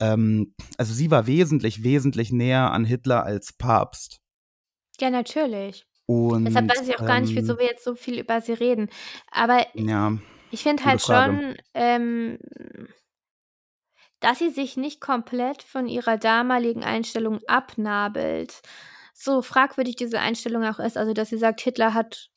Ähm, 0.00 0.54
also 0.78 0.94
sie 0.94 1.10
war 1.10 1.26
wesentlich, 1.26 1.84
wesentlich 1.84 2.32
näher 2.32 2.72
an 2.72 2.84
Hitler 2.84 3.24
als 3.24 3.52
Papst. 3.52 4.20
ja, 4.98 5.10
natürlich. 5.10 5.86
Deshalb 6.08 6.64
Und 6.64 6.70
weiß 6.70 6.88
ich 6.88 6.98
auch 6.98 7.06
gar 7.06 7.20
nicht, 7.20 7.34
wieso 7.34 7.52
ähm, 7.52 7.58
wir 7.60 7.66
jetzt 7.66 7.84
so 7.84 7.94
viel 7.94 8.18
über 8.18 8.40
sie 8.40 8.52
reden. 8.52 8.88
Aber 9.30 9.64
ja, 9.74 10.18
ich 10.52 10.62
finde 10.62 10.84
halt 10.84 11.02
schon, 11.02 11.56
ähm, 11.74 12.38
dass 14.20 14.38
sie 14.38 14.50
sich 14.50 14.76
nicht 14.76 15.00
komplett 15.00 15.62
von 15.62 15.88
ihrer 15.88 16.16
damaligen 16.16 16.84
Einstellung 16.84 17.40
abnabelt. 17.48 18.62
So 19.14 19.42
fragwürdig 19.42 19.96
diese 19.96 20.20
Einstellung 20.20 20.64
auch 20.64 20.78
ist, 20.78 20.96
also 20.96 21.12
dass 21.12 21.28
sie 21.30 21.38
sagt, 21.38 21.60
Hitler 21.60 21.94
hat 21.94 22.30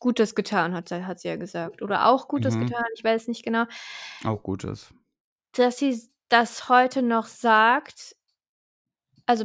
Gutes 0.00 0.34
getan, 0.34 0.74
hat 0.74 0.88
sie, 0.88 1.04
hat 1.06 1.20
sie 1.20 1.28
ja 1.28 1.36
gesagt. 1.36 1.82
Oder 1.82 2.06
auch 2.06 2.28
Gutes 2.28 2.54
Mhm. 2.54 2.66
getan, 2.66 2.84
ich 2.96 3.04
weiß 3.04 3.28
nicht 3.28 3.44
genau. 3.44 3.64
Auch 4.24 4.42
Gutes. 4.44 4.92
Dass 5.52 5.78
sie 5.78 6.00
das 6.30 6.68
heute 6.70 7.02
noch 7.02 7.26
sagt, 7.26 8.14
also 9.26 9.44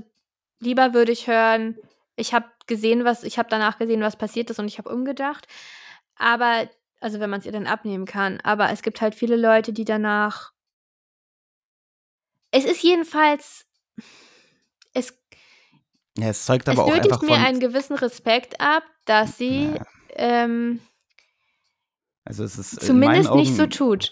lieber 0.59 0.93
würde 0.93 1.11
ich 1.11 1.27
hören, 1.27 1.77
ich 2.15 2.33
habe 2.33 2.45
gesehen, 2.67 3.05
was, 3.05 3.23
ich 3.23 3.37
habe 3.37 3.49
danach 3.49 3.77
gesehen, 3.79 4.01
was 4.01 4.15
passiert 4.17 4.49
ist 4.49 4.59
und 4.59 4.67
ich 4.67 4.77
habe 4.77 4.89
umgedacht. 4.93 5.47
Aber, 6.15 6.69
also 7.03 7.19
wenn 7.19 7.29
man 7.29 7.39
es 7.39 7.45
ihr 7.45 7.51
dann 7.51 7.67
abnehmen 7.67 8.05
kann, 8.05 8.39
aber 8.41 8.71
es 8.71 8.81
gibt 8.81 9.01
halt 9.01 9.15
viele 9.15 9.35
Leute, 9.35 9.73
die 9.73 9.85
danach. 9.85 10.51
Es 12.51 12.65
ist 12.65 12.81
jedenfalls. 12.83 13.65
Es, 14.93 15.17
Ja, 16.17 16.29
es 16.29 16.45
zeugt 16.45 16.67
es 16.67 16.73
aber 16.73 16.85
auch 16.85 16.89
nötigt 16.89 17.11
einfach 17.11 17.21
mir 17.21 17.35
von, 17.35 17.45
einen 17.45 17.59
gewissen 17.59 17.95
Respekt 17.95 18.61
ab, 18.61 18.83
dass 19.05 19.37
sie 19.37 19.73
ja, 19.73 19.85
ähm, 20.15 20.79
also 22.25 22.43
es 22.43 22.57
ist 22.57 22.81
zumindest 22.81 23.33
nicht 23.33 23.55
so 23.55 23.63
Augen, 23.63 23.71
tut. 23.71 24.11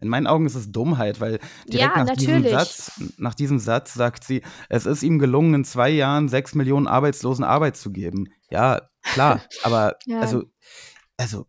in 0.00 0.08
meinen 0.08 0.26
Augen 0.26 0.46
ist 0.46 0.56
es 0.56 0.72
Dummheit, 0.72 1.20
weil 1.20 1.38
direkt 1.66 1.96
Ja, 1.96 2.04
nach 2.04 2.16
diesem. 2.16 2.42
Satz, 2.42 3.00
nach 3.18 3.34
diesem 3.34 3.58
Satz 3.58 3.94
sagt 3.94 4.24
sie, 4.24 4.42
es 4.68 4.86
ist 4.86 5.02
ihm 5.02 5.18
gelungen, 5.18 5.54
in 5.54 5.64
zwei 5.64 5.90
Jahren 5.90 6.28
sechs 6.28 6.54
Millionen 6.54 6.88
Arbeitslosen 6.88 7.44
Arbeit 7.44 7.76
zu 7.76 7.92
geben. 7.92 8.32
Ja, 8.50 8.88
klar, 9.02 9.42
aber 9.62 9.96
also, 10.18 10.44
also, 11.16 11.46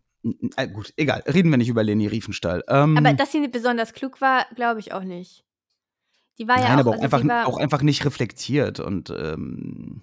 äh, 0.56 0.68
gut, 0.68 0.94
egal, 0.98 1.24
reden 1.28 1.50
wir 1.52 1.58
nicht 1.58 1.70
über 1.70 1.84
Leni 1.84 2.08
Riefenstahl. 2.08 2.64
Aber 2.68 2.84
Ähm, 3.10 3.18
dass 3.18 3.32
sie 3.32 3.40
nicht 3.40 3.52
besonders 3.52 3.94
klug 3.94 4.22
war, 4.22 4.46
glaube 4.56 4.80
ich 4.80 4.94
auch 4.94 5.04
nicht. 5.04 5.44
Die 6.40 6.48
war 6.48 6.58
ja 6.60 6.70
Nein, 6.70 6.76
auch, 6.76 6.80
aber 6.80 6.90
auch 6.92 6.94
also 7.02 7.18
einfach, 7.18 7.26
war. 7.26 7.48
auch 7.48 7.58
einfach 7.58 7.82
nicht 7.82 8.06
reflektiert 8.06 8.80
und 8.80 9.12
ähm, 9.12 10.02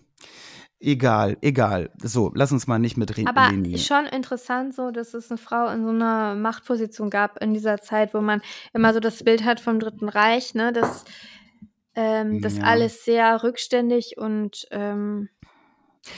egal, 0.79 1.37
egal. 1.41 1.91
So, 2.03 2.31
lass 2.35 2.53
uns 2.53 2.67
mal 2.67 2.79
nicht 2.79 2.97
mit 2.97 3.17
Re 3.17 3.25
Aber 3.27 3.49
Leni. 3.51 3.79
schon 3.79 4.07
interessant 4.07 4.75
so, 4.75 4.91
dass 4.91 5.15
es 5.15 5.31
eine 5.31 5.39
Frau 5.39 5.69
in 5.69 5.83
so 5.85 5.91
einer 5.91 6.37
Machtposition 6.37 7.11
gab 7.11 7.43
in 7.43 7.53
dieser 7.53 7.81
Zeit, 7.81 8.15
wo 8.15 8.21
man 8.21 8.43
immer 8.73 8.95
so 8.95 9.01
das 9.01 9.25
Bild 9.25 9.45
hat 9.45 9.59
vom 9.61 9.81
Dritten 9.81 10.09
Reich, 10.09 10.55
ne, 10.55 10.73
dass 10.73 11.05
ähm, 11.97 12.41
das 12.41 12.59
Ja. 12.59 12.63
alles 12.65 13.05
sehr 13.05 13.43
rückständig 13.43 14.17
und 14.17 14.67
ähm, 14.71 15.29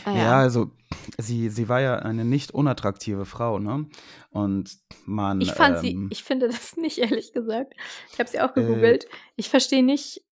Ah, 0.05 0.17
Ja, 0.17 0.39
also 0.39 0.71
sie, 1.19 1.49
sie 1.49 1.69
war 1.69 1.81
ja 1.81 1.97
eine 1.97 2.25
nicht 2.25 2.53
unattraktive 2.53 3.25
Frau, 3.25 3.59
ne? 3.59 3.87
Und 4.31 4.79
man. 5.07 5.41
Ich 5.41 5.53
fand 5.53 5.79
sie, 5.79 5.93
ähm, 5.93 6.09
ich 6.11 6.23
finde 6.23 6.49
das 6.49 6.77
nicht, 6.77 6.99
ehrlich 6.99 7.33
gesagt. 7.33 7.75
Ich 8.13 8.19
habe 8.19 8.29
sie 8.31 8.41
auch 8.41 8.55
Äh, 8.55 8.63
gegoogelt. 8.63 9.07
Ich 9.37 9.49
verstehe 9.49 9.83
nicht. 9.83 10.23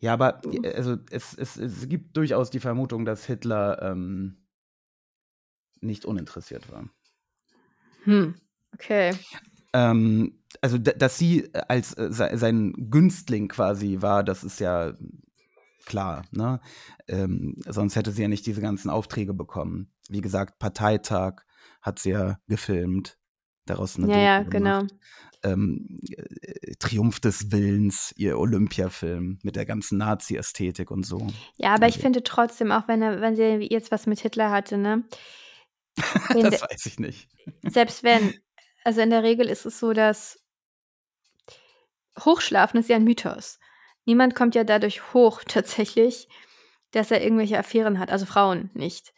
ja, 0.00 0.12
aber 0.12 0.40
also 0.74 0.96
es, 1.10 1.34
es, 1.34 1.56
es 1.56 1.88
gibt 1.88 2.16
durchaus 2.16 2.50
die 2.50 2.60
Vermutung, 2.60 3.04
dass 3.04 3.24
Hitler 3.26 3.80
ähm, 3.82 4.36
nicht 5.80 6.04
uninteressiert 6.04 6.70
war. 6.72 6.88
Hm, 8.04 8.34
okay. 8.74 9.12
Ähm, 9.72 10.38
also, 10.60 10.78
dass 10.78 11.18
sie 11.18 11.50
als 11.68 11.94
äh, 11.94 12.12
se- 12.12 12.30
sein 12.38 12.72
Günstling 12.90 13.48
quasi 13.48 13.98
war, 14.00 14.22
das 14.22 14.44
ist 14.44 14.60
ja 14.60 14.94
klar, 15.86 16.24
ne? 16.30 16.60
Ähm, 17.08 17.56
sonst 17.66 17.96
hätte 17.96 18.10
sie 18.12 18.22
ja 18.22 18.28
nicht 18.28 18.46
diese 18.46 18.60
ganzen 18.60 18.90
Aufträge 18.90 19.34
bekommen. 19.34 19.92
Wie 20.08 20.20
gesagt, 20.20 20.58
Parteitag 20.58 21.42
hat 21.80 21.98
sie 21.98 22.10
ja 22.10 22.38
gefilmt, 22.46 23.18
daraus 23.66 23.96
eine 23.96 24.08
Ja, 24.10 24.18
ja, 24.18 24.42
genau. 24.42 24.82
Ähm, 25.42 26.00
äh, 26.10 26.74
Triumph 26.78 27.20
des 27.20 27.52
Willens, 27.52 28.14
ihr 28.16 28.38
Olympiafilm 28.38 29.38
mit 29.42 29.56
der 29.56 29.66
ganzen 29.66 29.98
Nazi-Ästhetik 29.98 30.90
und 30.90 31.04
so. 31.04 31.26
Ja, 31.56 31.74
aber 31.74 31.86
ich 31.86 31.94
Also, 31.96 32.00
finde 32.02 32.22
trotzdem, 32.22 32.72
auch 32.72 32.88
wenn 32.88 33.02
er, 33.02 33.20
wenn 33.20 33.36
sie 33.36 33.68
jetzt 33.70 33.90
was 33.90 34.06
mit 34.06 34.20
Hitler 34.20 34.50
hatte, 34.50 34.78
ne? 34.78 35.04
Das 36.50 36.62
weiß 36.62 36.86
ich 36.86 36.98
nicht. 36.98 37.28
selbst 37.62 38.02
wenn, 38.02 38.34
also 38.84 39.00
in 39.00 39.10
der 39.10 39.22
Regel 39.22 39.48
ist 39.48 39.66
es 39.66 39.78
so, 39.78 39.92
dass 39.92 40.38
Hochschlafen 42.20 42.80
ist 42.80 42.88
ja 42.88 42.96
ein 42.96 43.04
Mythos. 43.04 43.58
Niemand 44.06 44.34
kommt 44.34 44.54
ja 44.54 44.64
dadurch 44.64 45.12
hoch 45.14 45.42
tatsächlich, 45.48 46.28
dass 46.92 47.10
er 47.10 47.22
irgendwelche 47.22 47.58
Affären 47.58 47.98
hat, 47.98 48.10
also 48.10 48.26
Frauen 48.26 48.70
nicht. 48.74 49.12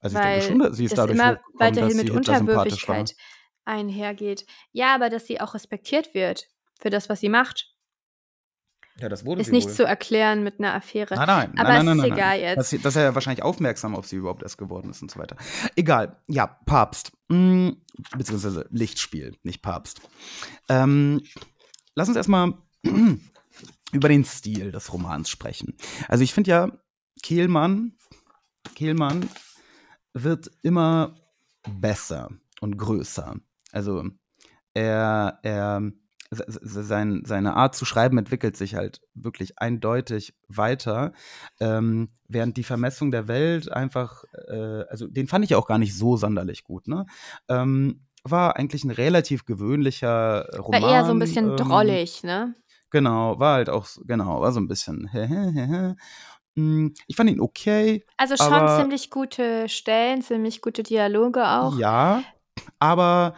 Also 0.00 0.18
ich 0.18 0.22
denke 0.22 0.40
Weil 0.40 0.48
schon, 0.48 0.58
dass 0.60 0.76
sie 0.76 0.84
ist 0.84 0.92
das 0.92 0.96
dadurch 0.98 1.18
immer 1.18 1.40
weiterhin 1.54 1.96
dass 1.96 2.04
mit. 2.04 2.10
Unterwürfigkeit 2.10 3.14
einhergeht. 3.64 4.46
Ja, 4.72 4.94
aber 4.94 5.10
dass 5.10 5.26
sie 5.26 5.40
auch 5.40 5.54
respektiert 5.54 6.14
wird 6.14 6.46
für 6.78 6.90
das, 6.90 7.08
was 7.08 7.20
sie 7.20 7.28
macht, 7.28 7.72
Ja, 8.98 9.08
das 9.08 9.24
wurde 9.24 9.40
ist 9.40 9.50
nicht 9.50 9.66
wohl. 9.68 9.74
zu 9.74 9.84
erklären 9.84 10.44
mit 10.44 10.60
einer 10.60 10.74
Affäre. 10.74 11.14
Nein, 11.16 11.26
nein, 11.26 11.58
Aber 11.58 11.68
nein, 11.70 11.78
es 11.78 11.84
nein, 11.84 11.96
ist 11.96 12.02
nein, 12.02 12.12
egal 12.12 12.40
nein. 12.40 12.56
Dass, 12.56 12.70
jetzt. 12.70 12.70
sie, 12.70 12.78
dass 12.84 12.96
er 12.96 13.02
ja 13.02 13.14
wahrscheinlich 13.14 13.42
aufmerksam 13.42 13.96
auf 13.96 14.06
sie 14.06 14.16
überhaupt 14.16 14.42
erst 14.44 14.58
geworden 14.58 14.90
ist 14.90 15.02
und 15.02 15.10
so 15.10 15.18
weiter. 15.18 15.36
Egal, 15.74 16.20
ja, 16.28 16.46
Papst. 16.46 17.10
Mm, 17.28 17.70
beziehungsweise 18.16 18.68
Lichtspiel, 18.70 19.36
nicht 19.42 19.62
Papst. 19.62 20.00
Ähm, 20.68 21.22
lass 21.94 22.06
uns 22.08 22.16
erstmal 22.16 22.54
über 23.92 24.08
den 24.08 24.24
Stil 24.24 24.72
des 24.72 24.92
Romans 24.92 25.28
sprechen. 25.30 25.76
Also 26.08 26.24
ich 26.24 26.34
finde 26.34 26.50
ja, 26.50 26.72
Kehlmann, 27.22 27.92
Kehlmann 28.74 29.28
wird 30.12 30.50
immer 30.62 31.16
besser 31.80 32.30
und 32.60 32.76
größer. 32.78 33.36
Also 33.72 34.04
er, 34.74 35.38
er 35.42 35.82
se- 36.30 36.44
se- 36.48 36.84
sein, 36.84 37.22
seine 37.24 37.54
Art 37.54 37.74
zu 37.74 37.84
schreiben 37.84 38.18
entwickelt 38.18 38.56
sich 38.56 38.74
halt 38.74 39.00
wirklich 39.14 39.58
eindeutig 39.60 40.34
weiter, 40.48 41.12
ähm, 41.60 42.10
während 42.28 42.56
die 42.56 42.64
Vermessung 42.64 43.10
der 43.10 43.28
Welt 43.28 43.70
einfach, 43.70 44.24
äh, 44.48 44.84
also 44.88 45.06
den 45.06 45.28
fand 45.28 45.44
ich 45.44 45.54
auch 45.54 45.66
gar 45.66 45.78
nicht 45.78 45.96
so 45.96 46.16
sonderlich 46.16 46.64
gut, 46.64 46.88
ne? 46.88 47.06
Ähm, 47.48 48.02
war 48.28 48.56
eigentlich 48.56 48.82
ein 48.82 48.90
relativ 48.90 49.44
gewöhnlicher 49.44 50.48
äh, 50.52 50.58
War 50.58 50.64
Roman. 50.64 50.82
eher 50.90 51.04
so 51.04 51.12
ein 51.12 51.18
bisschen 51.20 51.50
ähm, 51.50 51.56
drollig, 51.56 52.24
ne? 52.24 52.54
Genau, 52.90 53.38
war 53.38 53.54
halt 53.56 53.68
auch, 53.68 53.84
so- 53.86 54.02
genau, 54.04 54.40
war 54.40 54.52
so 54.52 54.60
ein 54.60 54.68
bisschen. 54.68 55.10
Mm, 56.58 56.94
Ich 57.06 57.16
fand 57.16 57.28
ihn 57.28 57.40
okay, 57.40 58.02
Also 58.16 58.34
schon 58.36 58.52
aber 58.52 58.78
ziemlich 58.78 59.10
gute 59.10 59.68
Stellen, 59.68 60.22
ziemlich 60.22 60.62
gute 60.62 60.82
Dialoge 60.82 61.46
auch. 61.46 61.78
ja, 61.78 62.22
aber 62.78 63.36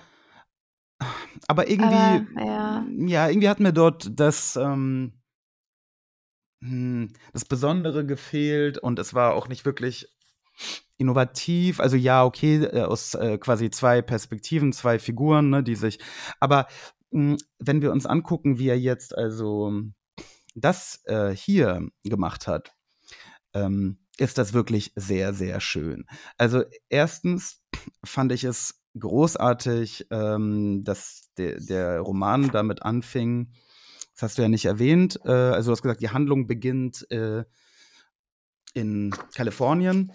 aber 1.48 1.68
irgendwie, 1.68 2.20
Aber 2.36 2.44
ja. 2.46 2.84
ja, 3.06 3.28
irgendwie 3.28 3.48
hat 3.48 3.60
mir 3.60 3.72
dort 3.72 4.08
das, 4.20 4.56
ähm, 4.56 5.12
hm, 6.62 7.12
das 7.32 7.44
Besondere 7.44 8.04
gefehlt 8.04 8.78
und 8.78 8.98
es 8.98 9.14
war 9.14 9.34
auch 9.34 9.48
nicht 9.48 9.64
wirklich 9.64 10.08
innovativ. 10.98 11.80
Also 11.80 11.96
ja, 11.96 12.24
okay, 12.24 12.64
äh, 12.64 12.82
aus 12.82 13.14
äh, 13.14 13.38
quasi 13.38 13.70
zwei 13.70 14.02
Perspektiven, 14.02 14.72
zwei 14.72 14.98
Figuren, 14.98 15.50
ne, 15.50 15.62
die 15.62 15.76
sich. 15.76 15.98
Aber 16.40 16.66
wenn 17.10 17.82
wir 17.82 17.92
uns 17.92 18.06
angucken, 18.06 18.58
wie 18.58 18.68
er 18.68 18.78
jetzt 18.78 19.16
also 19.16 19.72
das 20.54 21.00
äh, 21.04 21.30
hier 21.30 21.88
gemacht 22.04 22.46
hat, 22.46 22.74
ähm, 23.54 23.98
ist 24.18 24.38
das 24.38 24.52
wirklich 24.52 24.92
sehr, 24.96 25.32
sehr 25.32 25.60
schön. 25.60 26.04
Also 26.36 26.64
erstens 26.88 27.62
fand 28.04 28.32
ich 28.32 28.44
es 28.44 28.82
großartig, 28.98 30.06
ähm, 30.10 30.82
dass 30.84 31.30
der, 31.36 31.60
der 31.60 32.00
Roman 32.00 32.50
damit 32.50 32.82
anfing. 32.82 33.52
Das 34.14 34.22
hast 34.22 34.38
du 34.38 34.42
ja 34.42 34.48
nicht 34.48 34.64
erwähnt. 34.64 35.20
Äh, 35.24 35.30
also 35.30 35.70
du 35.70 35.72
hast 35.72 35.82
gesagt, 35.82 36.02
die 36.02 36.10
Handlung 36.10 36.46
beginnt 36.46 37.08
äh, 37.10 37.44
in 38.74 39.14
Kalifornien. 39.34 40.12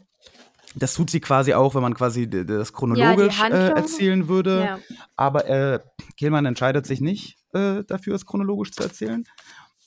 Das 0.76 0.94
tut 0.96 1.10
sie 1.10 1.20
quasi 1.20 1.54
auch, 1.54 1.76
wenn 1.76 1.82
man 1.82 1.94
quasi 1.94 2.30
das 2.30 2.70
Ja, 2.70 2.76
chronologisch 2.76 3.40
äh, 3.40 3.44
Handlung. 3.44 3.78
erzählen 3.78 4.28
würde. 4.28 4.64
Ja. 4.66 4.80
Aber 5.16 5.46
äh, 5.48 5.80
Kehlmann 6.18 6.46
entscheidet 6.46 6.86
sich 6.86 7.00
nicht 7.02 7.38
äh, 7.54 7.84
dafür, 7.84 8.16
es 8.16 8.26
chronologisch 8.26 8.72
zu 8.72 8.84
erzählen, 8.84 9.24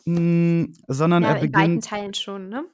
mm, 0.05 0.65
sondern 0.87 1.23
Ja, 1.25 1.31
er 1.31 1.37
in 1.37 1.43
weiten 1.43 1.53
beginnt. 1.53 1.85
Teilen 1.87 2.15
schon, 2.15 2.49
ne? 2.49 2.65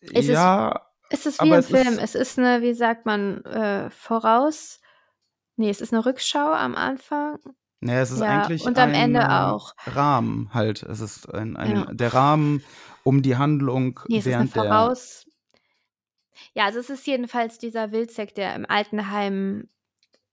Es 0.00 0.10
ist, 0.12 0.28
Ja, 0.28 0.80
es 1.10 1.26
ist 1.26 1.42
wie 1.42 1.50
im 1.50 1.62
Film. 1.62 1.98
ist. 1.98 1.98
Es 1.98 2.14
ist 2.14 2.38
eine, 2.38 2.62
wie 2.62 2.74
sagt 2.74 3.06
man, 3.06 3.44
äh, 3.44 3.90
Voraus. 3.90 4.80
Nee, 5.56 5.70
es 5.70 5.80
ist 5.80 5.92
eine 5.92 6.04
Rückschau 6.06 6.52
am 6.52 6.74
Anfang. 6.74 7.38
Naja, 7.80 8.00
es 8.00 8.10
ist 8.10 8.20
Ja, 8.20 8.26
eigentlich 8.42 8.64
und 8.64 8.78
am 8.78 8.90
ein 8.90 8.94
Ende 8.94 9.28
auch. 9.30 9.74
Rahmen 9.86 10.50
halt. 10.54 10.82
Es 10.84 11.00
ist 11.00 11.32
ein, 11.32 11.56
ein, 11.56 11.70
Ja. 11.70 11.84
der 11.92 12.14
Rahmen 12.14 12.62
um 13.04 13.22
die 13.22 13.36
Handlung 13.36 14.00
Nee, 14.08 14.18
es 14.18 14.26
ist 14.26 14.32
eine 14.32 14.44
während 14.50 14.56
der. 14.56 14.62
Ja, 16.54 16.64
also 16.64 16.78
es 16.78 16.90
ist 16.90 17.06
jedenfalls 17.06 17.58
dieser 17.58 17.92
Wildsek, 17.92 18.34
der 18.34 18.54
im 18.54 18.66
Altenheim 18.68 19.68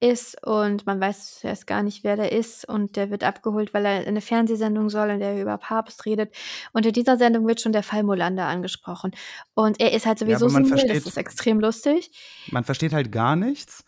ist 0.01 0.45
und 0.47 0.85
man 0.85 1.01
weiß 1.01 1.43
erst 1.43 1.67
gar 1.67 1.83
nicht, 1.83 2.03
wer 2.03 2.15
der 2.15 2.31
ist 2.31 2.63
und 2.67 2.95
der 2.95 3.11
wird 3.11 3.23
abgeholt, 3.23 3.73
weil 3.73 3.85
er 3.85 4.01
in 4.01 4.07
eine 4.07 4.21
Fernsehsendung 4.21 4.89
soll, 4.89 5.09
in 5.09 5.19
der 5.19 5.33
er 5.33 5.41
über 5.41 5.57
Papst 5.57 6.05
redet. 6.05 6.33
Und 6.71 6.85
in 6.85 6.93
dieser 6.93 7.17
Sendung 7.17 7.45
wird 7.47 7.59
schon 7.59 7.73
der 7.73 7.83
Fall 7.83 8.03
Molander 8.03 8.45
angesprochen. 8.45 9.11
Und 9.55 9.79
er 9.81 9.91
ist 9.91 10.05
halt 10.05 10.21
Ja, 10.21 10.39
sowieso 10.39 10.47
man 10.47 10.65
Single, 10.65 10.87
das 10.87 11.05
ist 11.05 11.17
extrem 11.17 11.59
lustig. 11.59 12.11
man 12.51 12.63
versteht 12.63 12.93
halt 12.93 13.11
gar 13.11 13.35
nichts. 13.35 13.83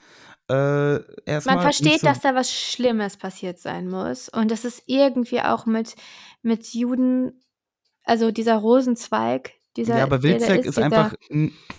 Äh, 0.49 0.99
Man 1.45 1.61
versteht, 1.61 2.01
so. 2.01 2.07
dass 2.07 2.19
da 2.19 2.35
was 2.35 2.51
Schlimmes 2.51 3.15
passiert 3.15 3.59
sein 3.59 3.87
muss. 3.87 4.27
Und 4.27 4.51
das 4.51 4.65
ist 4.65 4.83
irgendwie 4.85 5.39
auch 5.39 5.65
mit, 5.65 5.95
mit 6.41 6.73
Juden, 6.73 7.41
also 8.03 8.31
dieser 8.31 8.57
Rosenzweig, 8.57 9.53
Ja, 9.77 9.83
dieser, 9.83 10.03
aber 10.03 10.19
der 10.19 10.37
da 10.37 10.39
Wilczek 10.39 10.59
ist, 10.61 10.77
ist 10.77 10.79
einfach. 10.79 11.13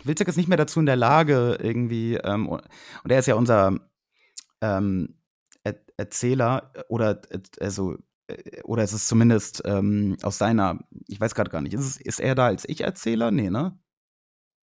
Wilczek 0.04 0.28
ist 0.28 0.36
nicht 0.36 0.48
mehr 0.48 0.56
dazu 0.56 0.80
in 0.80 0.86
der 0.86 0.96
Lage, 0.96 1.58
irgendwie. 1.60 2.14
Ähm, 2.14 2.48
und 2.48 2.62
er 3.10 3.18
ist 3.18 3.26
ja 3.26 3.34
unser 3.34 3.78
ähm, 4.62 5.16
Er 5.64 5.76
Erzähler 5.96 6.70
äh, 6.74 6.82
oder 6.88 7.20
äh, 7.30 7.40
also 7.60 7.96
äh, 8.28 8.62
oder 8.62 8.82
es 8.82 8.92
ist 8.92 9.08
zumindest 9.08 9.62
ähm, 9.66 10.16
aus 10.22 10.38
seiner, 10.38 10.78
ich 11.06 11.20
weiß 11.20 11.34
gerade 11.34 11.50
gar 11.50 11.60
nicht, 11.60 11.74
ist, 11.74 11.84
es, 11.84 11.96
ist 12.00 12.20
er 12.20 12.34
da 12.34 12.46
als 12.46 12.66
Ich-Erzähler? 12.68 13.30
Nee, 13.30 13.50
ne? 13.50 13.78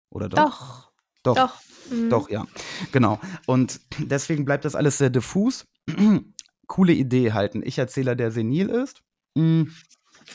Oder 0.09 0.29
doch? 0.29 0.37
doch, 0.37 0.91
Doch, 1.23 1.35
doch. 1.35 1.61
Mhm. 1.91 2.09
doch, 2.09 2.29
ja. 2.29 2.45
Genau. 2.91 3.19
Und 3.45 3.81
deswegen 3.97 4.45
bleibt 4.45 4.65
das 4.65 4.75
alles 4.75 4.97
sehr 4.97 5.09
diffus. 5.09 5.65
Coole 6.67 6.93
Idee 6.93 7.33
halt, 7.33 7.55
ein 7.55 7.63
Ich-Erzähler, 7.63 8.15
der 8.15 8.31
senil 8.31 8.69
ist. 8.69 9.01
Mm, 9.35 9.63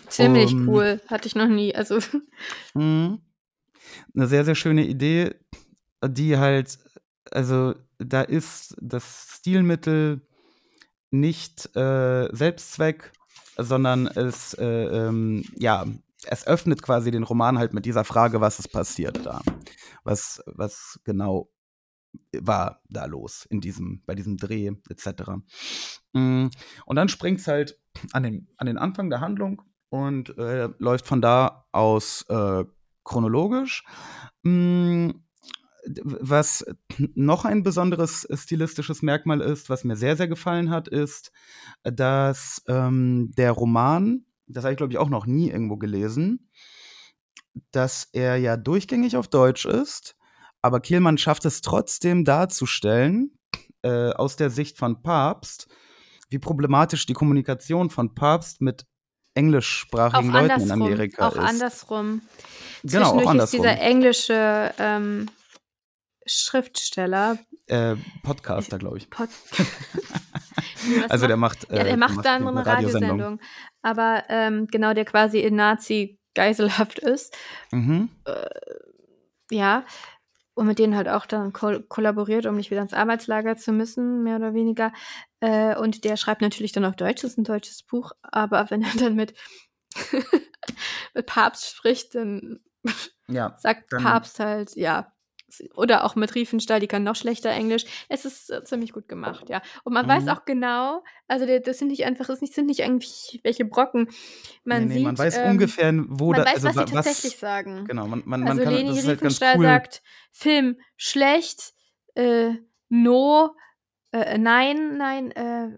Ziemlich 0.08 0.52
ähm, 0.52 0.68
cool. 0.68 1.00
Hatte 1.08 1.26
ich 1.28 1.34
noch 1.34 1.48
nie. 1.48 1.74
Also, 1.74 1.98
Mhm. 2.74 3.20
Eine 4.14 4.26
sehr, 4.26 4.44
sehr 4.44 4.54
schöne 4.54 4.86
Idee, 4.86 5.34
die 6.04 6.38
halt, 6.38 6.78
also 7.30 7.74
da 7.98 8.22
ist 8.22 8.76
das 8.80 9.36
Stilmittel 9.38 10.26
nicht 11.10 11.74
äh, 11.76 12.28
Selbstzweck, 12.34 13.12
sondern 13.56 14.06
es, 14.06 14.54
äh, 14.54 14.64
ähm, 14.64 15.44
ja, 15.58 15.84
es 16.24 16.46
öffnet 16.46 16.82
quasi 16.82 17.10
den 17.10 17.24
Roman 17.24 17.58
halt 17.58 17.74
mit 17.74 17.84
dieser 17.84 18.04
Frage, 18.04 18.40
was 18.40 18.58
ist 18.58 18.68
passiert 18.68 19.26
da? 19.26 19.42
Was, 20.04 20.42
was 20.46 21.00
genau 21.04 21.50
war 22.38 22.82
da 22.88 23.06
los 23.06 23.46
in 23.48 23.60
diesem, 23.60 24.02
bei 24.06 24.14
diesem 24.14 24.36
Dreh 24.36 24.70
etc. 24.88 25.32
Mm, 26.12 26.46
Und 26.86 26.96
dann 26.96 27.08
springt 27.08 27.40
es 27.40 27.48
halt 27.48 27.78
an 28.12 28.22
den, 28.22 28.48
an 28.56 28.66
den 28.66 28.78
Anfang 28.78 29.10
der 29.10 29.20
Handlung 29.20 29.62
und 29.92 30.36
äh, 30.38 30.70
läuft 30.78 31.06
von 31.06 31.20
da 31.20 31.66
aus 31.70 32.24
äh, 32.30 32.64
chronologisch. 33.04 33.84
Mm, 34.42 35.10
d- 35.84 36.02
Was 36.04 36.64
noch 37.14 37.44
ein 37.44 37.62
besonderes 37.62 38.26
stilistisches 38.32 39.02
Merkmal 39.02 39.42
ist, 39.42 39.68
was 39.68 39.84
mir 39.84 39.96
sehr, 39.96 40.16
sehr 40.16 40.28
gefallen 40.28 40.70
hat, 40.70 40.88
ist, 40.88 41.30
dass 41.84 42.62
ähm, 42.68 43.32
der 43.36 43.52
Roman, 43.52 44.24
das 44.46 44.64
habe 44.64 44.72
ich 44.72 44.78
glaube 44.78 44.94
ich 44.94 44.98
auch 44.98 45.10
noch 45.10 45.26
nie 45.26 45.50
irgendwo 45.50 45.76
gelesen, 45.76 46.48
dass 47.70 48.08
er 48.12 48.36
ja 48.36 48.56
durchgängig 48.56 49.18
auf 49.18 49.28
Deutsch 49.28 49.66
ist, 49.66 50.16
aber 50.62 50.80
Kehlmann 50.80 51.18
schafft 51.18 51.44
es 51.44 51.60
trotzdem 51.60 52.24
darzustellen, 52.24 53.38
äh, 53.82 54.10
aus 54.12 54.36
der 54.36 54.48
Sicht 54.48 54.78
von 54.78 55.02
Papst, 55.02 55.68
wie 56.30 56.38
problematisch 56.38 57.04
die 57.04 57.12
Kommunikation 57.12 57.90
von 57.90 58.14
Papst 58.14 58.62
mit 58.62 58.86
englischsprachigen 59.34 60.30
Auch 60.30 60.34
Leuten 60.34 60.44
in 60.46 60.50
andersrum. 60.52 60.82
Amerika 60.82 61.28
Auch 61.28 61.32
ist. 61.36 61.38
andersrum. 61.38 62.22
Genau, 62.84 63.04
auch 63.04 63.12
Zwischendurch 63.12 63.22
ist 63.22 63.28
andersrum. 63.30 63.60
dieser 63.62 63.80
englische 63.80 64.74
ähm, 64.78 65.28
Schriftsteller. 66.26 67.38
Äh, 67.66 67.96
Podcaster, 68.22 68.78
glaube 68.78 68.98
ich. 68.98 69.08
Pod 69.10 69.28
Also 71.08 71.26
der 71.26 71.36
macht- 71.36 71.68
macht, 71.68 71.72
Ja, 71.72 71.82
äh, 71.82 71.84
der 71.84 71.96
macht 71.96 72.24
dann 72.24 72.46
eine 72.46 72.50
eine 72.60 72.66
Radiosendung. 72.66 73.40
Aber 73.82 74.24
ähm, 74.28 74.66
genau, 74.66 74.94
der 74.94 75.04
quasi 75.04 75.38
in 75.40 75.54
Nazi-Geiselhaft 75.56 76.98
ist. 76.98 77.36
Mhm. 77.70 78.08
Ja. 79.50 79.84
Und 80.54 80.66
mit 80.66 80.78
denen 80.78 80.94
halt 80.96 81.08
auch 81.08 81.24
dann 81.24 81.52
kol 81.52 81.82
kollaboriert, 81.88 82.44
um 82.46 82.56
nicht 82.56 82.70
wieder 82.70 82.82
ins 82.82 82.92
Arbeitslager 82.92 83.56
zu 83.56 83.72
müssen, 83.72 84.22
mehr 84.22 84.36
oder 84.36 84.52
weniger. 84.54 84.92
Äh, 85.42 85.76
und 85.76 86.04
der 86.04 86.16
schreibt 86.16 86.40
natürlich 86.40 86.70
dann 86.70 86.84
auf 86.84 86.94
Deutsch, 86.94 87.22
das 87.22 87.32
ist 87.32 87.38
ein 87.38 87.44
deutsches 87.44 87.82
Buch, 87.82 88.12
aber 88.22 88.66
wenn 88.70 88.82
er 88.82 88.94
dann 88.98 89.16
mit, 89.16 89.34
mit 91.14 91.26
Papst 91.26 91.66
spricht, 91.76 92.14
dann 92.14 92.60
Ja, 93.28 93.56
sagt 93.58 93.92
Dann- 93.92 94.02
Papst 94.02 94.38
halt, 94.40 94.76
ja. 94.76 95.12
Oder 95.74 96.04
auch 96.04 96.14
mit 96.16 96.34
Riefenstahl, 96.34 96.80
die 96.80 96.86
kann 96.86 97.02
noch 97.04 97.14
schlechter 97.14 97.50
Englisch. 97.50 97.84
Es 98.08 98.24
ist 98.24 98.50
äh, 98.50 98.64
ziemlich 98.64 98.92
gut 98.94 99.06
gemacht, 99.06 99.50
ja. 99.50 99.60
Und 99.84 99.92
man 99.92 100.08
weiß 100.08 100.24
Mhm. 100.24 100.28
auch 100.30 100.46
genau, 100.46 101.04
also 101.28 101.44
das 101.58 101.78
sind 101.78 101.88
nicht 101.88 102.06
einfach, 102.06 102.26
das 102.26 102.38
sind 102.40 102.66
nicht 102.66 102.80
irgendwie 102.80 103.38
welche 103.42 103.66
Brocken. 103.66 104.08
Man 104.64 104.84
nee, 104.84 104.86
nee, 104.86 104.94
sieht, 104.94 105.04
man 105.04 105.18
weiß 105.18 105.36
ähm, 105.38 105.50
ungefähr, 105.50 105.92
wo 106.08 106.30
man 106.30 106.36
da, 106.40 106.46
weiß, 106.46 106.54
also 106.54 106.68
was 106.68 106.76
wa- 106.76 106.86
sie 106.86 106.94
tatsächlich 106.94 107.36
sagen. 107.36 107.84
Genau, 107.84 108.06
man, 108.06 108.22
man, 108.24 108.40
man 108.40 108.48
Also 108.48 108.62
kann, 108.62 108.72
Leni 108.72 108.88
das 108.88 108.98
ist 109.00 109.06
halt 109.08 109.20
ganz 109.20 109.34
Riefenstahl 109.34 109.56
cool. 109.58 109.64
sagt, 109.66 110.02
Film 110.30 110.80
schlecht, 110.96 111.74
äh, 112.14 112.52
no, 112.88 113.54
äh, 114.12 114.38
nein, 114.38 114.96
nein, 114.98 115.30
äh, 115.32 115.68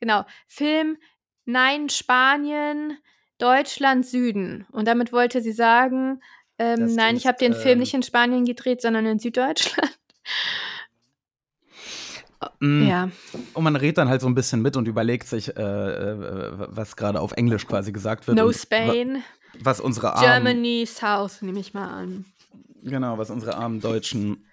genau, 0.00 0.24
Film, 0.46 0.96
nein, 1.44 1.88
Spanien, 1.88 2.96
Deutschland, 3.38 4.06
Süden. 4.06 4.66
Und 4.70 4.86
damit 4.88 5.12
wollte 5.12 5.40
sie 5.40 5.52
sagen, 5.52 6.20
ähm, 6.58 6.94
nein, 6.94 7.16
ich 7.16 7.22
ist, 7.22 7.28
habe 7.28 7.38
den 7.38 7.54
Film 7.54 7.74
ähm, 7.74 7.78
nicht 7.80 7.94
in 7.94 8.02
Spanien 8.02 8.44
gedreht, 8.44 8.82
sondern 8.82 9.06
in 9.06 9.18
Süddeutschland. 9.18 9.98
Mm, 12.58 12.88
Ja, 12.88 13.10
Und 13.54 13.64
man 13.64 13.76
redet 13.76 13.98
dann 13.98 14.08
halt 14.08 14.20
so 14.20 14.26
ein 14.26 14.34
bisschen 14.34 14.62
mit 14.62 14.76
und 14.76 14.88
überlegt 14.88 15.26
sich, 15.26 15.54
äh, 15.56 15.60
äh, 15.62 16.52
was 16.68 16.96
gerade 16.96 17.20
auf 17.20 17.32
Englisch 17.32 17.66
quasi 17.66 17.92
gesagt 17.92 18.26
wird. 18.26 18.36
no 18.36 18.52
Spain, 18.52 19.16
Wa 19.16 19.20
was 19.62 19.80
unsere 19.80 20.14
armen, 20.14 20.44
Germany, 20.44 20.86
South, 20.86 21.42
nehme 21.42 21.60
ich 21.60 21.74
mal 21.74 21.88
an. 21.88 22.24
genau, 22.82 23.18
was 23.18 23.30
unsere 23.30 23.56
armen 23.56 23.80
deutschen 23.80 24.46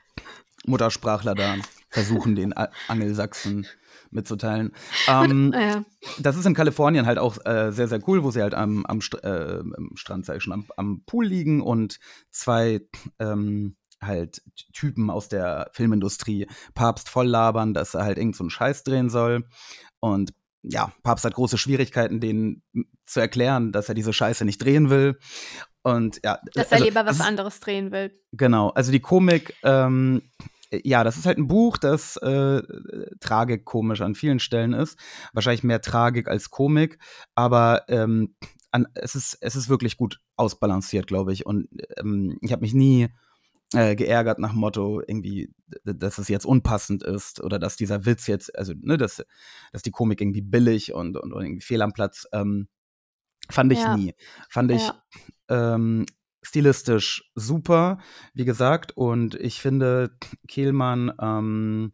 Muttersprachler 0.66 1.36
da 1.36 1.56
versuchen, 1.98 2.36
den 2.36 2.54
Angelsachsen 2.88 3.68
mitzuteilen. 4.12 4.72
Ähm, 5.08 5.54
Ja, 5.54 5.84
das 6.20 6.36
ist 6.36 6.46
in 6.46 6.54
Kalifornien 6.54 7.06
halt 7.06 7.18
auch 7.18 7.38
äh, 7.46 7.72
sehr, 7.72 7.88
sehr 7.88 8.08
cool, 8.08 8.24
wo 8.24 8.32
sie 8.32 8.42
halt 8.42 8.54
am, 8.54 8.86
am, 8.86 9.02
St 9.02 9.24
äh, 9.24 9.60
am 9.60 9.92
Strand, 9.96 10.26
sag 10.26 10.38
ich 10.38 10.44
schon, 10.44 10.54
am, 10.54 10.66
am 10.76 11.04
Pool 11.06 11.26
liegen 11.26 11.62
und 11.62 12.00
zwei 12.30 12.82
ähm, 13.20 13.78
halt 14.02 14.42
Typen 14.74 15.10
aus 15.10 15.30
der 15.30 15.70
Filmindustrie 15.74 16.48
Papst 16.74 17.10
voll 17.10 17.28
labern, 17.28 17.74
dass 17.74 17.94
er 17.94 18.04
halt 18.04 18.18
irgend 18.18 18.36
so 18.36 18.44
einen 18.44 18.50
Scheiß 18.50 18.84
drehen 18.84 19.10
soll. 19.10 19.46
Und 20.00 20.34
ja, 20.62 20.92
Papst 21.04 21.26
hat 21.26 21.34
große 21.34 21.58
Schwierigkeiten, 21.58 22.20
denen 22.20 22.64
zu 23.06 23.20
erklären, 23.20 23.72
dass 23.72 23.90
er 23.90 23.96
diese 23.96 24.14
Scheiße 24.14 24.46
nicht 24.46 24.62
drehen 24.62 24.90
will. 24.90 25.18
Und 25.84 26.20
ja, 26.24 26.40
dass 26.54 26.68
er 26.68 26.74
also, 26.74 26.86
lieber 26.86 27.06
was 27.06 27.22
anderes 27.22 27.60
drehen 27.62 27.92
will. 27.92 28.12
Genau, 28.34 28.70
also 28.70 28.92
die 28.92 29.00
Komik, 29.00 29.54
ähm, 29.64 30.22
ja, 30.72 31.04
das 31.04 31.18
ist 31.18 31.26
halt 31.26 31.38
ein 31.38 31.48
Buch, 31.48 31.78
das 31.78 32.18
äh, 32.18 32.62
tragikomisch 33.20 34.02
an 34.02 34.16
vielen 34.16 34.40
Stellen 34.40 34.74
ist. 34.74 34.98
Wahrscheinlich 35.34 35.64
mehr 35.64 35.82
Tragik 35.82 36.28
als 36.28 36.50
Komik, 36.50 37.00
aber 37.36 37.84
ähm, 37.88 38.36
an, 38.72 38.88
es, 38.94 39.16
ist, 39.16 39.38
es 39.42 39.56
ist 39.56 39.70
wirklich 39.70 39.98
gut 39.98 40.20
ausbalanciert, 40.36 41.08
glaube 41.08 41.34
ich. 41.34 41.46
Und 41.46 41.68
ähm, 41.98 42.38
ich 42.42 42.52
habe 42.52 42.62
mich 42.62 42.74
nie 42.74 43.08
äh, 43.74 43.96
geärgert 43.96 44.40
nach 44.40 44.52
dem 44.52 44.60
Motto, 44.60 45.02
irgendwie, 45.06 45.54
dass 45.84 46.18
es 46.18 46.28
jetzt 46.28 46.46
unpassend 46.46 47.04
ist 47.04 47.42
oder 47.42 47.60
dass 47.60 47.76
dieser 47.76 48.06
Witz 48.06 48.28
jetzt, 48.28 48.58
also, 48.58 48.74
ne, 48.80 48.98
dass, 48.98 49.24
dass 49.72 49.82
die 49.82 49.92
Komik 49.92 50.22
irgendwie 50.22 50.42
billig 50.42 50.94
und, 50.94 51.18
und, 51.18 51.34
und 51.34 51.44
irgendwie 51.44 51.62
fehl 51.62 51.82
am 51.82 51.94
Platz. 51.94 52.28
Ähm, 52.34 52.68
fand 53.50 53.72
ich 53.72 53.80
Ja. 53.84 53.96
nie. 53.96 54.14
Fand 54.50 54.72
ich 54.72 54.88
Ja. 55.50 55.84
Stilistisch 56.42 57.30
super, 57.36 58.00
wie 58.34 58.46
gesagt. 58.46 58.96
Und 58.96 59.36
ich 59.36 59.62
finde, 59.62 60.18
Kehlmann 60.48 61.12
ähm, 61.22 61.94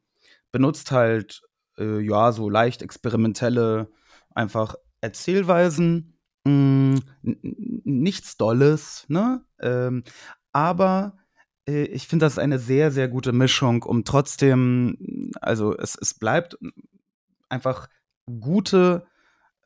benutzt 0.52 0.92
halt, 0.92 1.42
äh, 1.78 2.00
ja, 2.00 2.32
so 2.32 2.50
leicht 2.50 2.82
experimentelle, 2.82 3.90
einfach 4.36 4.76
Erzählweisen. 5.02 6.18
N- 6.46 7.02
n- 7.24 7.82
nichts 7.86 8.38
Dolles, 8.38 9.06
ne? 9.08 9.46
Ähm, 9.62 10.04
aber 10.52 11.18
äh, 11.68 11.84
ich 11.86 12.08
finde, 12.08 12.26
das 12.26 12.34
ist 12.34 12.40
eine 12.40 12.60
sehr, 12.60 12.92
sehr 12.92 13.08
gute 13.08 13.32
Mischung, 13.32 13.84
um 13.84 14.04
trotzdem, 14.04 15.32
also 15.42 15.76
es, 15.78 15.98
es 16.00 16.14
bleibt 16.14 16.58
einfach 17.50 17.88
gute, 18.40 19.06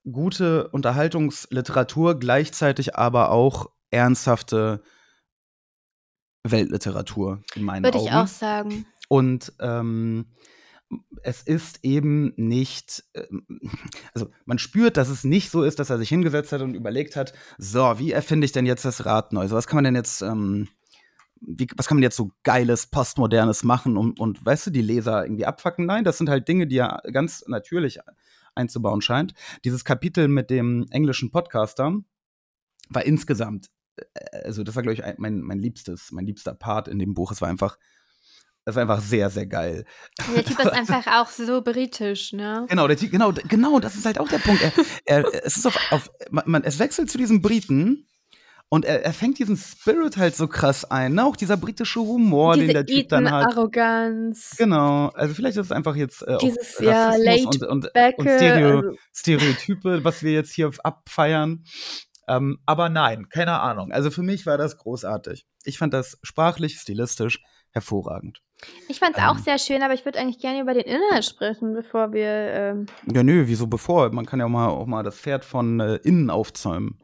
gute 0.09 0.67
Unterhaltungsliteratur, 0.69 2.19
gleichzeitig 2.19 2.95
aber 2.95 3.31
auch 3.31 3.67
ernsthafte 3.91 4.81
Weltliteratur 6.43 7.41
in 7.55 7.63
meinen 7.63 7.83
Würde 7.83 7.97
Augen. 7.99 8.07
ich 8.07 8.13
auch 8.13 8.27
sagen. 8.27 8.85
Und 9.09 9.53
ähm, 9.59 10.25
es 11.23 11.41
ist 11.41 11.79
eben 11.83 12.33
nicht, 12.37 13.03
ähm, 13.13 13.45
also 14.13 14.29
man 14.45 14.59
spürt, 14.59 14.97
dass 14.97 15.09
es 15.09 15.23
nicht 15.23 15.51
so 15.51 15.63
ist, 15.63 15.79
dass 15.79 15.89
er 15.89 15.97
sich 15.97 16.09
hingesetzt 16.09 16.51
hat 16.51 16.61
und 16.61 16.75
überlegt 16.75 17.15
hat, 17.15 17.33
so, 17.57 17.99
wie 17.99 18.11
erfinde 18.11 18.45
ich 18.45 18.51
denn 18.51 18.65
jetzt 18.65 18.85
das 18.85 19.05
Rad 19.05 19.33
neu? 19.33 19.47
So, 19.47 19.55
was 19.55 19.67
kann 19.67 19.77
man 19.77 19.85
denn 19.85 19.95
jetzt, 19.95 20.21
ähm, 20.21 20.67
wie, 21.41 21.67
was 21.75 21.87
kann 21.87 21.97
man 21.97 22.03
jetzt 22.03 22.17
so 22.17 22.31
geiles, 22.43 22.87
postmodernes 22.87 23.63
machen 23.63 23.97
und, 23.97 24.19
und, 24.19 24.45
weißt 24.45 24.67
du, 24.67 24.71
die 24.71 24.81
Leser 24.81 25.23
irgendwie 25.23 25.45
abfacken? 25.45 25.85
Nein, 25.85 26.03
das 26.03 26.17
sind 26.17 26.29
halt 26.29 26.47
Dinge, 26.47 26.67
die 26.67 26.77
er 26.77 27.01
ganz 27.11 27.43
natürlich 27.47 27.99
einzubauen 28.55 29.01
scheint. 29.01 29.33
Dieses 29.65 29.85
Kapitel 29.85 30.27
mit 30.27 30.49
dem 30.49 30.87
englischen 30.89 31.31
Podcaster 31.31 31.99
war 32.89 33.05
insgesamt, 33.05 33.69
also 34.43 34.63
das 34.63 34.75
war, 34.75 34.83
glaube 34.83 34.93
ich, 34.93 35.03
ein- 35.03 35.15
mein, 35.17 35.41
mein 35.41 35.59
liebstes, 35.59 36.11
mein 36.11 36.25
liebster 36.25 36.53
Part 36.53 36.87
in 36.87 36.99
dem 36.99 37.13
Buch. 37.13 37.31
Es 37.31 37.41
war 37.41 37.49
einfach, 37.49 37.77
es 38.65 38.75
war 38.75 38.81
einfach 38.81 39.01
sehr, 39.01 39.29
sehr 39.29 39.45
geil. 39.47 39.85
Der 40.35 40.43
Typ 40.45 40.59
ist 40.59 40.67
einfach 40.73 41.07
auch 41.07 41.29
so 41.29 41.61
britisch, 41.61 42.33
ne? 42.33 42.65
Genau, 42.69 42.87
der, 42.87 42.95
genau, 42.97 43.31
genau, 43.47 43.79
das 43.79 43.95
ist 43.95 44.05
halt 44.05 44.19
auch 44.19 44.27
der 44.27 44.39
Punkt. 44.39 44.61
Er, 45.05 45.23
er, 45.33 45.45
es 45.45 45.65
auf, 45.65 45.77
auf 45.91 46.09
man, 46.31 46.63
es 46.63 46.77
wechselt 46.79 47.09
zu 47.09 47.17
diesem 47.17 47.41
Briten 47.41 48.07
und 48.69 48.83
er, 48.83 49.05
er 49.05 49.13
fängt 49.13 49.39
diesen 49.39 49.55
Spirit 49.55 50.17
halt 50.17 50.35
so 50.35 50.45
krass 50.49 50.83
ein, 50.83 51.13
ne? 51.13 51.23
Auch 51.23 51.37
dieser 51.37 51.55
britische 51.55 52.01
Humor, 52.01 52.55
den 52.55 52.61
Diese 52.67 52.73
der 52.73 52.85
Typ 52.85 53.07
dann 53.07 53.31
hat. 53.31 53.45
Eton-Arroganz. 53.45 54.55
Genau, 54.57 55.07
also 55.13 55.33
vielleicht 55.33 55.55
ist 55.55 55.67
es 55.67 55.71
einfach 55.71 55.95
jetzt 55.95 56.21
äh, 56.27 56.33
auch 56.35 56.39
Dieses, 56.39 56.77
ja, 56.79 57.15
laid 57.15 57.45
und, 57.45 57.63
und, 57.63 57.85
und 58.17 58.29
Stereo, 58.29 58.77
also- 58.79 58.97
Stereotype, 59.13 60.03
was 60.03 60.21
wir 60.21 60.33
jetzt 60.33 60.51
hier 60.53 60.69
abfeiern. 60.83 61.63
Ähm, 62.27 62.59
aber 62.65 62.89
nein, 62.89 63.29
keine 63.29 63.59
Ahnung. 63.61 63.91
Also 63.91 64.11
für 64.11 64.21
mich 64.23 64.45
war 64.45 64.57
das 64.57 64.77
großartig. 64.77 65.45
Ich 65.63 65.77
fand 65.77 65.93
das 65.93 66.19
sprachlich, 66.23 66.79
stilistisch 66.79 67.41
hervorragend. 67.71 68.41
Ich 68.89 68.99
fand 68.99 69.15
es 69.17 69.23
auch 69.23 69.37
Ähm. 69.37 69.43
sehr 69.43 69.59
schön, 69.59 69.81
aber 69.83 69.93
ich 69.93 70.03
würde 70.03 70.19
eigentlich 70.19 70.39
gerne 70.39 70.61
über 70.61 70.73
den 70.73 70.83
Inhalt 70.85 71.25
sprechen, 71.25 71.73
bevor 71.73 72.11
wir. 72.11 72.25
Ähm, 72.27 72.85
Ja, 73.05 73.23
nö, 73.23 73.43
wieso 73.47 73.67
bevor? 73.67 74.09
Man 74.11 74.25
kann 74.25 74.39
ja 74.39 74.45
auch 74.45 74.49
mal, 74.49 74.67
auch 74.67 74.87
mal 74.87 75.03
das 75.03 75.15
Pferd 75.17 75.45
von 75.45 75.79
äh, 75.79 75.95
innen 75.97 76.29
aufzäumen. 76.29 76.99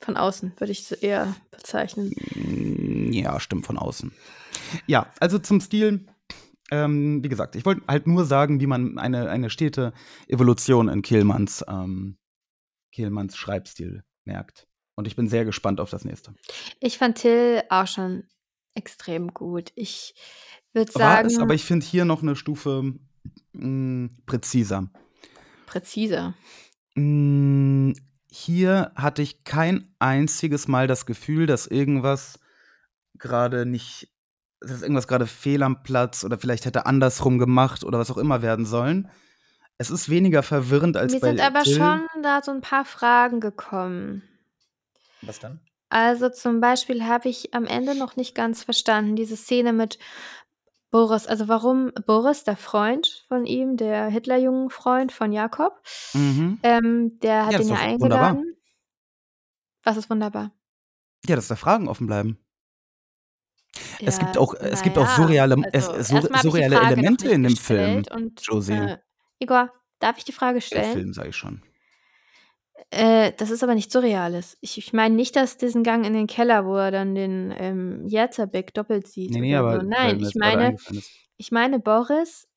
von 0.00 0.16
außen 0.18 0.52
würde 0.58 0.72
ich 0.72 0.80
es 0.80 0.92
eher 0.92 1.34
bezeichnen. 1.50 2.12
Mm, 2.34 3.12
Ja, 3.12 3.40
stimmt 3.40 3.64
von 3.66 3.78
außen. 3.78 4.12
Ja, 4.86 5.06
also 5.20 5.38
zum 5.38 5.60
Stil. 5.60 6.06
Ähm, 6.70 7.22
wie 7.22 7.28
gesagt, 7.28 7.56
ich 7.56 7.64
wollte 7.64 7.82
halt 7.86 8.06
nur 8.06 8.24
sagen, 8.24 8.60
wie 8.60 8.66
man 8.66 8.98
eine, 8.98 9.28
eine 9.30 9.48
stete 9.50 9.92
Evolution 10.28 10.88
in 10.88 11.02
Kehlmanns, 11.02 11.64
ähm, 11.68 12.16
Kehlmanns 12.94 13.36
Schreibstil 13.36 14.04
merkt. 14.24 14.68
Und 14.94 15.08
ich 15.08 15.16
bin 15.16 15.28
sehr 15.28 15.44
gespannt 15.44 15.80
auf 15.80 15.90
das 15.90 16.04
nächste. 16.04 16.34
Ich 16.78 16.98
fand 16.98 17.18
Till 17.18 17.62
auch 17.68 17.88
schon 17.88 18.24
extrem 18.74 19.34
gut. 19.34 19.72
Ich 19.74 20.14
würde 20.72 20.92
sagen, 20.92 21.26
es, 21.26 21.38
aber 21.38 21.54
ich 21.54 21.64
finde 21.64 21.84
hier 21.84 22.04
noch 22.04 22.22
eine 22.22 22.36
Stufe 22.36 22.94
mh, 23.52 24.10
präziser. 24.26 24.90
präziser. 25.66 26.34
Mm, 26.94 27.92
Hier 28.30 28.92
hatte 28.94 29.22
ich 29.22 29.42
kein 29.42 29.92
einziges 29.98 30.68
Mal 30.68 30.86
das 30.86 31.04
Gefühl, 31.06 31.46
dass 31.46 31.66
irgendwas 31.66 32.38
gerade 33.18 33.66
nicht, 33.66 34.12
dass 34.60 34.82
irgendwas 34.82 35.08
gerade 35.08 35.26
fehl 35.26 35.64
am 35.64 35.82
Platz 35.82 36.22
oder 36.24 36.38
vielleicht 36.38 36.64
hätte 36.64 36.86
andersrum 36.86 37.38
gemacht 37.38 37.82
oder 37.82 37.98
was 37.98 38.10
auch 38.12 38.18
immer 38.18 38.42
werden 38.42 38.66
sollen. 38.66 39.10
Es 39.78 39.90
ist 39.90 40.08
weniger 40.08 40.42
verwirrend 40.42 40.96
als 40.96 41.12
Mir 41.12 41.20
bei 41.20 41.28
sind 41.28 41.40
aber 41.40 41.62
Till. 41.62 41.76
schon 41.76 42.06
da 42.22 42.42
so 42.42 42.52
ein 42.52 42.60
paar 42.60 42.84
Fragen 42.84 43.40
gekommen. 43.40 44.22
Was 45.22 45.40
dann? 45.40 45.60
Also, 45.88 46.28
zum 46.28 46.60
Beispiel 46.60 47.04
habe 47.04 47.28
ich 47.28 47.54
am 47.54 47.66
Ende 47.66 47.94
noch 47.94 48.16
nicht 48.16 48.34
ganz 48.34 48.62
verstanden, 48.64 49.16
diese 49.16 49.36
Szene 49.36 49.72
mit 49.72 49.98
Boris. 50.90 51.26
Also, 51.26 51.48
warum 51.48 51.92
Boris, 52.06 52.44
der 52.44 52.56
Freund 52.56 53.24
von 53.28 53.46
ihm, 53.46 53.76
der 53.76 54.06
Hitlerjungen-Freund 54.06 55.12
von 55.12 55.32
Jakob, 55.32 55.80
Mhm. 56.14 56.58
ähm, 56.62 57.18
der 57.20 57.46
hat 57.46 57.52
Ja, 57.52 57.58
das 57.58 57.66
ihn 57.68 57.72
ist 57.74 57.80
ja 57.82 57.86
doch 57.88 58.00
wunderbar. 58.00 58.30
eingeladen. 58.30 58.56
Was 59.82 59.96
ist 59.96 60.08
wunderbar? 60.10 60.52
Ja, 61.26 61.36
dass 61.36 61.48
da 61.48 61.56
Fragen 61.56 61.88
offen 61.88 62.06
bleiben. 62.06 62.38
Es 64.04 64.18
gibt 64.18 64.36
Ja, 64.36 64.40
auch 64.42 64.54
es 64.54 64.82
gibt 64.82 64.96
na 64.96 65.02
auch 65.02 65.08
ja, 65.08 65.16
surreale 65.16 65.56
es 65.72 65.88
also, 65.88 66.02
sur 66.04 66.16
erst 66.16 66.30
mal 66.30 66.38
habe 66.38 66.48
ich 66.48 66.54
die 66.54 66.62
surreale 66.62 66.76
Frage 66.76 66.86
noch 66.86 66.92
Elemente 66.92 67.24
nicht 67.24 67.34
in 67.34 67.42
dem 67.42 67.56
Film, 67.56 68.02
gestellt 68.02 68.10
und, 68.12 68.40
Josie. 68.46 68.72
äh 68.72 68.98
Igor, 69.40 69.72
darf 70.00 70.18
ich 70.18 70.24
die 70.24 70.32
Frage 70.32 70.60
Der 70.72 70.82
stellen? 70.82 70.92
Film, 70.92 71.12
sage 71.12 71.30
ich 71.30 71.36
schon. 71.36 71.62
Äh, 72.90 73.32
das 73.36 73.50
ist 73.50 73.62
aber 73.62 73.74
nichts 73.74 73.92
Surreales. 73.92 74.56
Ich 74.60 74.78
ich 74.78 74.92
meine 74.92 75.14
nicht, 75.14 75.36
dass 75.36 75.56
diesen 75.56 75.82
Gang 75.82 76.04
in 76.06 76.12
den 76.12 76.26
Keller, 76.26 76.66
wo 76.66 76.76
er 76.76 76.90
dann 76.90 77.14
den, 77.14 77.52
ähm, 77.56 78.06
Jerzabek 78.06 78.74
doppelt 78.74 79.06
sieht 79.06 79.30
Ne, 79.30 79.40
ne, 79.40 79.58
oder 79.58 79.58
aber 79.58 79.80
so. 79.80 79.86
Nein, 79.86 80.18
ich 80.20 80.34
meine 80.34 80.76
ich 81.36 81.50
meine, 81.52 81.80
Boris 81.80 82.48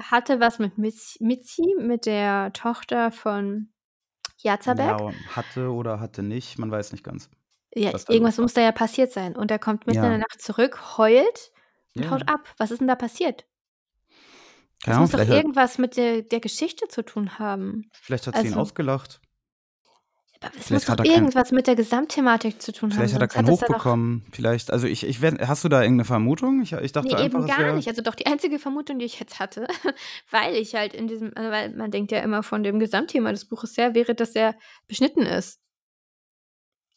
hatte 0.00 0.40
was 0.40 0.58
mit 0.58 0.78
Mitz 0.78 1.16
Mitzi, 1.20 1.76
mit 1.78 2.06
der 2.06 2.52
Tochter 2.52 3.12
von 3.12 3.72
Jerzabek. 4.38 4.86
Ja, 4.88 5.14
hatte 5.28 5.70
oder 5.72 5.98
hatte 6.00 6.22
nicht, 6.22 6.58
man 6.58 6.70
weiß 6.70 6.92
nicht 6.92 7.04
ganz, 7.04 7.30
Ja, 7.74 7.92
irgendwas 8.08 8.38
muss 8.38 8.54
da 8.54 8.60
ja 8.62 8.72
passiert 8.72 9.12
sein. 9.12 9.36
Und 9.36 9.50
er 9.50 9.58
kommt 9.58 9.86
mitten 9.86 10.04
in 10.04 10.10
der 10.10 10.18
Ja. 10.18 10.18
Nacht 10.18 10.40
zurück, 10.40 10.96
heult 10.98 11.52
und 11.96 12.04
Ja. 12.04 12.10
haut 12.10 12.28
ab. 12.28 12.40
Was 12.58 12.70
ist 12.70 12.78
denn 12.80 12.88
da 12.88 12.94
passiert? 12.96 13.46
Das 14.84 14.96
Ahnung, 14.96 14.98
muss 14.98 15.10
doch 15.10 15.18
vielleicht 15.18 15.30
hat 15.30 15.36
irgendwas 15.36 15.78
mit 15.78 15.96
der 15.96 16.22
der 16.22 16.40
Geschichte 16.40 16.88
zu 16.88 17.04
tun 17.04 17.38
haben. 17.38 17.90
vielleicht 18.02 18.26
hat 18.26 18.36
sie 18.36 18.46
ihn 18.48 18.54
Also 18.54 18.60
ausgelacht. 18.60 19.20
aber 20.40 20.56
es 20.58 20.70
muss 20.70 20.84
Vielleicht 20.84 20.86
doch 20.86 20.92
hat 20.92 21.00
er 21.00 21.06
kein 21.06 21.26
irgendwas 21.26 21.50
mit 21.52 21.66
der 21.66 21.74
Gesamtthematik 21.76 22.60
zu 22.62 22.72
tun 22.72 22.96
haben, 22.96 22.96
vielleicht 22.96 23.14
hat 23.14 23.22
er 23.22 23.28
keinen 23.28 23.46
ja 23.46 23.52
Hoch 23.52 23.62
doch 23.68 23.68
bekommen. 23.74 24.26
Vielleicht 24.32 24.70
also, 24.70 24.86
ich 24.86 25.04
ich 25.04 25.20
hast 25.22 25.64
du 25.64 25.68
da 25.68 25.82
irgend 25.82 25.98
'ne 25.98 26.04
Vermutung? 26.04 26.62
Ich 26.62 26.72
ich 26.72 26.92
dachte 26.92 27.08
Ne, 27.08 27.16
einfach, 27.16 27.40
eben 27.40 27.46
gar 27.46 27.72
nicht. 27.72 27.88
Also, 27.88 28.02
doch 28.02 28.14
die 28.14 28.26
einzige 28.26 28.58
Vermutung, 28.58 28.98
die 28.98 29.04
ich 29.04 29.20
jetzt 29.20 29.38
hatte, 29.38 29.66
weil 30.30 30.54
ich 30.56 30.74
halt 30.74 30.94
in 30.94 31.08
diesem 31.08 31.32
also, 31.36 31.50
weil 31.50 31.70
man 31.74 31.90
denkt 31.90 32.10
ja 32.12 32.20
immer 32.20 32.42
von 32.42 32.62
dem 32.62 32.78
Gesamtthema 32.78 33.30
des 33.32 33.46
Buches 33.48 33.76
her, 33.76 33.94
wäre, 33.94 34.14
dass 34.14 34.34
er 34.34 34.56
beschnitten 34.88 35.22
ist. 35.26 35.60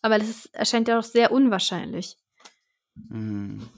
Aber 0.04 0.18
das 0.18 0.30
ist 0.30 0.56
erscheint 0.56 0.88
ja 0.88 0.96
doch 0.96 1.04
sehr 1.04 1.32
unwahrscheinlich. 1.32 2.16
Mhm. 3.10 3.70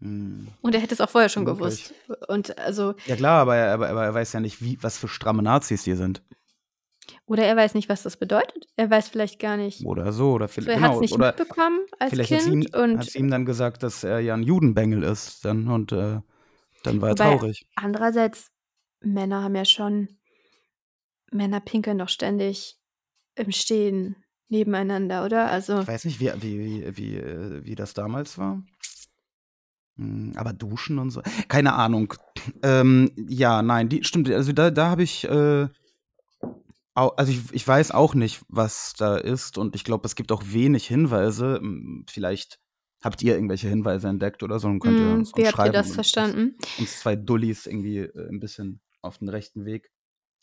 Mhm. 0.00 0.48
Und 0.62 0.74
er 0.74 0.80
hätte 0.80 0.94
es 0.94 1.00
auch 1.00 1.10
vorher 1.10 1.28
schon 1.28 1.44
Möglich. 1.44 1.58
gewusst. 1.60 1.94
Und 2.28 2.56
also 2.58 2.94
Ja 3.06 3.16
klar, 3.16 3.40
aber 3.40 3.56
er 3.56 3.72
aber 3.74 3.88
aber 3.88 4.04
er 4.04 4.14
weiß 4.14 4.32
ja 4.32 4.40
nicht, 4.40 4.62
wie 4.62 4.78
was 4.82 4.98
für 4.98 5.08
stramme 5.08 5.42
Nazis 5.42 5.82
die 5.82 5.94
sind. 5.94 6.22
oder 7.26 7.44
er 7.44 7.56
weiß 7.56 7.74
nicht, 7.74 7.88
was 7.88 8.02
das 8.02 8.16
bedeutet. 8.16 8.66
Er 8.76 8.90
weiß 8.90 9.08
vielleicht 9.08 9.38
gar 9.40 9.56
nicht 9.56 9.84
Oder 9.84 10.12
so, 10.12 10.32
oder 10.32 10.48
so, 10.48 10.54
viellei 10.54 10.72
er 10.74 10.80
hat's 10.82 10.84
genau, 10.94 11.00
nicht 11.00 11.12
oder 11.14 11.26
mitbekommen 11.26 11.80
als 11.98 12.10
vielleicht 12.10 12.30
Kind 12.30 12.74
und 12.74 12.98
hat's 12.98 13.14
ihm 13.14 13.30
dann 13.30 13.44
gesagt, 13.44 13.82
dass 13.82 14.04
er 14.04 14.20
ja 14.20 14.34
'n 14.34 14.42
Judenbengel 14.42 15.02
ist 15.02 15.44
dann 15.44 15.68
und, 15.68 15.92
äh, 15.92 16.20
dann 16.84 17.00
war 17.00 17.10
er 17.10 17.16
traurig. 17.16 17.66
andererseits, 17.76 18.50
Männer 19.00 19.42
haben 19.42 19.54
ja 19.56 19.64
schon 19.64 20.08
Männer 21.30 21.60
pinkeln 21.60 21.98
doch 21.98 22.08
ständig 22.08 22.76
im 23.34 23.52
Stehen 23.52 24.16
nebeneinander, 24.48 25.24
oder? 25.24 25.50
Also 25.50 25.80
Ich 25.80 25.88
weiß 25.88 26.04
nicht, 26.06 26.20
wie 26.20 26.32
wie 26.42 26.58
wie 26.58 26.96
wie 26.96 27.16
äh, 27.16 27.64
wie 27.64 27.74
das 27.74 27.94
damals 27.94 28.38
war. 28.38 28.62
Hm, 29.98 30.32
aber 30.36 30.52
duschen 30.52 30.98
und 30.98 31.10
so 31.10 31.22
keine 31.48 31.74
Ahnung. 31.74 32.14
Ähm, 32.62 33.10
ja, 33.28 33.62
nein, 33.62 33.88
die 33.88 34.04
stimmt, 34.04 34.30
also, 34.30 34.52
da 34.52 34.70
da 34.70 34.90
habe 34.90 35.02
ich, 35.02 35.24
äh 35.28 35.68
also, 36.94 37.30
ich 37.32 37.52
ich 37.52 37.66
weiß 37.66 37.92
auch 37.92 38.14
nicht, 38.14 38.42
was 38.48 38.92
da 38.98 39.16
ist 39.16 39.56
und 39.58 39.74
ich 39.76 39.84
glaube, 39.84 40.06
es 40.06 40.16
gibt 40.16 40.32
auch 40.32 40.42
wenig 40.46 40.86
Hinweise. 40.86 41.58
Hm, 41.60 42.04
vielleicht 42.10 42.58
habt 43.02 43.22
ihr 43.22 43.34
irgendwelche 43.34 43.68
Hinweise 43.68 44.08
entdeckt 44.08 44.42
oder 44.42 44.58
so 44.58 44.66
und 44.68 44.80
könnt 44.80 44.98
ihr 45.00 45.08
Mhm, 45.08 45.20
uns 45.20 45.34
wie 45.36 45.46
uns 45.46 45.46
habt 45.46 45.64
ihr 45.64 45.70
das 45.72 45.90
und 45.90 46.06
uns 46.16 46.30
verstanden? 46.30 46.56
uns 46.74 46.98
2 46.98 47.16
Dullis 47.16 47.66
irgendwie, 47.66 47.98
äh, 48.00 48.28
'n 48.30 48.40
bisschen 48.40 48.80
auf 49.02 49.18
den 49.18 49.28
rechten 49.28 49.64
Weg 49.64 49.90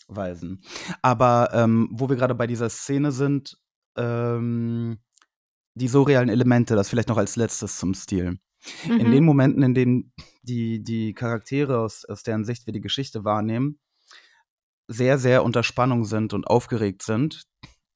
weisen. 0.10 0.64
Aber, 1.04 1.50
ähm, 1.54 1.90
wo 1.92 2.10
wir 2.10 2.18
grade 2.18 2.36
bei 2.36 2.48
dieser 2.48 2.70
Szene 2.70 3.12
sind, 3.14 3.58
ähm, 3.98 5.00
die 5.76 5.88
surrealen 5.90 6.30
Elemente, 6.30 6.76
das 6.76 6.90
vielleicht 6.90 7.10
noch 7.10 7.18
als 7.18 7.36
Letztes 7.38 7.78
zum 7.80 7.94
Stil. 7.96 8.40
In 8.98 9.12
den 9.12 9.24
Mhm. 9.24 9.26
Momenten, 9.26 9.64
in 9.64 9.74
denen 9.74 10.14
die 10.44 10.84
die 10.84 11.14
Charaktere, 11.14 11.80
aus 11.80 12.06
aus 12.06 12.24
deren 12.24 12.46
Sicht 12.46 12.66
wir 12.68 12.74
die 12.74 12.82
Geschichte 12.82 13.24
wahrnehmen 13.26 13.78
sehr, 14.90 15.18
sehr 15.18 15.44
unter 15.44 15.64
Spannung 15.64 16.04
sind 16.06 16.34
und 16.34 16.46
aufgeregt 16.46 17.02
sind, 17.02 17.44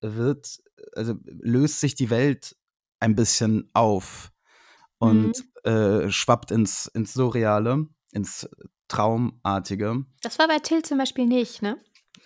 wird 0.02 0.58
also, 0.96 1.14
löst 1.26 1.82
sich 1.82 1.94
die 1.94 2.10
Welt 2.10 2.56
ein 3.00 3.16
bisschen 3.16 3.70
auf 3.74 4.32
und, 5.00 5.32
Mhm. 5.32 5.50
äh, 5.64 6.10
schwappt 6.10 6.52
ins 6.52 6.88
ins 6.88 7.14
Surreale, 7.14 7.88
ins 8.14 8.50
Traumartige. 8.88 10.06
Das 10.24 10.38
war 10.40 10.48
bei 10.48 10.60
Till 10.60 10.82
zum 10.84 10.98
Beispiel 10.98 11.26
nicht, 11.26 11.62
ne? 11.62 11.78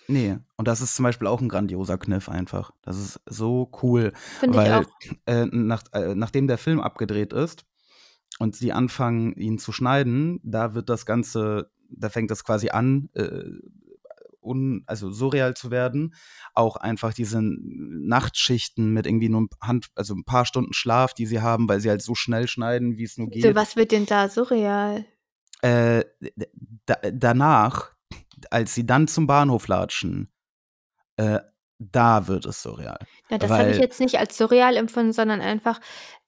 Ne, 0.08 0.44
und 0.56 0.68
das 0.68 0.80
ist 0.82 0.96
zum 0.96 1.02
Beispiel 1.04 1.26
auch 1.28 1.40
'n 1.40 1.48
grandioser 1.48 1.96
Kniff 1.98 2.28
einfach. 2.28 2.72
Das 2.82 2.98
ist 2.98 3.20
so 3.26 3.70
cool, 3.82 4.12
Finde 4.38 4.58
ich 4.58 4.64
weil, 4.66 4.70
auch. 4.70 4.86
äh, 5.26 5.46
nach 5.46 5.82
äh, 5.92 6.14
nachdem 6.14 6.46
der 6.46 6.58
Film 6.58 6.80
abgedreht 6.80 7.32
ist 7.32 7.64
und 8.38 8.56
sie 8.56 8.72
anfangen, 8.72 9.34
ihn 9.36 9.58
zu 9.58 9.72
schneiden, 9.72 10.40
da 10.42 10.74
wird 10.74 10.88
das 10.88 11.06
Ganze 11.06 11.70
da 11.96 12.08
fängt 12.08 12.30
das 12.30 12.42
quasi 12.44 12.70
an, 12.70 13.08
äh, 13.14 13.44
un 14.40 14.82
also, 14.86 15.10
surreal 15.10 15.54
zu 15.54 15.70
werden. 15.70 16.14
Auch 16.54 16.76
einfach 16.76 17.14
diese 17.14 17.40
Nachtschichten 17.42 18.92
mit 18.92 19.06
irgendwie 19.06 19.28
nur 19.28 19.42
'n 19.42 19.48
Hand 19.62 19.88
also, 19.94 20.14
'n 20.14 20.24
paar 20.24 20.44
Stunden 20.44 20.72
Schlaf, 20.74 21.14
die 21.14 21.26
sie 21.26 21.40
haben, 21.40 21.68
weil 21.68 21.80
sie 21.80 21.88
halt 21.90 22.02
so 22.02 22.14
schnell 22.14 22.48
schneiden, 22.48 22.98
wie's 22.98 23.16
nur 23.16 23.28
Wieso, 23.30 23.48
geht. 23.48 23.56
was 23.56 23.76
wird 23.76 23.92
denn 23.92 24.06
da 24.06 24.28
surreal? 24.28 25.04
Äh, 25.62 26.04
da 26.86 26.96
danach, 27.12 27.92
als 28.50 28.74
sie 28.74 28.86
dann 28.86 29.08
zum 29.08 29.26
Bahnhof 29.26 29.66
latschen, 29.68 30.30
äh, 31.16 31.40
da 31.92 32.26
wird 32.28 32.46
es 32.46 32.62
surreal, 32.62 33.06
Ja, 33.30 33.38
das 33.38 33.56
habe 33.56 33.70
ich 33.70 33.78
jetzt 33.78 34.00
nicht 34.00 34.18
als 34.18 34.36
surreal 34.36 34.76
empfunden, 34.76 35.12
sondern 35.12 35.40
einfach, 35.40 35.80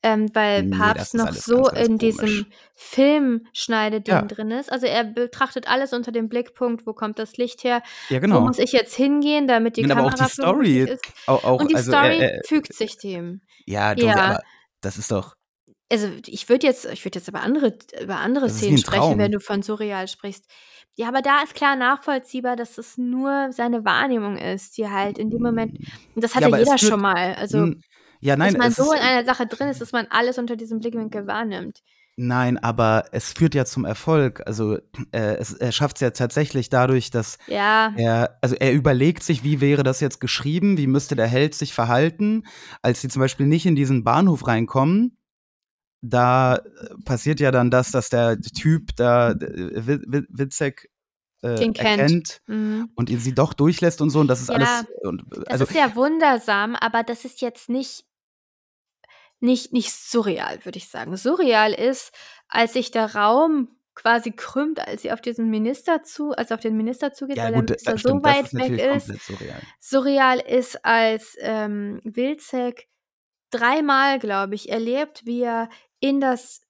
ähm, 0.02 0.30
weil 0.34 0.64
Ne, 0.64 0.64
Pabst 0.64 1.12
ist 1.14 1.14
noch 1.14 1.32
so 1.32 1.68
ganz, 1.68 1.70
ganz 1.70 1.88
in 1.88 1.98
komisch. 1.98 2.44
diesem 2.44 2.46
Filmschneideding 2.74 4.28
Ja. 4.28 4.28
drin 4.28 4.50
ist. 4.50 4.72
Also, 4.72 4.86
er 4.86 5.04
betrachtet 5.04 5.68
alles 5.68 5.92
unter 5.92 6.10
dem 6.10 6.28
Blickpunkt: 6.30 6.86
„Wo 6.86 6.94
kommt 6.94 7.18
das 7.18 7.36
Licht 7.36 7.64
her? 7.64 7.82
Ja, 8.10 8.18
Wo 8.30 8.40
genau. 8.40 8.40
muss 8.40 8.58
ich 8.58 8.72
jetzt 8.72 8.94
hingehen, 8.94 9.46
damit 9.46 9.76
die 9.76 9.84
Nein, 9.84 9.90
aber 9.90 10.04
auch 10.04 10.14
die 10.14 10.24
Story, 10.24 10.88
ist?“ 10.88 11.12
au 11.26 11.34
auch 11.42 11.64
Und 11.64 11.70
die 11.70 11.76
also, 11.76 11.92
Story 11.92 12.16
er 12.18 12.32
er 12.34 12.40
fügt 12.40 12.72
sich 12.72 12.96
dem. 12.98 13.42
Ja, 13.68 13.92
Josie, 13.94 14.20
Ja. 14.20 14.24
aber 14.24 14.38
das 14.80 14.96
ist 14.96 15.10
doch 15.10 15.34
Also, 15.90 16.08
ich 16.26 16.48
würde 16.48 16.66
jetzt 16.66 16.84
ich 16.86 17.04
würde 17.04 17.18
jetzt 17.18 17.28
über 17.28 17.40
andere 17.42 17.78
über 18.02 18.16
andere 18.16 18.46
Das 18.46 18.56
Szenen 18.56 18.78
sprechen, 18.78 19.18
wenn 19.18 19.30
du 19.32 19.40
von 19.40 19.62
surreal 19.62 20.08
sprichst. 20.08 20.46
Ja, 20.96 21.08
aber 21.08 21.22
da 21.22 21.42
ist 21.42 21.54
klar 21.54 21.76
nachvollziehbar, 21.76 22.56
dass 22.56 22.78
es 22.78 22.96
nur 22.98 23.52
seine 23.52 23.84
Wahrnehmung 23.84 24.36
ist, 24.38 24.78
die 24.78 24.88
halt 24.88 25.18
in 25.18 25.30
dem 25.30 25.42
Moment 25.42 25.72
und 26.14 26.24
das 26.24 26.34
hat 26.34 26.42
Ja, 26.42 26.48
ja 26.48 26.56
es 26.56 26.64
jeder 26.64 26.78
schon 26.78 27.00
mal. 27.00 27.34
Also, 27.34 27.68
ja, 28.20 28.36
nein, 28.36 28.54
dass 28.54 28.58
man 28.58 28.68
es 28.68 28.76
so 28.76 28.92
in 28.92 28.98
einer 29.00 29.24
Sache 29.24 29.46
drin 29.46 29.68
ist, 29.68 29.80
dass 29.80 29.92
man 29.92 30.06
alles 30.10 30.38
unter 30.38 30.56
diesem 30.56 30.80
Blickwinkel 30.80 31.26
wahrnimmt. 31.26 31.82
Nein, 32.18 32.56
aber 32.56 33.04
es 33.12 33.34
führt 33.34 33.54
ja 33.54 33.66
zum 33.66 33.84
Erfolg. 33.84 34.42
Also, 34.46 34.76
äh, 35.12 35.36
es 35.36 35.52
er 35.52 35.70
schafft's 35.70 36.00
ja 36.00 36.10
tatsächlich 36.10 36.70
dadurch, 36.70 37.10
dass 37.10 37.36
Ja. 37.46 37.92
er 37.94 38.38
also, 38.40 38.54
er 38.56 38.72
überlegt 38.72 39.22
sich, 39.22 39.44
wie 39.44 39.60
wäre 39.60 39.82
das 39.82 40.00
jetzt 40.00 40.18
geschrieben? 40.20 40.78
Wie 40.78 40.86
müsste 40.86 41.14
der 41.14 41.26
Held 41.26 41.54
sich 41.54 41.74
verhalten? 41.74 42.44
Als 42.80 43.02
sie 43.02 43.08
zum 43.08 43.20
Beispiel 43.20 43.46
nicht 43.46 43.66
in 43.66 43.76
diesen 43.76 44.02
Bahnhof 44.02 44.46
reinkommen, 44.46 45.15
da, 46.08 46.56
äh, 46.56 46.62
passiert 47.04 47.40
ja 47.40 47.50
dann 47.50 47.70
das, 47.70 47.90
dass 47.90 48.08
der 48.10 48.40
Typ 48.40 48.94
da, 48.96 49.30
äh, 49.32 49.36
Wi 49.86 49.98
Wi 50.06 50.22
Witzek, 50.28 50.90
äh, 51.42 51.56
kennt. 51.56 51.78
erkennt 51.78 52.40
Mhm. 52.46 52.90
und 52.94 53.10
ihn 53.10 53.20
sie 53.20 53.34
doch 53.34 53.52
durchlässt 53.52 54.00
und 54.00 54.10
so 54.10 54.20
und 54.20 54.28
das 54.28 54.40
ist 54.40 54.48
Ja, 54.48 54.54
alles 54.56 54.86
und 55.02 55.24
das 55.30 55.48
also 55.48 55.64
ist 55.64 55.74
ja 55.74 55.94
wundersam, 55.94 56.74
aber 56.76 57.02
das 57.02 57.24
ist 57.24 57.40
jetzt 57.42 57.68
nicht 57.68 58.04
nicht 59.40 59.72
nicht 59.72 59.92
surreal, 59.92 60.64
würde 60.64 60.78
ich 60.78 60.88
sagen. 60.88 61.16
Surreal 61.16 61.72
ist, 61.74 62.12
als 62.48 62.72
sich 62.72 62.90
der 62.90 63.14
Raum 63.14 63.68
quasi 63.94 64.32
krümmt, 64.32 64.80
als 64.80 65.02
sie 65.02 65.12
auf 65.12 65.20
diesen 65.20 65.48
Minister 65.50 66.02
zu 66.02 66.32
als 66.32 66.50
er 66.50 66.56
auf 66.56 66.60
den 66.62 66.76
Minister 66.76 67.12
zugeht, 67.12 67.36
Ja 67.36 67.44
weil 67.44 67.52
der 67.52 67.60
gut, 67.60 67.70
Minister 67.70 67.92
das 67.92 68.02
so 68.02 68.08
stimmt, 68.08 68.26
das 68.26 68.36
weit 68.36 68.44
ist 68.46 68.54
weg 68.54 68.78
ist. 68.78 69.26
surreal. 69.26 69.62
Surreal 69.80 70.38
ist, 70.40 70.84
als, 70.84 71.36
ähm, 71.40 72.00
Wilczek 72.04 72.88
dreimal, 73.50 74.18
glaube 74.18 74.54
ich, 74.54 74.68
erlebt, 74.70 75.24
wie 75.24 75.42
er 75.42 75.68
in 76.00 76.20
das 76.20 76.62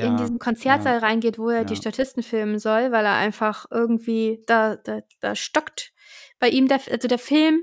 in 0.00 0.16
Ja, 0.16 0.16
diesen 0.16 0.38
ja, 0.64 0.78
Konzertsaal 0.78 0.98
reingeht, 0.98 1.38
wo 1.38 1.48
er 1.50 1.64
die 1.64 1.76
ja. 1.76 1.78
Statisten 1.78 2.22
filmen 2.24 2.58
soll, 2.58 2.92
weil 2.92 3.04
er 3.06 3.14
einfach 3.16 3.66
irgendwie 3.70 4.42
da 4.46 4.76
da 4.76 5.00
da 5.20 5.36
stockt 5.36 5.92
bei 6.40 6.48
ihm 6.50 6.68
der 6.68 6.80
also, 6.90 7.08
der 7.08 7.18
Film. 7.18 7.62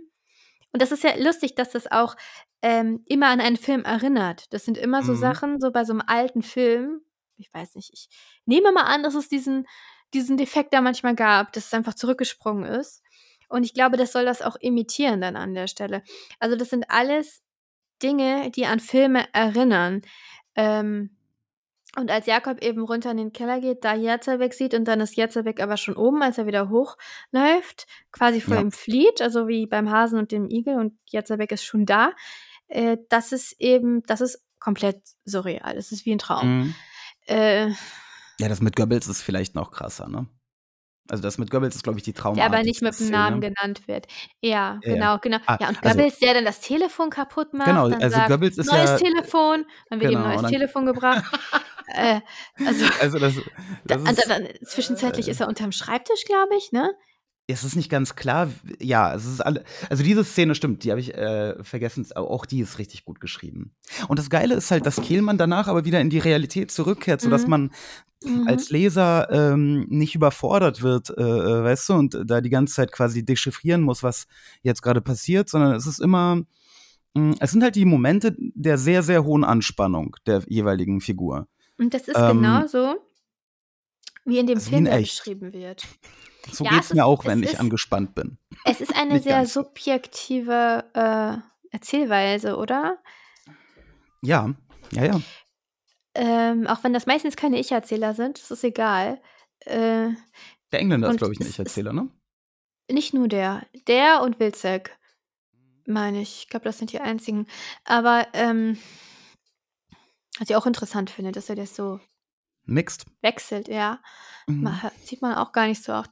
Und 0.73 0.81
das 0.81 0.91
ist 0.91 1.03
ja 1.03 1.15
lustig, 1.17 1.55
dass 1.55 1.71
das 1.71 1.91
auch, 1.91 2.15
ähm, 2.61 3.03
immer 3.07 3.27
an 3.27 3.41
einen 3.41 3.57
Film 3.57 3.83
erinnert. 3.85 4.53
Das 4.53 4.65
sind 4.65 4.77
immer 4.77 5.03
so 5.03 5.13
Mhm. 5.13 5.15
Sachen, 5.15 5.59
so 5.59 5.71
bei 5.71 5.83
so 5.85 5.93
'nem 5.93 6.03
alten 6.07 6.41
Film 6.43 7.01
ich 7.41 7.53
weiß 7.53 7.75
nicht, 7.75 7.91
ich 7.93 8.09
nehme 8.45 8.73
mal 8.73 8.83
an, 8.83 9.01
dass 9.03 9.15
es 9.15 9.29
diesen 9.29 9.65
diesen 10.13 10.35
Defekt 10.37 10.73
da 10.73 10.81
manchmal 10.81 11.15
gab, 11.15 11.53
dass 11.53 11.67
es 11.67 11.73
einfach 11.73 11.93
zurückgesprungen 11.93 12.65
ist. 12.65 13.01
Und 13.47 13.63
ich 13.63 13.73
glaube, 13.73 13.95
das 13.97 14.11
soll 14.11 14.25
das 14.25 14.41
auch 14.41 14.55
imitieren 14.59 15.21
dann 15.21 15.35
an 15.37 15.53
der 15.53 15.67
Stelle. 15.67 16.03
Also, 16.39 16.55
das 16.57 16.69
sind 16.71 16.85
alles 16.89 17.41
Dinge, 18.03 18.51
die 18.51 18.65
an 18.65 18.79
Filme 18.79 19.25
erinnern. 19.33 20.01
Ähm, 20.55 21.11
und 21.97 22.11
als 22.11 22.27
Jakob 22.27 22.61
eben 22.61 22.83
runter 22.83 23.09
in 23.11 23.17
den 23.17 23.33
Keller 23.33 23.59
geht, 23.59 23.83
da 23.83 23.95
Jerzabek 23.95 24.53
sieht 24.53 24.75
und 24.75 24.85
dann 24.85 24.99
ist 25.01 25.15
Jerzabek 25.15 25.59
aber 25.59 25.75
schon 25.75 25.95
oben, 25.95 26.21
als 26.21 26.37
er 26.37 26.45
wieder 26.45 26.69
hochläuft, 26.69 27.87
quasi 28.11 28.41
vor 28.41 28.55
Ja. 28.55 28.61
ihm 28.61 28.71
flieht, 28.71 29.21
also 29.21 29.47
wie 29.47 29.65
beim 29.65 29.89
Hasen 29.89 30.19
und 30.19 30.31
dem 30.31 30.47
Igel 30.49 30.75
und 30.77 30.93
Jerzabek 31.07 31.51
ist 31.51 31.63
schon 31.63 31.85
da. 31.87 32.11
Äh, 32.67 32.97
das 33.09 33.31
ist 33.31 33.55
eben, 33.59 34.03
das 34.03 34.21
ist 34.21 34.43
komplett 34.59 35.01
surreal. 35.25 35.73
Das 35.75 35.91
ist 35.91 36.05
wie 36.05 36.11
ein 36.11 36.19
Traum. 36.19 36.59
Mhm. 36.59 36.75
Äh, 37.25 37.69
Ja, 38.39 38.47
das 38.47 38.61
mit 38.61 38.75
Goebbels 38.75 39.07
ist 39.07 39.23
vielleicht 39.23 39.55
noch 39.55 39.71
krasser, 39.71 40.07
ne? 40.07 40.27
Also 41.09 41.23
das 41.23 41.37
mit 41.37 41.49
Goebbels 41.49 41.75
ist, 41.75 41.83
glaube 41.83 41.97
ich, 41.97 42.03
die 42.03 42.13
Traum. 42.13 42.35
der 42.35 42.45
aber 42.45 42.61
nicht 42.63 42.81
mit 42.81 42.99
dem 42.99 43.09
Namen 43.09 43.41
genannt 43.41 43.87
wird. 43.87 44.05
Ja, 44.41 44.79
Ja, 44.83 44.93
genau, 44.93 45.17
genau. 45.19 45.37
Ah, 45.47 45.57
ja, 45.59 45.69
und 45.69 45.83
also- 45.83 45.97
Goebbels, 45.97 46.19
der 46.19 46.33
dann 46.35 46.45
das 46.45 46.59
Telefon 46.61 47.09
kaputt 47.09 47.53
macht. 47.53 47.67
Genau, 47.67 47.89
dann 47.89 48.01
also 48.01 48.15
sagt, 48.15 48.29
Goebbels 48.29 48.57
ist 48.57 48.71
neues 48.71 48.89
ja- 48.91 48.97
Telefon, 48.97 49.65
dann 49.89 49.99
wird 50.01 50.11
ihm 50.11 50.17
Genau, 50.17 50.25
ein 50.29 50.29
neues 50.35 50.41
dann- 50.43 50.51
Telefon 50.51 50.85
gebracht. 50.85 51.23
äh, 51.87 52.21
also, 52.65 52.85
Also 53.01 53.19
das, 53.19 53.35
da, 53.35 53.41
das 53.85 54.01
und 54.01 54.09
ist, 54.11 54.29
dann, 54.29 54.43
dann, 54.45 54.53
zwischenzeitlich 54.65 55.27
ist 55.27 55.41
er 55.41 55.47
unterm 55.47 55.71
Schreibtisch, 55.71 56.25
glaube 56.25 56.55
ich, 56.57 56.71
ne? 56.71 56.93
Es 57.51 57.63
ist 57.63 57.75
nicht 57.75 57.89
ganz 57.89 58.15
klar. 58.15 58.49
Ja, 58.79 59.13
es 59.13 59.25
ist 59.25 59.41
alle. 59.41 59.63
Also 59.89 60.03
diese 60.03 60.23
Szene 60.23 60.55
stimmt, 60.55 60.83
die 60.83 60.91
habe 60.91 61.01
ich 61.01 61.13
äh, 61.15 61.61
vergessen. 61.63 62.05
aber 62.15 62.29
Auch 62.29 62.45
die 62.45 62.59
ist 62.61 62.77
richtig 62.79 63.05
gut 63.05 63.19
geschrieben. 63.19 63.71
Und 64.07 64.19
das 64.19 64.29
Geile 64.29 64.55
ist 64.55 64.71
halt, 64.71 64.85
dass 64.85 65.01
Kehlmann 65.01 65.37
danach 65.37 65.67
aber 65.67 65.85
wieder 65.85 65.99
in 65.99 66.09
die 66.09 66.19
Realität 66.19 66.71
zurückkehrt, 66.71 67.21
sodass 67.21 67.43
Mhm. 67.43 67.49
man 67.49 67.71
Mhm. 68.23 68.47
als 68.47 68.69
Leser 68.69 69.29
ähm, 69.31 69.85
nicht 69.89 70.13
überfordert 70.13 70.81
wird, 70.81 71.09
äh, 71.11 71.21
äh, 71.23 71.63
weißt 71.63 71.89
du, 71.89 71.93
und 71.93 72.17
da 72.25 72.41
die 72.41 72.49
ganze 72.49 72.73
Zeit 72.75 72.91
quasi 72.91 73.23
dechiffrieren 73.23 73.81
muss, 73.81 74.03
was 74.03 74.27
jetzt 74.61 74.81
gerade 74.81 74.99
passiert, 75.01 75.47
sondern 75.49 75.73
es 75.73 75.87
ist 75.87 75.99
immer, 75.99 76.41
mh, 77.15 77.35
es 77.39 77.51
sind 77.51 77.63
halt 77.63 77.75
die 77.75 77.85
Momente 77.85 78.35
der 78.37 78.77
sehr, 78.77 79.03
sehr 79.03 79.23
hohen 79.23 79.45
Anspannung 79.45 80.17
der 80.25 80.43
jeweiligen 80.47 80.99
Figur. 80.99 81.47
Und 81.77 81.93
das 81.93 82.09
ist 82.09 82.17
Ähm, 82.17 82.37
genauso, 82.41 82.97
wie 84.25 84.37
in 84.37 84.47
dem 84.47 84.59
Film 84.59 84.79
in 84.79 84.85
der 84.85 84.97
beschrieben 84.99 85.53
wird. 85.53 85.83
So 86.51 86.63
Ja, 86.65 86.71
geht's 86.71 86.87
es 86.87 86.93
mir 86.93 87.05
auch, 87.05 87.25
wenn 87.25 87.43
ich 87.43 87.51
ist- 87.53 87.59
angespannt 87.59 88.15
bin. 88.15 88.37
Es 88.65 88.81
ist 88.81 88.95
eine 88.95 89.19
sehr 89.21 89.45
subjektive 89.45 90.83
äh, 90.93 91.37
Erzählweise, 91.71 92.57
oder? 92.57 92.97
Ja, 94.21 94.53
ja, 94.91 95.05
ja. 95.05 95.21
Ähm, 96.15 96.67
auch 96.67 96.83
wenn 96.83 96.93
das 96.93 97.05
meistens 97.05 97.35
keine 97.35 97.59
Ich-Erzähler 97.59 98.13
sind, 98.13 98.41
das 98.41 98.51
ist 98.51 98.63
egal. 98.63 99.21
Äh, 99.61 100.09
Der 100.71 100.79
Engländer 100.79 101.09
ist, 101.11 101.17
glaube 101.17 101.33
ich, 101.33 101.39
ein 101.39 101.47
Ich-Erzähler, 101.47 101.93
ne? 101.93 102.09
nicht 102.91 103.13
nur 103.13 103.27
der. 103.27 103.65
Der 103.87 104.21
und 104.23 104.39
Wilczek, 104.39 104.97
meine 105.85 106.21
ich. 106.21 106.39
Ich 106.43 106.49
glaube, 106.49 106.65
das 106.65 106.79
sind 106.79 106.91
die 106.91 106.99
einzigen. 106.99 107.45
Aber 107.85 108.27
ähm, 108.33 108.79
was 110.39 110.49
ich 110.49 110.55
auch 110.55 110.65
interessant 110.65 111.09
finde, 111.11 111.31
dass 111.31 111.49
er 111.49 111.55
das 111.55 111.75
so 111.75 111.99
Mixed. 112.69 113.05
wechselt, 113.21 113.67
ja. 113.67 113.99
Mhm. 114.47 114.63
Man, 114.63 114.79
sieht 115.03 115.21
man 115.21 115.35
auch 115.35 115.51
gar 115.51 115.67
nicht 115.67 115.83
so 115.83 115.93
oft. 115.93 116.09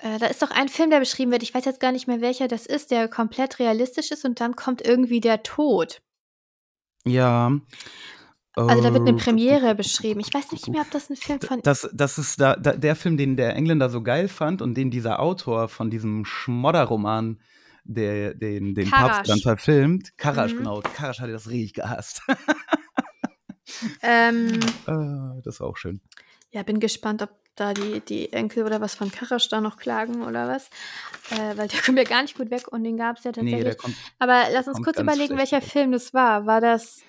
Äh, 0.00 0.18
da 0.18 0.26
ist 0.26 0.42
doch 0.42 0.50
ein 0.50 0.68
Film, 0.68 0.90
der 0.90 1.00
beschrieben 1.00 1.32
wird. 1.32 1.42
Ich 1.42 1.54
weiß 1.54 1.64
jetzt 1.64 1.80
gar 1.80 1.92
nicht 1.92 2.06
mehr, 2.06 2.20
welcher 2.20 2.46
das 2.48 2.66
ist, 2.66 2.90
der 2.90 3.08
komplett 3.08 3.58
realistisch 3.58 4.10
ist 4.10 4.24
und 4.24 4.40
dann 4.40 4.54
kommt 4.56 4.80
irgendwie 4.86 5.20
der 5.20 5.42
Tod. 5.42 6.00
Ja. 7.04 7.52
Also 8.54 8.82
da 8.82 8.92
wird 8.92 9.06
eine 9.08 9.16
Äh, 9.18 9.22
Premiere 9.22 9.74
beschrieben. 9.76 10.18
Ich 10.20 10.34
weiß 10.34 10.50
nicht 10.52 10.66
mehr, 10.68 10.82
ob 10.82 10.90
das 10.90 11.10
ein 11.10 11.16
Film 11.16 11.40
von. 11.40 11.60
Das, 11.62 11.88
das 11.92 12.18
ist 12.18 12.40
da, 12.40 12.56
da, 12.56 12.72
der 12.72 12.96
Film, 12.96 13.16
den 13.16 13.36
der 13.36 13.54
Engländer 13.54 13.88
so 13.88 14.02
geil 14.02 14.26
fand 14.28 14.62
und 14.62 14.74
den 14.74 14.90
dieser 14.90 15.20
Autor 15.20 15.68
von 15.68 15.90
diesem 15.90 16.24
Schmodderroman, 16.24 17.40
der, 17.84 18.34
den, 18.34 18.74
den 18.74 18.90
Karasch. 18.90 19.16
Papst 19.16 19.30
dann 19.30 19.38
verfilmt, 19.40 20.16
Karasch, 20.18 20.52
Mhm. 20.54 20.58
genau, 20.58 20.80
Karasch 20.80 21.20
hatte 21.20 21.32
das 21.32 21.48
richtig 21.48 21.74
gehasst. 21.74 22.22
Ähm, 24.02 24.60
Äh, 24.86 25.42
das 25.42 25.60
war 25.60 25.68
auch 25.68 25.76
schön. 25.76 26.00
ja, 26.50 26.62
bin 26.62 26.80
gespannt, 26.80 27.22
ob 27.22 27.30
da 27.56 27.74
die, 27.74 28.00
die 28.00 28.32
Enkel 28.32 28.64
oder 28.64 28.80
was 28.80 28.94
von 28.94 29.10
Karasch 29.10 29.48
da 29.48 29.60
noch 29.60 29.76
klagen 29.78 30.22
oder 30.22 30.48
was. 30.48 30.70
Äh, 31.30 31.56
weil 31.56 31.68
der 31.68 31.80
kommt 31.84 31.98
ja 31.98 32.04
gar 32.04 32.22
nicht 32.22 32.36
gut 32.36 32.50
weg 32.50 32.68
und 32.68 32.84
den 32.84 32.96
gab 32.96 33.16
es 33.18 33.24
ja 33.24 33.30
Nee, 33.30 33.34
tatsächlich. 33.34 33.64
der 33.64 33.74
kommt. 33.76 33.96
Aber 34.18 34.44
lass 34.52 34.68
uns 34.68 34.80
kurz 34.82 34.98
überlegen, 34.98 35.36
welcher 35.36 35.60
weg. 35.60 35.68
Film 35.68 35.92
das 35.92 36.14
war. 36.14 36.46
War 36.46 36.60
das. 36.60 37.02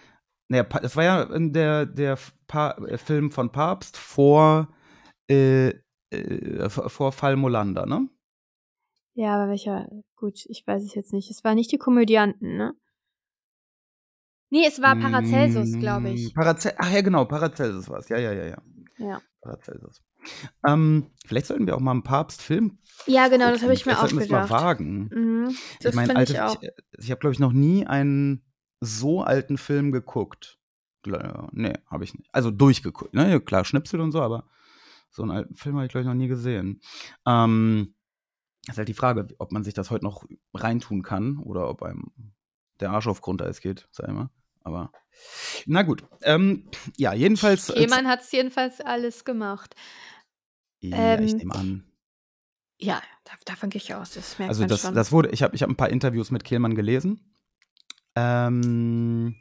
Naja, 0.47 0.63
das 0.63 0.95
war 0.95 1.03
ja 1.03 1.25
der, 1.39 1.85
der 1.85 2.17
pa 2.47 2.71
äh, 2.87 2.97
Film 2.97 3.31
von 3.31 3.51
Papst 3.51 3.95
vor, 3.97 4.67
äh, 5.29 5.73
äh, 6.09 6.69
vor 6.69 7.11
Fall 7.11 7.35
Molander, 7.35 7.85
ne? 7.85 8.09
Ja, 9.13 9.35
aber 9.35 9.49
welcher? 9.51 9.87
Gut, 10.15 10.45
ich 10.47 10.65
weiß 10.65 10.83
es 10.83 10.95
jetzt 10.95 11.13
nicht. 11.13 11.29
Es 11.29 11.43
war 11.43 11.53
nicht 11.53 11.71
die 11.71 11.77
Komödianten, 11.77 12.57
ne? 12.57 12.73
Nee, 14.49 14.65
es 14.67 14.81
war 14.81 14.95
Paracelsus, 14.95 15.77
glaube 15.79 16.09
ich. 16.09 16.33
Mm, 16.33 16.33
Parace 16.33 16.73
Ach 16.77 16.91
ja, 16.91 17.01
genau, 17.01 17.25
Paracelsus 17.25 17.87
war 17.89 17.99
es. 17.99 18.09
Ja, 18.09 18.17
ja, 18.17 18.33
ja, 18.33 18.45
ja. 18.45 18.57
Ja. 18.97 19.21
Paracelsus. 19.41 20.01
Ähm, 20.67 21.11
vielleicht 21.25 21.45
sollten 21.45 21.65
wir 21.67 21.75
auch 21.75 21.79
mal 21.79 21.91
einen 21.91 22.03
Papst-Film 22.03 22.79
Ja, 23.05 23.27
genau, 23.29 23.51
das 23.51 23.61
habe 23.61 23.73
ich 23.73 23.85
mir 23.85 23.93
auch 23.93 24.01
sollten 24.01 24.17
wir 24.17 24.23
es 24.23 24.29
mal 24.29 24.43
gedacht. 24.43 24.61
wagen. 24.61 25.09
Mhm, 25.13 25.55
das 25.81 25.91
ich 25.91 25.95
meine, 25.95 26.07
finde 26.07 26.23
ich 26.23 26.41
auch. 26.41 26.61
ich, 26.61 26.69
ich 26.97 27.11
habe, 27.11 27.19
glaube 27.19 27.33
ich, 27.33 27.39
noch 27.39 27.53
nie 27.53 27.85
einen 27.87 28.43
so 28.81 29.21
alten 29.21 29.57
Film 29.57 29.91
geguckt. 29.91 30.57
Nee, 31.51 31.73
habe 31.89 32.03
ich 32.03 32.13
nicht. 32.13 32.29
Also 32.33 32.51
durchgeguckt. 32.51 33.13
Ne? 33.13 33.39
Klar, 33.39 33.63
Schnipsel 33.63 34.01
und 34.01 34.11
so, 34.11 34.21
aber 34.21 34.45
so 35.09 35.21
einen 35.21 35.31
alten 35.31 35.55
Film 35.55 35.75
habe 35.75 35.85
ich, 35.85 35.91
glaube 35.91 36.01
ich, 36.03 36.07
noch 36.07 36.13
nie 36.13 36.27
gesehen. 36.27 36.81
Ähm, 37.25 37.95
ist 38.67 38.77
halt 38.77 38.89
die 38.89 38.93
Frage, 38.93 39.27
ob 39.39 39.51
man 39.51 39.63
sich 39.63 39.73
das 39.73 39.89
heute 39.89 40.03
noch 40.03 40.25
reintun 40.53 41.01
kann 41.01 41.37
oder 41.37 41.69
ob 41.69 41.81
einem 41.83 42.11
der 42.79 42.91
Arsch 42.91 43.07
auf 43.07 43.21
Grundeis 43.21 43.61
geht, 43.61 43.87
sag 43.91 44.09
ich 44.09 44.13
mal. 44.13 44.29
Aber 44.69 44.91
na 45.65 45.81
gut. 45.81 46.03
Ähm, 46.21 46.69
ja, 46.97 47.13
jedenfalls. 47.13 47.69
äh, 47.69 47.73
Kehlmann 47.73 48.07
hat 48.07 48.21
es 48.21 48.31
jedenfalls 48.31 48.81
alles 48.81 49.25
gemacht. 49.25 49.75
ja, 50.79 51.19
ich 51.19 51.31
ähm, 51.31 51.37
nehme 51.37 51.55
an. 51.55 51.83
Ja, 52.77 53.01
da, 53.25 53.33
davon 53.45 53.69
gehe 53.69 53.81
ich 53.81 53.93
aus. 53.93 54.11
Das 54.13 54.39
merkt 54.39 54.49
Also 54.49 54.61
man 54.61 54.69
das, 54.69 54.81
schon. 54.81 54.95
das 54.95 55.11
wurde, 55.11 55.29
ich 55.29 55.43
habe 55.43 55.55
ich 55.55 55.63
hab 55.63 55.69
ein 55.69 55.75
paar 55.75 55.89
Interviews 55.89 56.31
mit 56.31 56.43
Kehlmann 56.43 56.75
gelesen. 56.75 57.35
Ähm, 58.15 59.35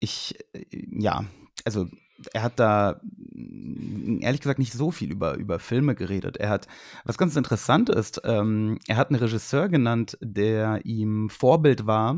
ich, 0.00 0.36
äh, 0.52 0.64
ja, 0.72 1.24
also 1.64 1.86
er 2.32 2.42
hat 2.42 2.58
da 2.58 3.00
mm, 3.04 4.18
ehrlich 4.20 4.40
gesagt 4.40 4.58
nicht 4.58 4.72
so 4.72 4.90
viel 4.90 5.12
über, 5.12 5.34
über 5.34 5.60
Filme 5.60 5.94
geredet. 5.94 6.38
Er 6.38 6.48
hat, 6.48 6.66
was 7.04 7.18
ganz 7.18 7.36
interessant 7.36 7.88
ist, 7.88 8.20
ähm, 8.24 8.78
er 8.88 8.96
hat 8.96 9.10
einen 9.10 9.20
Regisseur 9.20 9.68
genannt, 9.68 10.18
der 10.20 10.84
ihm 10.84 11.30
Vorbild 11.30 11.86
war 11.86 12.16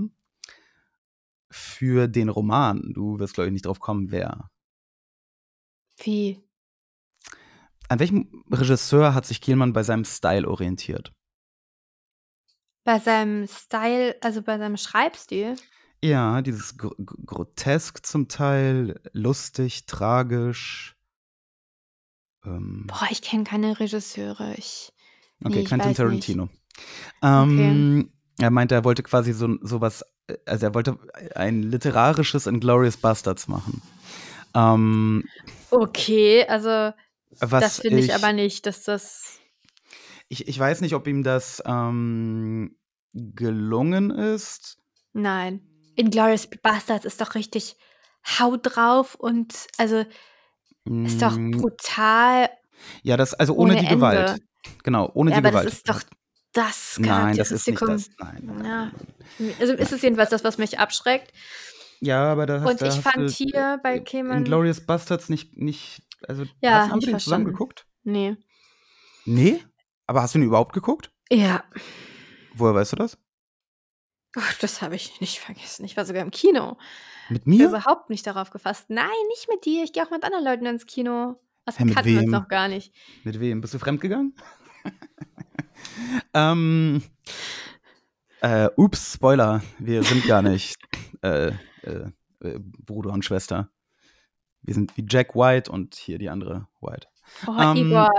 für 1.51 2.09
den 2.09 2.29
Roman. 2.29 2.93
Du 2.95 3.19
wirst, 3.19 3.35
glaube 3.35 3.49
ich, 3.49 3.53
nicht 3.53 3.67
drauf 3.67 3.81
kommen, 3.81 4.11
wer. 4.11 4.51
Wie? 6.03 6.41
An 7.89 7.99
welchem 7.99 8.45
Regisseur 8.51 9.15
hat 9.15 9.27
sich 9.27 9.41
Kehlmann 9.41 9.73
bei 9.73 9.83
seinem 9.83 10.05
Style 10.05 10.49
orientiert? 10.49 11.13
Bei 12.85 12.99
seinem 12.99 13.47
Style, 13.47 14.17
also 14.21 14.43
bei 14.43 14.59
seinem 14.59 14.77
Schreibstil. 14.77 15.57
Ja, 16.03 16.41
dieses 16.41 16.79
gr 16.79 16.91
gr 16.97 17.17
grotesk 17.27 18.07
zum 18.07 18.29
Teil, 18.29 19.01
lustig, 19.13 19.87
tragisch. 19.87 20.97
Ähm, 22.45 22.87
Boah, 22.87 23.09
ich 23.11 23.21
kenne 23.21 23.45
keine 23.45 23.79
Regisseure. 23.79 24.55
Ich, 24.57 24.93
okay, 25.45 25.57
nee, 25.57 25.61
ich 25.61 25.69
Quentin 25.69 25.95
Tarantino. 25.95 26.49
Ähm, 27.23 28.13
Er 28.39 28.51
meinte, 28.51 28.75
er 28.75 28.85
wollte 28.85 29.03
quasi 29.03 29.35
so 29.35 29.59
sowas, 29.61 30.01
äh, 30.01 30.07
also 30.47 30.67
er 30.67 30.75
wollte 30.75 30.99
ein 31.35 31.63
literarisches 31.63 32.47
Inglourious 32.47 32.97
Bastards 32.97 33.49
machen. 33.49 33.83
Ähm, 34.55 35.25
okay, 35.71 36.47
also 36.47 36.93
was 37.41 37.63
das 37.65 37.81
finde 37.81 38.01
ich, 38.01 38.15
aber 38.15 38.33
nicht, 38.33 38.67
dass 38.67 38.83
das. 38.85 39.39
ich, 40.29 40.49
ich 40.49 40.59
weiß 40.59 40.81
nicht, 40.81 40.95
ob 40.95 41.07
ihm 41.07 41.23
das 41.23 41.63
ähm, 41.67 42.77
gelungen 43.13 44.11
ist. 44.11 44.79
Nein. 45.13 45.61
Inglourious 45.97 46.49
Bastards 46.63 47.05
ist 47.05 47.21
doch 47.21 47.35
richtig 47.35 47.77
Haut 48.39 48.61
drauf 48.63 49.15
und 49.15 49.55
also 49.79 50.05
ist 50.85 51.21
doch 51.23 51.37
Mm, 51.37 51.51
brutal. 51.53 52.49
Ja, 53.03 53.17
das, 53.19 53.35
also 53.35 53.55
ohne, 53.55 53.73
ohne 53.75 53.81
die 53.83 53.87
Gewalt. 53.89 54.31
Ende. 54.31 54.43
Genau, 54.83 55.11
ohne 55.15 55.31
Ja, 55.31 55.37
die 55.37 55.39
aber 55.47 55.51
Gewalt. 55.51 55.67
das 55.67 55.75
ist 55.75 55.89
doch 55.89 56.03
das 56.53 56.99
Nein, 56.99 57.37
das 57.37 57.51
ist 57.53 57.67
nicht 57.67 57.81
das. 57.81 58.11
Nein, 58.19 58.43
nein, 58.43 58.65
Ja. 58.65 58.93
nein. 59.39 59.55
Also 59.61 59.73
ist 59.75 59.93
es 59.93 60.03
jedenfalls 60.03 60.31
das, 60.31 60.43
was 60.45 60.59
mich 60.59 60.79
abschreckt. 60.79 61.33
Ja, 62.01 62.33
aber 62.33 62.47
da 62.47 62.61
hast, 62.61 62.71
Und 62.71 62.81
da 62.81 62.87
ich 62.87 62.97
hast 62.97 63.03
fand 63.03 63.29
du, 63.29 63.33
hier 63.33 63.79
bei 63.83 63.97
äh, 63.97 64.01
Kehlmann- 64.01 64.39
Inglourious 64.39 64.81
Bastards 64.81 65.29
nicht, 65.29 65.57
nicht, 65.57 66.03
also 66.27 66.45
Ja, 66.61 66.81
hast, 66.81 66.91
haben 66.91 66.99
nicht 66.99 67.07
wir 67.09 67.15
den 67.15 67.21
zusammen 67.21 67.45
geguckt? 67.45 67.87
Nee. 68.03 68.37
Nee? 69.27 69.63
Aber 70.07 70.23
hast 70.23 70.35
du 70.35 70.39
ihn 70.39 70.45
überhaupt 70.45 70.73
geguckt? 70.73 71.13
Ja. 71.31 71.63
Woher 72.55 72.75
weißt 72.75 72.93
du 72.93 72.97
das? 72.97 73.19
Oh, 74.37 74.41
das 74.61 74.81
habe 74.81 74.95
ich 74.97 75.21
nicht 75.21 75.39
vergessen. 75.41 75.85
Ich 75.85 75.97
war 75.97 76.05
sogar 76.05 76.23
im 76.23 76.31
Kino. 76.31 76.79
Mit 77.29 77.47
mir? 77.47 77.69
überhaupt 77.69 78.11
nicht 78.11 78.27
darauf 78.27 78.51
gefasst. 78.51 78.87
Nein, 78.89 79.07
nicht 79.29 79.49
mit 79.49 79.65
dir. 79.65 79.85
Ich 79.85 79.93
gehe 79.93 80.05
auch 80.05 80.11
mit 80.11 80.25
anderen 80.25 80.45
Leuten 80.45 80.67
ins 80.67 80.87
Kino. 80.87 81.37
Das 81.65 81.79
mit 81.79 81.95
kannten 81.95 82.11
wir 82.11 82.21
uns 82.21 82.31
noch 82.31 82.49
gar 82.49 82.67
nicht. 82.69 82.93
Mit 83.25 83.39
wem? 83.39 83.61
Bist 83.61 83.75
du 83.75 83.79
fremdgegangen? 83.79 84.35
ähm, 86.35 87.03
äh, 88.41 88.69
ups, 88.77 89.15
Spoiler, 89.15 89.63
wir 89.79 90.03
sind 90.03 90.27
gar 90.27 90.43
nicht. 90.43 90.79
äh, 91.23 91.53
äh, 91.83 92.11
Bruder 92.87 93.13
und 93.13 93.25
Schwester. 93.25 93.69
Wir 94.63 94.75
sind 94.75 94.97
wie 94.97 95.05
Jack 95.09 95.35
White 95.35 95.71
und 95.71 95.95
hier 95.95 96.19
die 96.19 96.29
andere 96.29 96.67
White. 96.81 97.07
Oh, 97.47 97.55
Ähm, 97.59 97.77
Igor, 97.77 98.11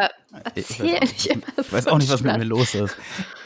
ich 0.56 0.80
weiß 0.80 0.80
erzähl 0.80 0.96
auch 0.96 1.02
nicht 1.02 1.26
immer 1.28 1.44
so. 1.56 1.62
Ich 1.62 1.74
weiß 1.74 1.88
auch 1.88 1.98
nicht, 1.98 2.12
was 2.12 2.24
mit 2.24 2.38
mir 2.38 2.44
los 2.46 2.76
ist. 2.76 2.96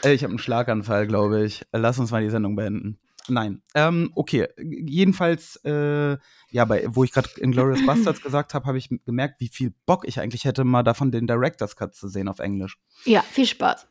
Äh, 0.04 0.12
Ich 0.12 0.22
habe 0.22 0.30
einen 0.30 0.38
Schlaganfall, 0.38 1.06
glaube 1.06 1.44
ich. 1.44 1.66
Lass 1.72 1.98
uns 1.98 2.10
mal 2.10 2.22
die 2.22 2.30
Sendung 2.30 2.56
beenden. 2.56 2.98
Nein. 3.28 3.62
Ähm, 3.74 4.12
okay. 4.14 4.46
Jedenfalls, 4.58 5.56
äh, 5.64 6.16
ja, 6.50 6.64
bei, 6.64 6.86
wo 6.88 7.02
ich 7.04 7.12
gerade 7.12 7.28
Inglourious 7.38 7.84
Bastards 7.84 8.20
gesagt 8.22 8.54
habe, 8.54 8.66
habe 8.66 8.78
ich 8.78 8.88
gemerkt, 9.04 9.40
wie 9.40 9.48
viel 9.48 9.74
Bock 9.84 10.06
ich 10.06 10.20
eigentlich 10.20 10.44
hätte, 10.44 10.64
mal 10.64 10.82
davon 10.84 11.10
den 11.10 11.26
Director's 11.26 11.74
Cut 11.76 11.94
zu 11.94 12.08
sehen 12.08 12.28
auf 12.28 12.38
Englisch. 12.38 12.78
Ja, 13.04 13.22
viel 13.22 13.46
Spaß. 13.46 13.88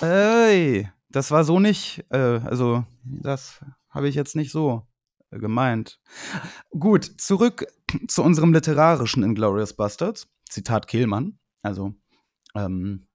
Ey, 0.00 0.88
das 1.10 1.30
war 1.30 1.44
so 1.44 1.60
nicht, 1.60 2.04
äh, 2.10 2.16
also 2.44 2.84
das 3.04 3.60
habe 3.90 4.08
ich 4.08 4.14
jetzt 4.14 4.36
nicht 4.36 4.50
so 4.50 4.86
äh, 5.30 5.38
gemeint. 5.38 6.00
Gut, 6.70 7.04
zurück 7.20 7.66
zu 8.08 8.22
unserem 8.22 8.52
literarischen 8.52 9.22
Inglourious 9.22 9.74
Bastards. 9.74 10.28
Zitat 10.48 10.86
Kehlmann. 10.86 11.38
Also, 11.62 11.94
ähm, 12.54 13.06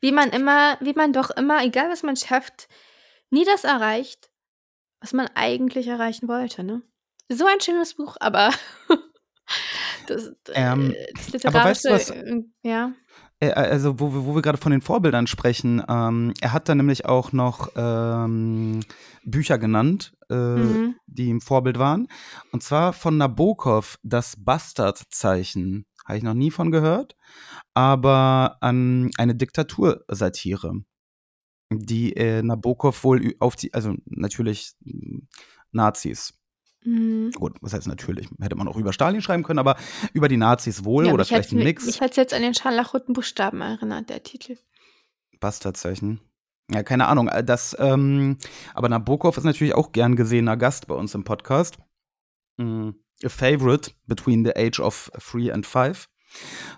Wie 0.00 0.12
man 0.12 0.30
immer, 0.30 0.76
wie 0.80 0.94
man 0.94 1.12
doch 1.12 1.30
immer, 1.30 1.64
egal 1.64 1.90
was 1.90 2.02
man 2.02 2.16
schafft, 2.16 2.68
nie 3.30 3.44
das 3.44 3.64
erreicht, 3.64 4.30
was 5.00 5.12
man 5.12 5.28
eigentlich 5.34 5.86
erreichen 5.88 6.28
wollte, 6.28 6.64
ne? 6.64 6.82
So 7.28 7.46
ein 7.46 7.60
schönes 7.60 7.94
Buch, 7.94 8.16
aber 8.20 8.50
das, 10.06 10.32
Ähm, 10.52 10.92
äh, 10.92 11.06
das 11.32 11.44
aber 11.44 11.64
weißt 11.64 11.84
du 11.84 11.88
literarische, 11.90 11.90
was? 11.92 12.10
äh, 12.10 12.42
ja. 12.62 12.92
Äh, 13.40 13.50
also, 13.52 13.98
wo, 13.98 14.12
wir- 14.12 14.24
wo 14.26 14.34
wir 14.34 14.42
gerade 14.42 14.58
von 14.58 14.72
den 14.72 14.82
Vorbildern 14.82 15.26
sprechen, 15.26 15.82
ähm, 15.88 16.34
er 16.40 16.52
hat 16.52 16.68
da 16.68 16.74
nämlich 16.74 17.06
auch 17.06 17.32
noch 17.32 17.70
ähm, 17.76 18.80
Bücher 19.24 19.58
genannt, 19.58 20.12
äh, 20.30 20.34
Mhm. 20.34 20.96
die 21.06 21.26
ihm 21.26 21.40
Vorbild 21.40 21.78
waren. 21.78 22.06
Und 22.52 22.62
zwar 22.62 22.92
von 22.92 23.16
Nabokov, 23.16 23.96
das 24.02 24.36
Bastardzeichen. 24.38 25.86
Habe 26.06 26.18
ich 26.18 26.24
noch 26.24 26.34
nie 26.34 26.50
von 26.50 26.70
gehört. 26.70 27.16
Aber 27.74 28.56
an 28.60 29.10
eine 29.16 29.34
Diktatursatire, 29.34 30.82
die 31.72 32.16
äh, 32.16 32.42
Nabokov 32.42 33.04
wohl 33.04 33.34
auf 33.38 33.56
die, 33.56 33.72
also 33.74 33.94
natürlich 34.06 34.72
mh, 34.80 35.20
Nazis. 35.72 36.34
Mhm. 36.84 37.30
Gut, 37.32 37.56
was 37.60 37.74
heißt 37.74 37.86
natürlich? 37.88 38.28
Hätte 38.40 38.56
man 38.56 38.66
auch 38.68 38.76
über 38.76 38.92
Stalin 38.92 39.20
schreiben 39.20 39.42
können, 39.42 39.58
aber 39.58 39.76
über 40.14 40.28
die 40.28 40.36
Nazis 40.38 40.84
wohl 40.84 41.06
Ja, 41.06 41.12
oder 41.12 41.24
vielleicht 41.24 41.52
mi- 41.52 41.62
Mix. 41.64 41.84
mich 41.86 42.00
hat's 42.00 42.16
jetzt 42.16 42.32
an 42.32 42.42
den 42.42 42.54
scharlachroten 42.54 43.12
Buchstaben 43.14 43.60
erinnert, 43.60 44.08
der 44.08 44.22
Titel. 44.22 44.56
Bastardzeichen. 45.40 46.20
Ja, 46.70 46.82
keine 46.82 47.08
Ahnung. 47.08 47.28
äh, 47.28 47.42
Das, 47.44 47.76
ähm, 47.78 48.38
aber 48.74 48.88
Nabokov 48.88 49.36
ist 49.36 49.44
natürlich 49.44 49.74
auch 49.74 49.92
gern 49.92 50.16
gesehener 50.16 50.56
Gast 50.56 50.86
bei 50.86 50.94
uns 50.94 51.14
im 51.14 51.24
Podcast. 51.24 51.78
Mm, 52.58 52.90
A 53.24 53.28
favorite 53.28 53.90
between 54.06 54.44
the 54.44 54.54
age 54.56 54.80
of 54.80 55.10
three 55.18 55.50
and 55.52 55.66
five. 55.66 56.08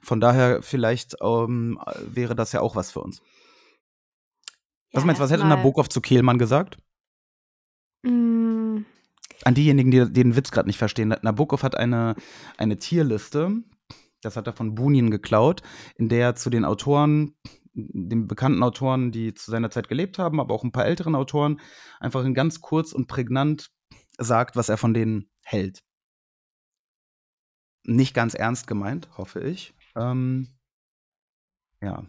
Von 0.03 0.19
daher, 0.21 0.63
vielleicht 0.63 1.15
ähm, 1.21 1.79
wäre 2.07 2.35
das 2.35 2.53
ja 2.53 2.61
auch 2.61 2.75
was 2.75 2.91
für 2.91 3.01
uns. 3.01 3.21
Was 4.93 5.03
Ja, 5.03 5.07
meinst 5.07 5.21
du, 5.21 5.25
was 5.25 5.31
hätte 5.31 5.47
Nabokov 5.47 5.89
zu 5.89 6.01
Kehlmann 6.01 6.39
gesagt? 6.39 6.79
Mm, 8.03 8.85
An 9.45 9.55
diejenigen, 9.55 9.91
die 9.91 10.13
den 10.13 10.37
Witz 10.37 10.51
gerade 10.51 10.69
nicht 10.69 10.79
verstehen. 10.79 11.15
Nabokov 11.23 11.63
hat 11.63 11.77
eine, 11.77 12.15
eine 12.59 12.77
Tierliste, 12.77 13.63
das 14.21 14.37
hat 14.37 14.47
er 14.47 14.53
von 14.53 14.75
Bunin 14.75 15.11
geklaut, 15.11 15.63
in 15.97 16.09
der 16.09 16.27
er 16.27 16.35
zu 16.37 16.49
den 16.49 16.65
Autoren, 16.65 17.35
den 17.75 18.29
bekannten 18.29 18.63
Autoren, 18.63 19.13
die 19.13 19.35
zu 19.35 19.51
seiner 19.51 19.71
Zeit 19.71 19.89
gelebt 19.89 20.19
haben, 20.19 20.41
aber 20.41 20.55
auch 20.55 20.65
ein 20.65 20.73
paar 20.73 20.87
älteren 20.87 21.15
Autoren, 21.15 21.61
einfach 22.01 22.25
in 22.25 22.35
ganz 22.35 22.61
kurz 22.61 22.93
und 22.93 23.09
prägnant 23.09 23.71
sagt, 24.19 24.57
was 24.57 24.69
er 24.69 24.77
von 24.77 24.95
denen 24.95 25.31
hält. 25.43 25.83
Nicht 27.85 28.15
ganz 28.15 28.35
ernst 28.35 28.67
gemeint, 28.67 29.09
hoffe 29.17 29.41
ich. 29.41 29.75
Ähm, 29.97 30.49
ja. 31.81 32.05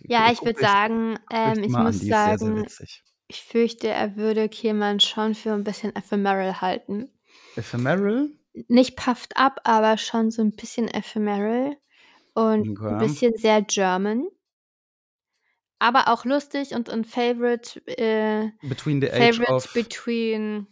ja, 0.00 0.30
ich 0.30 0.38
Guck 0.38 0.46
würde 0.46 0.60
sagen, 0.60 1.18
ähm, 1.32 1.64
ich 1.64 1.72
muss 1.72 1.96
ist 1.96 2.00
sehr, 2.02 2.26
sehr 2.26 2.38
sagen, 2.38 2.62
witzig. 2.62 3.02
Ich 3.28 3.42
fürchte, 3.42 3.88
er 3.88 4.16
würde 4.16 4.48
Kehlmann 4.48 5.00
schon 5.00 5.34
für 5.34 5.52
ein 5.52 5.64
bisschen 5.64 5.94
ephemeral 5.94 6.60
halten. 6.60 7.10
Ephemeral? 7.56 8.30
Nicht 8.68 8.96
puffed 8.96 9.36
up, 9.36 9.60
aber 9.64 9.98
schon 9.98 10.30
so 10.30 10.42
ein 10.42 10.52
bisschen 10.52 10.88
ephemeral 10.88 11.76
und 12.34 12.68
Okay. 12.68 12.88
ein 12.88 12.98
bisschen 12.98 13.36
sehr 13.36 13.62
German. 13.62 14.26
Aber 15.78 16.08
auch 16.08 16.24
lustig 16.24 16.72
und 16.72 16.90
ein 16.90 17.04
Favorite, 17.04 17.80
äh, 17.86 18.50
Between 18.62 19.00
the 19.00 19.12
age 19.12 19.36
Favorite 19.36 19.52
of. 19.52 19.72
between 19.74 20.66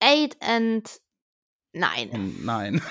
eight 0.00 0.36
and 0.40 0.88
nine. 1.74 2.34
Nein. 2.42 2.80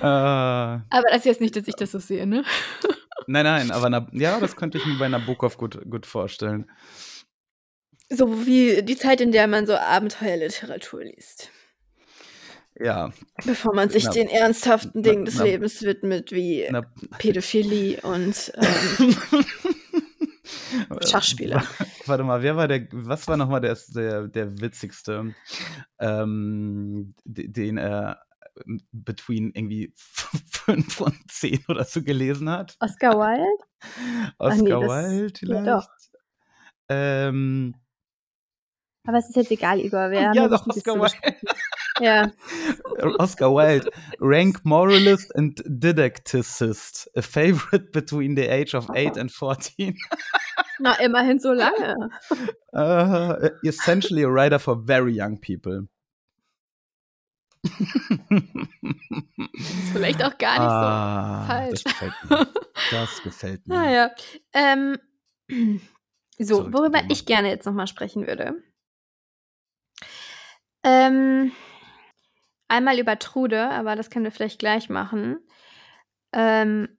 äh, 0.00 0.04
nein, 0.04 0.84
Aber 0.90 1.08
das 1.08 1.18
ist 1.18 1.24
jetzt 1.24 1.40
nicht, 1.40 1.56
dass 1.56 1.66
ich 1.66 1.74
das 1.76 1.90
so 1.92 1.98
sehe, 1.98 2.26
ne? 2.26 2.44
Nein, 3.26 3.70
aber 3.70 3.90
na, 3.90 4.06
ja, 4.12 4.38
das 4.40 4.56
könnte 4.56 4.78
ich 4.78 4.86
mir 4.86 4.98
bei 4.98 5.08
Nabokov 5.08 5.56
gut, 5.56 5.78
gut 5.90 6.06
vorstellen. 6.06 6.70
So 8.08 8.46
wie 8.46 8.82
die 8.82 8.96
Zeit, 8.96 9.20
in 9.20 9.32
der 9.32 9.46
man 9.46 9.66
so 9.66 9.74
Abenteuerliteratur 9.76 11.04
liest. 11.04 11.50
Ja, 12.78 13.12
Bevor 13.44 13.74
man 13.74 13.90
sich 13.90 14.04
Na- 14.04 14.10
den 14.12 14.28
ernsthaften 14.28 15.02
Dingen 15.02 15.24
des 15.26 15.36
na- 15.36 15.44
Lebens 15.44 15.82
widmet, 15.82 16.32
wie 16.32 16.66
na, 16.70 16.82
Pädophilie 17.18 18.00
und 18.00 18.52
ähm, 19.00 19.16
Schachspieler. 21.06 21.62
Warte 22.06 22.24
mal, 22.24 22.42
wer 22.42 22.56
war 22.56 22.68
der, 22.68 22.86
was 22.92 23.28
war 23.28 23.36
nochmal 23.36 23.60
der, 23.60 23.76
der, 23.94 24.28
der 24.28 24.60
witzigste, 24.60 25.34
ähm, 25.98 27.14
den 27.24 27.76
er 27.78 28.20
between 28.92 29.52
irgendwie 29.54 29.92
fünf 29.96 31.00
und 31.00 31.30
zehn 31.30 31.64
oder 31.68 31.84
so 31.84 32.02
gelesen 32.02 32.50
hat? 32.50 32.76
Oscar 32.80 33.18
Wilde? 33.18 33.46
Oscar 34.38 34.62
nee, 34.62 34.88
Wilde 34.88 35.26
ja, 35.26 35.38
vielleicht? 35.38 35.66
doch. 35.66 35.88
Ähm, 36.88 37.74
Aber 39.04 39.18
es 39.18 39.28
ist 39.28 39.36
jetzt 39.36 39.50
egal, 39.50 39.80
Igor. 39.80 40.10
Wir 40.10 40.32
ja, 40.34 40.48
doch, 40.48 40.66
Oscar 40.66 40.94
Wilde. 40.94 41.36
Ja. 42.00 42.30
Oscar 43.18 43.54
Wilde, 43.54 43.90
rank 44.18 44.64
moralist 44.64 45.34
and 45.36 45.62
didacticist, 45.66 47.08
a 47.16 47.22
favorite 47.22 47.92
between 47.92 48.34
the 48.34 48.48
age 48.48 48.74
of 48.74 48.88
8 48.94 49.18
and 49.18 49.30
14. 49.30 49.94
Na, 50.80 50.94
immerhin 50.94 51.38
so 51.38 51.52
lange. 51.52 52.10
Uh, 52.72 53.50
essentially 53.64 54.22
a 54.22 54.28
writer 54.28 54.58
for 54.58 54.74
very 54.74 55.12
young 55.12 55.38
people. 55.38 55.86
Ist 59.52 59.92
vielleicht 59.92 60.24
auch 60.24 60.36
gar 60.36 60.54
nicht 60.54 60.68
ah, 60.68 61.44
falsch. 61.46 61.84
Das 61.84 61.92
gefällt 61.92 62.14
mir. 62.28 62.48
Das 62.90 63.22
gefällt 63.22 63.62
so. 63.64 63.72
mir. 63.72 63.80
Naja. 63.80 64.10
Ähm, 64.52 64.98
so, 66.38 66.56
Zurück 66.56 66.72
worüber 66.72 67.02
ich 67.08 67.24
gerne 67.24 67.48
jetzt 67.48 67.66
nochmal 67.66 67.86
sprechen 67.86 68.26
würde. 68.26 68.60
Ähm, 70.82 71.52
einmal 72.66 72.98
über 72.98 73.18
Trude, 73.18 73.70
aber 73.70 73.94
das 73.94 74.10
können 74.10 74.24
wir 74.24 74.32
vielleicht 74.32 74.58
gleich 74.58 74.88
machen. 74.88 75.38
Ähm, 76.32 76.98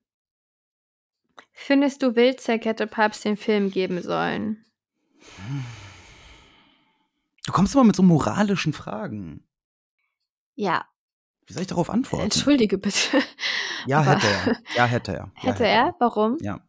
findest 1.52 2.02
du, 2.04 2.16
Wilczek 2.16 2.64
hätte 2.64 2.88
Papst 2.88 3.26
den 3.26 3.36
Film 3.36 3.70
geben 3.70 4.02
sollen? 4.02 4.66
Du 7.46 7.52
kommst 7.52 7.74
immer 7.74 7.84
mit 7.84 7.98
so 7.98 8.04
moralischen 8.04 8.72
Fragen. 8.72 9.46
Ja, 10.56 10.86
Wie 11.48 11.54
soll 11.54 11.62
ich 11.64 11.68
darauf 11.68 11.90
antworten? 11.90 12.26
entschuldige 12.26 12.78
bitte. 12.78 13.22
Ja, 13.86 14.00
aber- 14.00 14.12
hätte 14.12 14.28
er. 14.28 14.58
Ja, 14.78 14.86
hätte 14.86 15.12
er. 15.12 15.18
Ja, 15.18 15.44
Hätte 15.52 15.66
er? 15.68 15.94
Warum? 16.00 16.38
Ja. 16.40 16.62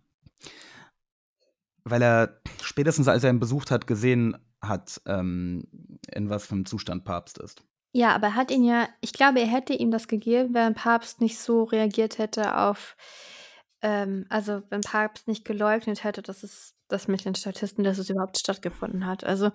Weil 1.85 2.03
er 2.03 2.41
spätestens, 2.63 3.09
als 3.09 3.23
er 3.25 3.31
ihn 3.31 3.39
besucht 3.41 3.71
hat, 3.71 3.87
gesehen 3.87 4.37
hat, 4.63 5.01
ähm, 5.07 5.69
in 6.13 6.31
was 6.31 6.47
für 6.47 6.55
einem 6.55 6.67
Zustand 6.67 7.05
Papst 7.05 7.39
ist. 7.39 7.63
Ja, 7.93 8.15
aber 8.15 8.29
er 8.29 8.35
hat 8.35 8.51
ihn 8.51 8.65
ja, 8.65 8.89
ich 9.01 9.13
glaube, 9.13 9.39
er 9.41 9.47
hätte 9.47 9.75
ihm 9.75 9.91
das 9.93 10.09
gegeben, 10.09 10.55
wenn 10.55 10.75
Papst 10.75 11.21
nicht 11.21 11.39
so 11.39 11.63
reagiert 11.65 12.19
hätte 12.19 12.57
auf, 12.59 12.97
ähm, 13.83 14.27
also 14.31 14.63
wenn 14.71 14.81
Papst 14.81 15.29
nicht 15.29 15.45
geleugnet 15.45 16.03
hätte, 16.03 16.23
dass 16.23 16.43
es 16.43 16.75
das 16.89 17.07
mit 17.07 17.25
den 17.25 17.35
Statisten, 17.37 17.85
dass 17.85 17.99
es 17.99 18.11
überhaupt 18.11 18.39
stattgefunden 18.39 19.07
hat. 19.07 19.23
Also 19.23 19.53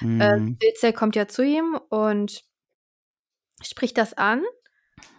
äh, 0.00 0.04
Mhm. 0.38 0.58
Wilzer 0.60 0.92
kommt 0.92 1.16
ja 1.16 1.26
zu 1.26 1.42
ihm 1.44 1.80
und 1.88 2.44
spricht 3.62 3.98
das 3.98 4.14
an. 4.14 4.42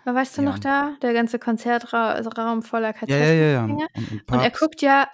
Weißt 0.05 0.37
du 0.37 0.41
Ja. 0.41 0.49
noch 0.49 0.59
da? 0.59 0.95
Der 1.01 1.13
ganze 1.13 1.39
Konzertraum 1.39 2.61
voller 2.63 2.93
ja, 3.07 3.17
ja, 3.17 3.25
ja, 3.25 3.33
ja. 3.33 3.59
Kartoffeln. 3.67 3.87
Und, 3.95 4.11
und, 4.11 4.31
Und 4.31 4.39
er 4.39 4.49
guckt 4.51 4.81
ja, 4.81 5.07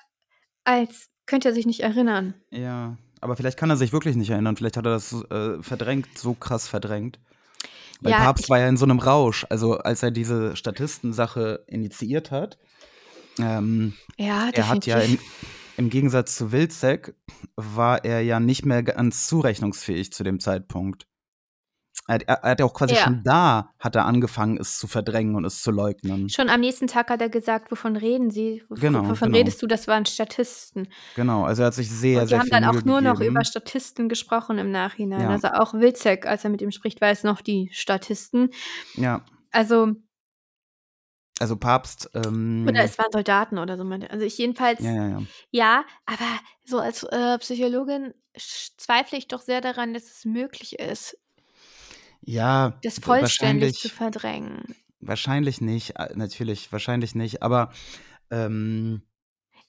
als 0.64 1.08
könnte 1.26 1.50
er 1.50 1.54
sich 1.54 1.66
nicht 1.66 1.82
erinnern. 1.82 2.34
Ja, 2.52 2.98
aber 3.22 3.36
vielleicht 3.36 3.58
kann 3.58 3.70
er 3.70 3.78
sich 3.78 3.92
wirklich 3.94 4.16
nicht 4.16 4.30
erinnern. 4.30 4.56
Vielleicht 4.56 4.78
hat 4.78 4.86
er 4.86 4.92
das 4.92 5.14
äh, 5.30 5.62
verdrängt, 5.62 6.18
so 6.18 6.34
krass 6.34 6.68
verdrängt. 6.68 7.20
Weil 8.02 8.12
Ja, 8.12 8.20
Papst 8.20 8.50
war 8.50 8.60
ja 8.60 8.68
in 8.68 8.78
so 8.78 8.86
einem 8.86 9.00
Rausch. 9.00 9.46
Also, 9.50 9.78
als 9.78 10.04
er 10.04 10.12
diese 10.12 10.56
Statistensache 10.56 11.64
initiiert 11.68 12.32
hat, 12.32 12.58
ähm, 13.40 13.94
Ja, 14.18 14.50
er 14.54 14.68
hat 14.70 14.86
ja 14.86 15.00
definitiv. 15.00 15.74
im 15.78 15.90
Gegensatz 15.90 16.36
zu 16.36 16.52
Wilczek 16.52 17.16
war 17.56 18.06
er 18.06 18.22
ja 18.22 18.40
nicht 18.40 18.66
mehr 18.66 18.84
ganz 18.84 19.28
zurechnungsfähig 19.28 20.14
zu 20.14 20.24
dem 20.24 20.40
Zeitpunkt. 20.40 21.08
Er, 22.08 22.16
hat- 22.16 22.24
er 22.24 22.42
hat 22.42 22.60
ja 22.62 22.66
auch 22.66 22.74
quasi 22.74 22.96
Ja. 22.96 23.02
schon 23.04 23.22
da 23.24 23.74
hat 23.80 23.96
er 23.96 24.06
angefangen, 24.06 24.58
es 24.58 24.80
zu 24.80 24.88
verdrängen 24.88 25.36
und 25.36 25.44
es 25.46 25.62
zu 25.62 25.72
leugnen. 25.72 26.30
Schon 26.30 26.50
am 26.50 26.62
nächsten 26.62 26.88
Tag 26.88 27.10
hat 27.10 27.22
er 27.22 27.30
gesagt, 27.30 27.70
wovon 27.70 27.98
reden 27.98 28.32
Sie? 28.32 28.64
Wov 28.70 28.80
Genau, 28.80 29.02
wovon 29.10 29.28
genau. 29.30 29.38
redest 29.38 29.62
du? 29.62 29.68
Das 29.68 29.88
waren 29.88 30.06
Statisten. 30.06 30.88
Genau, 31.16 31.44
also 31.44 31.64
er 31.64 31.68
hat 31.68 31.74
sich 31.74 31.90
sehr, 31.92 32.22
Und 32.22 32.24
die 32.26 32.30
sehr 32.30 32.40
haben 32.40 32.46
viel 32.46 32.52
dann 32.52 32.64
Mühe 32.64 32.80
auch 32.82 32.86
nur 32.86 33.02
noch 33.02 33.16
gegeben. 33.16 33.36
über 33.36 33.44
Statisten 33.44 34.08
gesprochen 34.10 34.58
im 34.58 34.72
Nachhinein. 34.72 35.20
Ja. 35.22 35.30
Also 35.32 35.50
auch 35.50 35.74
Wilczek, 35.74 36.26
als 36.26 36.44
er 36.46 36.50
mit 36.50 36.62
ihm 36.62 36.72
spricht, 36.72 37.02
weiß 37.02 37.24
noch 37.26 37.42
die 37.42 37.70
Statisten. 37.74 38.52
Ja, 38.96 39.26
Also, 39.52 39.92
also 41.40 41.56
Papst. 41.58 42.10
Ähm, 42.16 42.66
oder 42.68 42.84
es 42.84 42.98
waren 42.98 43.12
Soldaten 43.12 43.58
oder 43.58 43.78
so. 43.78 43.84
Also 44.10 44.26
ich 44.26 44.38
jedenfalls, 44.38 44.80
ja, 44.82 44.92
ja, 44.94 45.08
ja. 45.10 45.22
ja, 45.52 45.86
aber 46.06 46.26
so 46.64 46.80
als 46.80 47.04
äh, 47.04 47.38
Psychologin 47.40 48.14
zweifle 48.78 49.18
ich 49.18 49.28
doch 49.28 49.42
sehr 49.42 49.62
daran, 49.62 49.94
dass 49.94 50.04
es 50.06 50.26
möglich 50.26 50.80
ist, 50.80 51.18
Ja, 52.30 52.74
das 52.84 53.00
vollständig 53.00 53.80
zu 53.80 53.88
verdrängen. 53.90 54.76
wahrscheinlich 55.00 55.62
nicht, 55.62 55.96
äh, 55.98 56.10
natürlich, 56.16 56.72
wahrscheinlich 56.74 57.16
nicht, 57.16 57.42
aber 57.42 57.72
ähm, 58.32 59.02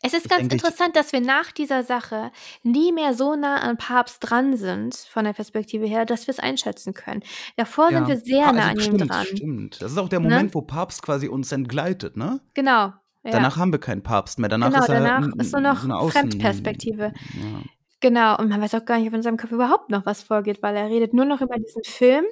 Es 0.03 0.13
ist 0.13 0.29
ganz 0.29 0.41
denke, 0.49 0.55
interessant, 0.57 0.97
dass 0.97 1.13
wir 1.13 1.21
nach 1.21 1.53
dieser 1.53 1.85
Sache 1.85 2.33
nie 2.65 2.91
mehr 2.93 3.15
so 3.15 3.37
nah 3.37 3.59
an 3.59 3.77
Papst 3.77 4.19
dran 4.21 4.57
sind, 4.57 4.97
von 4.97 5.25
der 5.25 5.35
Perspektive 5.35 5.87
her, 5.87 6.05
dass 6.05 6.27
wir 6.27 6.33
es 6.33 6.41
einschätzen 6.41 6.95
können. 6.95 7.23
Davor 7.57 7.91
sind 7.91 8.03
ja, 8.03 8.09
wir 8.09 8.17
sehr 8.17 8.53
nah 8.53 8.69
also 8.69 8.71
an 8.71 8.77
ihm 8.77 8.81
stimmt, 8.97 9.11
dran. 9.13 9.27
stimmt. 9.27 9.83
Das 9.83 9.93
ist 9.93 9.99
auch 9.99 10.09
der 10.09 10.19
Ne? 10.19 10.29
Moment, 10.29 10.55
wo 10.55 10.63
Papst 10.63 11.03
quasi 11.03 11.29
uns 11.29 11.53
entgleitet, 11.53 12.17
ne? 12.17 12.41
Genau. 12.55 12.93
Ja. 13.25 13.33
Danach 13.33 13.57
haben 13.57 13.71
wir 13.73 13.79
keinen 13.81 14.03
Papst 14.03 14.39
mehr. 14.41 14.49
Danach 14.49 14.71
Genau, 14.71 14.83
ist 14.83 14.89
er 14.89 15.01
danach 15.01 15.29
ist 15.37 15.53
nur 15.53 15.61
noch 15.61 15.85
eine 15.85 15.97
Außen. 15.97 16.31
Fremdperspektive. 16.31 17.13
Ja. 17.35 17.63
Genau, 18.01 18.39
und 18.39 18.49
man 18.49 18.61
weiß 18.61 18.75
auch 18.75 18.85
gar 18.85 18.99
nicht, 18.99 19.09
ob 19.09 19.15
in 19.15 19.23
seinem 19.23 19.37
Kopf 19.37 19.51
überhaupt 19.51 19.91
noch 19.91 20.07
was 20.07 20.23
vorgeht, 20.23 20.63
weil 20.63 20.77
er 20.77 20.89
redet 20.89 21.15
nur 21.15 21.25
noch 21.25 21.41
über 21.41 21.57
diesen 21.57 21.83
Film. 21.83 22.25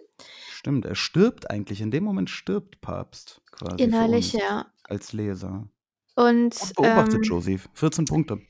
Stimmt, 0.51 0.85
er 0.85 0.95
stirbt 0.95 1.51
eigentlich. 1.51 1.81
In 1.81 1.91
dem 1.91 2.05
Moment 2.05 2.31
stirbt 2.31 2.81
Papst 2.81 3.43
quasi 3.51 3.77
für 3.77 3.83
Innerlich, 3.83 4.35
uns 4.35 4.43
ja. 4.43 4.67
als 4.85 5.13
Leser. 5.13 5.69
Und 6.15 6.73
beobachtet, 6.77 7.17
ähm, 7.17 7.23
Joseph. 7.23 7.69
14 7.75 8.05
Punkte 8.05 8.41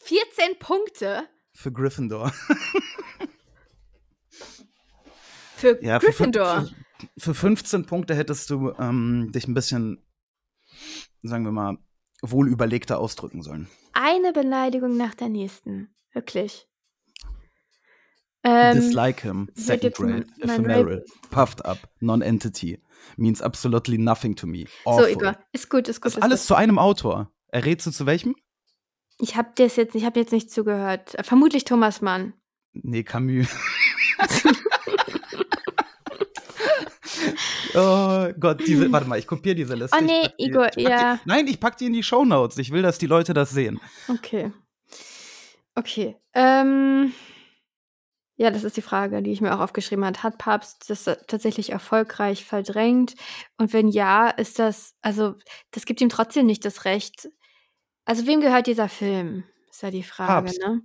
14 0.00 0.58
Punkte 0.58 1.28
für 1.52 1.72
Gryffindor. 1.72 2.32
für 5.56 5.82
Ja, 5.84 6.00
für, 6.00 6.06
Gryffindor. 6.06 6.68
für, 7.18 7.34
für 7.34 7.34
15 7.34 7.86
Punkte 7.86 8.14
hättest 8.14 8.50
du 8.50 8.72
ähm, 8.78 9.30
dich 9.32 9.46
ein 9.48 9.54
bisschen, 9.54 10.02
sagen 11.22 11.44
wir 11.44 11.52
mal, 11.52 11.78
wohl 12.22 12.48
überlegter 12.48 12.98
ausdrücken 12.98 13.42
sollen. 13.42 13.68
Eine 14.00 14.32
Beleidigung 14.32 14.96
nach 14.96 15.14
der 15.14 15.28
nächsten. 15.28 15.92
Wirklich. 16.12 16.68
Ähm, 18.44 18.76
Dislike 18.76 19.22
him, 19.22 19.50
second 19.54 19.96
grade, 19.96 20.26
ephemeral, 20.40 21.04
puffed 21.30 21.64
up, 21.64 21.78
non-entity, 21.98 22.80
means 23.16 23.42
absolutely 23.42 23.98
nothing 23.98 24.36
to 24.36 24.46
me. 24.46 24.66
So, 24.84 24.90
Awful. 24.90 25.08
Igor, 25.10 25.36
ist 25.50 25.68
gut, 25.68 25.88
ist 25.88 26.00
gut. 26.00 26.12
Das 26.12 26.16
Ist 26.16 26.22
alles 26.22 26.42
gut. 26.42 26.46
zu 26.46 26.54
einem 26.54 26.78
Autor. 26.78 27.32
Errätst 27.48 27.88
du 27.88 27.90
zu 27.90 28.06
welchem? 28.06 28.36
Ich 29.18 29.34
habe 29.34 29.48
das 29.56 29.74
jetzt, 29.74 29.96
ich 29.96 30.04
habe 30.04 30.20
jetzt 30.20 30.30
nicht 30.30 30.52
zugehört. 30.52 31.16
Vermutlich 31.22 31.64
Thomas 31.64 32.00
Mann. 32.00 32.34
Nee, 32.74 33.02
Camus. 33.02 33.48
oh 37.78 38.32
Gott, 38.38 38.60
diese, 38.66 38.90
warte 38.92 39.08
mal, 39.08 39.18
ich 39.18 39.26
kopiere 39.26 39.54
diese 39.54 39.74
Liste. 39.74 39.96
Oh 39.98 40.04
nee, 40.04 40.28
die, 40.38 40.46
Igor, 40.46 40.68
ja. 40.78 41.14
Die, 41.16 41.20
nein, 41.24 41.46
ich 41.46 41.60
pack 41.60 41.76
die 41.76 41.86
in 41.86 41.92
die 41.92 42.02
Shownotes. 42.02 42.58
Ich 42.58 42.70
will, 42.70 42.82
dass 42.82 42.98
die 42.98 43.06
Leute 43.06 43.34
das 43.34 43.50
sehen. 43.50 43.80
Okay. 44.08 44.52
Okay. 45.74 46.16
Ähm, 46.34 47.12
ja, 48.36 48.50
das 48.50 48.64
ist 48.64 48.76
die 48.76 48.82
Frage, 48.82 49.22
die 49.22 49.32
ich 49.32 49.40
mir 49.40 49.54
auch 49.54 49.60
aufgeschrieben 49.60 50.04
habe. 50.04 50.22
Hat 50.22 50.38
Papst 50.38 50.90
das 50.90 51.04
tatsächlich 51.04 51.70
erfolgreich 51.70 52.44
verdrängt? 52.44 53.14
Und 53.56 53.72
wenn 53.72 53.88
ja, 53.88 54.28
ist 54.28 54.58
das, 54.58 54.94
also, 55.02 55.34
das 55.72 55.86
gibt 55.86 56.00
ihm 56.00 56.08
trotzdem 56.08 56.46
nicht 56.46 56.64
das 56.64 56.84
Recht. 56.84 57.28
Also, 58.04 58.26
wem 58.26 58.40
gehört 58.40 58.66
dieser 58.66 58.88
Film? 58.88 59.44
Ist 59.70 59.82
ja 59.82 59.90
die 59.90 60.02
Frage, 60.02 60.46
Papst. 60.46 60.60
ne? 60.60 60.82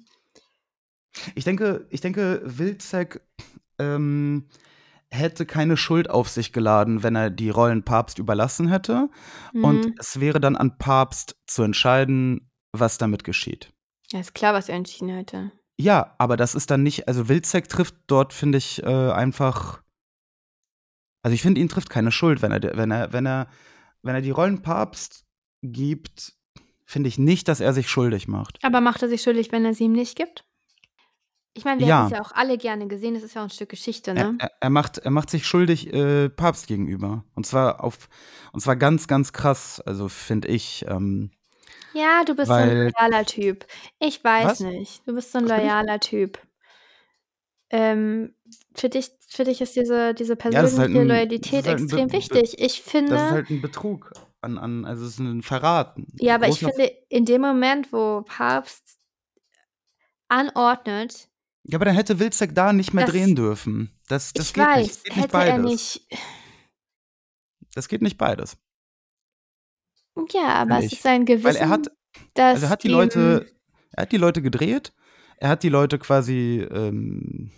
Ich 1.36 1.44
denke, 1.44 1.88
ich 1.90 2.02
denke, 2.02 2.42
Wilczek 2.44 3.22
ähm, 3.80 4.48
hätte 5.14 5.46
keine 5.46 5.78
Schuld 5.78 6.10
auf 6.10 6.28
sich 6.30 6.52
geladen, 6.54 7.04
wenn 7.04 7.16
er 7.16 7.30
die 7.30 7.50
Rollen 7.50 7.84
Papst 7.84 8.20
überlassen 8.20 8.68
hätte. 8.68 9.10
Und 9.54 9.86
Mhm. 9.86 9.96
es 10.00 10.20
wäre 10.20 10.40
dann 10.40 10.56
an 10.56 10.78
Papst 10.78 11.36
zu 11.48 11.64
entscheiden, 11.64 12.50
was 12.72 12.98
damit 12.98 13.24
geschieht. 13.24 13.72
Ja, 14.12 14.20
ist 14.20 14.34
klar, 14.34 14.54
was 14.54 14.70
er 14.70 14.76
entschieden 14.76 15.10
hätte. 15.10 15.52
Ja, 15.80 16.16
aber 16.18 16.38
das 16.38 16.56
ist 16.56 16.70
dann 16.72 16.84
nicht, 16.84 17.08
also 17.08 17.30
Wilczek 17.30 17.68
trifft 17.70 17.96
dort, 18.08 18.34
finde 18.34 18.58
ich, 18.58 18.82
äh, 18.84 19.12
einfach. 19.12 19.82
Also 21.24 21.34
ich 21.36 21.42
finde, 21.42 21.62
ihn 21.62 21.70
trifft 21.70 21.90
keine 21.90 22.12
Schuld, 22.12 22.42
wenn 22.42 22.52
er, 22.52 22.62
wenn 22.78 22.92
er, 22.92 23.14
wenn 23.14 23.26
er, 23.26 23.48
wenn 24.02 24.16
er 24.16 24.22
die 24.22 24.32
Rollen 24.32 24.62
Papst 24.62 25.26
gibt, 25.62 26.34
finde 26.86 27.08
ich 27.08 27.18
nicht, 27.18 27.48
dass 27.48 27.60
er 27.62 27.74
sich 27.74 27.90
schuldig 27.90 28.28
macht. 28.28 28.60
Aber 28.64 28.82
macht 28.82 29.02
er 29.02 29.10
sich 29.10 29.22
schuldig, 29.22 29.52
wenn 29.52 29.64
er 29.66 29.74
sie 29.74 29.86
ihm 29.86 29.94
nicht 29.94 30.16
gibt? 30.18 30.44
Ich 31.56 31.66
meine, 31.66 31.80
wir 31.80 31.88
Ja. 31.88 31.98
hätten 32.00 32.14
es 32.14 32.18
ja 32.18 32.22
auch 32.24 32.32
alle 32.32 32.58
gerne 32.58 32.88
gesehen. 32.88 33.14
Das 33.14 33.24
ist 33.24 33.36
ja 33.36 33.42
auch 33.42 33.46
ein 33.46 33.50
Stück 33.52 33.70
Geschichte, 33.70 34.14
Er, 34.16 34.24
ne? 34.24 34.36
er, 34.40 34.52
er, 34.60 34.70
macht, 34.70 34.98
er 34.98 35.12
macht 35.12 35.30
sich 35.30 35.46
schuldig 35.46 35.94
äh, 35.94 36.30
Papst 36.30 36.68
gegenüber. 36.68 37.24
Und 37.36 37.46
zwar 37.46 37.84
auf, 37.84 38.10
und 38.54 38.60
zwar 38.60 38.76
ganz, 38.76 39.08
ganz 39.08 39.34
krass, 39.34 39.80
also 39.82 40.08
finde 40.10 40.48
ich. 40.48 40.86
Ähm, 40.88 41.32
Ja, 41.94 42.24
du 42.26 42.36
bist 42.36 42.48
so 42.48 42.54
ein 42.56 42.70
weil. 42.70 42.92
loyaler 43.00 43.26
Typ. 43.26 43.66
Ich 44.00 44.24
weiß 44.24 44.46
Was? 44.46 44.60
nicht. 44.62 45.08
Du 45.08 45.14
bist 45.14 45.32
so 45.32 45.38
ein 45.38 45.46
Was 45.46 45.52
loyaler 45.52 46.00
Typ. 46.00 46.40
Ähm, 47.70 48.36
für 48.76 48.90
dich, 48.90 49.12
für 49.28 49.44
dich 49.44 49.62
ist 49.62 49.76
diese, 49.76 50.14
diese 50.14 50.34
Ja, 50.34 50.62
ist 50.62 50.78
persönliche 50.78 50.80
halt 50.80 50.92
ein, 50.92 51.08
Loyalität 51.08 51.66
halt 51.68 51.80
extrem 51.80 52.08
Be 52.08 52.14
wichtig. 52.18 52.60
Ich 52.60 52.82
das 52.82 52.82
ist 52.82 52.92
finde, 52.92 53.16
halt 53.16 53.50
ein 53.50 53.62
Betrug 53.62 54.12
an, 54.42 54.58
an, 54.58 54.86
also 54.86 55.06
es 55.06 55.14
ist 55.14 55.20
ein 55.20 55.42
Verrat. 55.42 55.98
Ein 55.98 56.08
ja, 56.20 56.36
aber 56.36 56.48
ich 56.48 56.60
finde, 56.60 56.86
in 57.10 57.26
dem 57.26 57.42
Moment, 57.42 57.92
wo 57.94 58.22
Papst 58.22 59.00
anordnet, 60.30 61.30
Ja, 61.66 61.78
aber 61.78 61.86
dann 61.86 61.96
hätte 61.96 62.20
Wilczek 62.20 62.54
da 62.56 62.74
nicht 62.74 62.94
mehr 62.94 63.06
dass 63.06 63.14
drehen 63.14 63.36
dürfen. 63.36 63.90
Das, 64.10 64.34
das 64.34 64.48
ich 64.48 64.54
geht 64.54 64.64
nicht. 64.76 64.78
weiß, 64.78 64.88
Das 64.88 65.04
geht 65.04 65.16
nicht 65.16 65.24
hätte 65.24 65.38
er 65.38 65.58
beides. 65.58 65.72
nicht. 65.72 66.08
Das 67.74 67.88
geht 67.88 68.02
nicht 68.02 68.18
beides, 68.18 68.58
Ja, 70.32 70.48
aber 70.56 70.76
finde 70.76 70.86
es 70.88 70.94
ist 70.94 71.02
sein 71.04 71.26
Weil 71.26 71.56
er 71.56 71.70
hat, 71.70 71.88
Gewissen, 71.88 71.98
also 72.38 72.66
er 72.66 72.70
hat 72.70 72.80
das 72.80 72.84
die. 72.84 72.88
Leute, 72.90 73.52
er 73.92 74.02
hat 74.04 74.12
die 74.12 74.18
Leute 74.18 74.42
gedreht, 74.42 74.94
er 75.38 75.50
hat 75.50 75.64
die 75.64 75.70
Leute 75.70 75.98
quasi 76.00 76.68
ähm, 76.72 77.50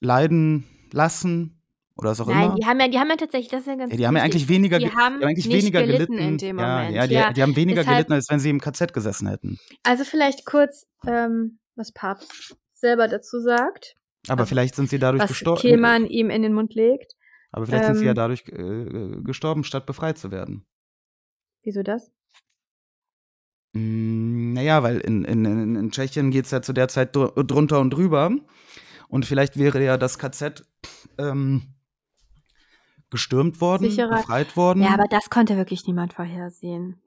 leiden 0.00 0.64
lassen 0.92 1.60
oder 1.96 2.10
was 2.10 2.20
auch 2.20 2.28
Nein, 2.28 2.44
immer. 2.44 2.54
die 2.54 2.66
haben 2.66 2.78
ja, 2.80 2.88
die 2.88 2.98
haben 2.98 3.08
ja 3.10 3.16
tatsächlich, 3.16 3.50
das 3.50 3.60
ist 3.62 3.66
ja 3.66 3.72
Ja, 3.72 3.78
ganz 3.78 3.96
die 3.96 4.06
haben 4.06 4.16
ja 4.16 4.22
eigentlich 4.22 4.48
weniger, 4.48 4.78
Die 4.78 4.84
ge- 4.84 4.92
die 4.92 4.96
haben 4.96 5.14
haben 5.14 5.24
eigentlich 5.24 5.46
nicht 5.46 5.56
weniger 5.62 5.82
gelitten 5.84 6.12
in 6.14 6.18
gelitten. 6.18 6.38
dem 6.38 6.58
Ja, 6.58 6.76
Moment. 6.76 6.94
ja, 6.96 7.06
die, 7.08 7.14
Ja, 7.14 7.32
die 7.32 7.42
haben 7.42 7.56
weniger 7.56 7.80
deshalb, 7.80 7.96
gelitten, 7.96 8.12
als 8.12 8.26
wenn 8.30 8.38
sie 8.38 8.50
im 8.50 8.60
KZ 8.60 8.92
gesessen 8.92 9.26
hätten. 9.28 9.58
also 9.82 10.04
vielleicht 10.04 10.44
kurz, 10.46 10.86
ähm, 11.06 11.58
was 11.74 11.90
Papst 11.92 12.56
selber 12.82 13.08
dazu 13.08 13.40
sagt, 13.40 13.94
Aber 14.28 14.42
also 14.42 14.50
vielleicht 14.50 14.74
sind 14.76 14.90
sie 14.90 14.98
dadurch 14.98 15.22
was 15.22 15.28
gestorben. 15.30 15.60
Kehlmann 15.60 16.06
ihm 16.06 16.28
in 16.28 16.42
den 16.42 16.52
Mund 16.52 16.74
legt. 16.74 17.14
Aber 17.50 17.66
vielleicht 17.66 17.86
sind 17.86 17.96
sie 17.96 18.04
ja 18.04 18.10
Ähm, 18.10 18.16
dadurch 18.16 18.44
äh, 18.48 19.22
gestorben, 19.22 19.64
statt 19.64 19.86
befreit 19.86 20.18
zu 20.18 20.30
werden. 20.30 20.66
wieso 21.62 21.82
das? 21.82 22.10
Mm, 23.74 24.52
Naja, 24.52 24.82
weil 24.82 24.98
in, 24.98 25.24
in, 25.24 25.44
in 25.44 25.76
in 25.76 25.90
Tschechien 25.90 26.30
geht 26.30 26.44
es 26.46 26.50
ja 26.50 26.60
zu 26.62 26.72
der 26.72 26.88
Zeit 26.88 27.16
dr 27.16 27.42
drunter 27.44 27.80
und 27.80 27.90
drüber. 27.90 28.30
Und 29.08 29.26
vielleicht 29.26 29.58
wäre 29.58 29.82
ja 29.82 29.96
das 29.98 30.18
KZ 30.18 30.64
ähm, 31.18 31.74
gestürmt 33.10 33.60
worden, 33.60 33.90
Sicherer. 33.90 34.16
befreit 34.16 34.48
Ja, 34.50 34.56
worden. 34.56 34.84
aber 34.84 35.04
das 35.10 35.28
konnte 35.30 35.56
wirklich 35.56 35.86
niemand 35.86 36.14
vorhersehen. 36.14 37.00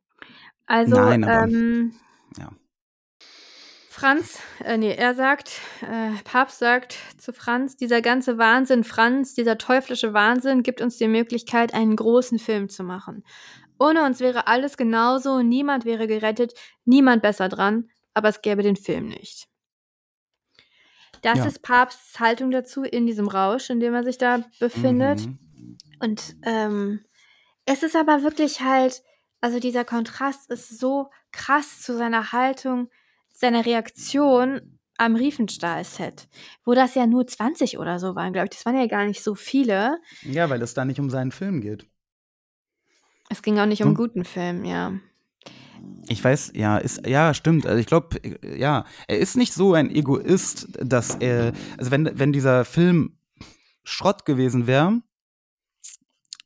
Also, 0.67 0.95
Nein, 0.95 1.23
aber 1.23 1.47
ähm, 1.51 1.93
ja. 2.37 2.51
Franz, 3.95 4.39
äh, 4.61 4.77
nee, 4.77 4.93
er 4.93 5.15
sagt, 5.15 5.61
äh, 5.81 6.11
Papst 6.25 6.59
sagt 6.59 6.97
zu 7.17 7.31
Franz, 7.31 7.77
dieser 7.77 8.01
ganze 8.01 8.37
Wahnsinn, 8.37 8.83
Franz, 8.83 9.35
dieser 9.35 9.57
teuflische 9.57 10.13
Wahnsinn 10.13 10.63
gibt 10.63 10.81
uns 10.81 10.97
die 10.97 11.07
Möglichkeit, 11.07 11.73
einen 11.73 11.95
großen 11.95 12.37
Film 12.37 12.67
zu 12.67 12.83
machen. 12.83 13.23
Ohne 13.79 14.03
uns 14.03 14.19
wäre 14.19 14.47
alles 14.47 14.75
genauso, 14.75 15.41
niemand 15.41 15.85
wäre 15.85 16.07
gerettet, 16.07 16.53
niemand 16.83 17.21
besser 17.21 17.47
dran, 17.47 17.89
aber 18.13 18.27
es 18.27 18.41
gäbe 18.41 18.63
den 18.63 18.75
Film 18.75 19.07
nicht. 19.07 19.47
Das 21.21 21.37
Ja. 21.37 21.45
ist 21.45 21.61
Papsts 21.61 22.19
Haltung 22.19 22.51
dazu 22.51 22.83
in 22.83 23.07
diesem 23.07 23.29
Rausch, 23.29 23.69
in 23.69 23.79
dem 23.79 23.93
er 23.93 24.03
sich 24.03 24.17
da 24.17 24.43
befindet. 24.59 25.25
Mhm. 25.25 25.77
Und 26.01 26.35
ähm, 26.43 27.05
es 27.65 27.81
ist 27.81 27.95
aber 27.95 28.23
wirklich 28.23 28.59
halt, 28.59 29.01
also 29.39 29.59
dieser 29.59 29.85
Kontrast 29.85 30.51
ist 30.51 30.79
so 30.79 31.09
krass 31.31 31.81
zu 31.81 31.95
seiner 31.95 32.33
Haltung, 32.33 32.89
seiner 33.35 33.65
Reaktion 33.65 34.79
am 34.97 35.15
Riefenstahl-Set, 35.15 36.29
wo 36.63 36.73
das 36.73 36.95
ja 36.95 37.05
nur 37.05 37.27
20 37.27 37.77
oder 37.77 37.99
so 37.99 38.15
waren, 38.15 38.31
glaube 38.31 38.45
ich. 38.45 38.55
Das 38.55 38.65
waren 38.65 38.79
ja 38.79 38.87
gar 38.87 39.05
nicht 39.05 39.21
so 39.21 39.35
viele. 39.35 39.97
Ja, 40.23 40.49
weil 40.49 40.61
es 40.61 40.73
da 40.73 40.85
nicht 40.85 40.99
um 40.99 41.09
seinen 41.09 41.31
Film 41.31 41.59
geht. 41.61 41.85
Es 43.29 43.41
ging 43.41 43.59
auch 43.59 43.65
nicht 43.65 43.81
um 43.83 43.89
Hm? 43.89 43.95
guten 43.95 44.23
Film, 44.23 44.63
ja. 44.63 44.93
Ich 46.07 46.23
weiß, 46.23 46.53
ja, 46.55 46.77
ist, 46.77 47.05
ja, 47.05 47.33
stimmt. 47.33 47.65
Also 47.65 47.79
ich 47.79 47.87
glaube, 47.87 48.19
ja, 48.57 48.85
er 49.07 49.19
ist 49.19 49.35
nicht 49.35 49.53
so 49.53 49.73
ein 49.73 49.89
Egoist, 49.93 50.69
dass 50.79 51.15
er, 51.15 51.53
also 51.77 51.91
wenn, 51.91 52.17
wenn 52.17 52.31
dieser 52.31 52.63
Film 52.63 53.17
Schrott 53.83 54.25
gewesen 54.25 54.67
wäre, 54.67 55.01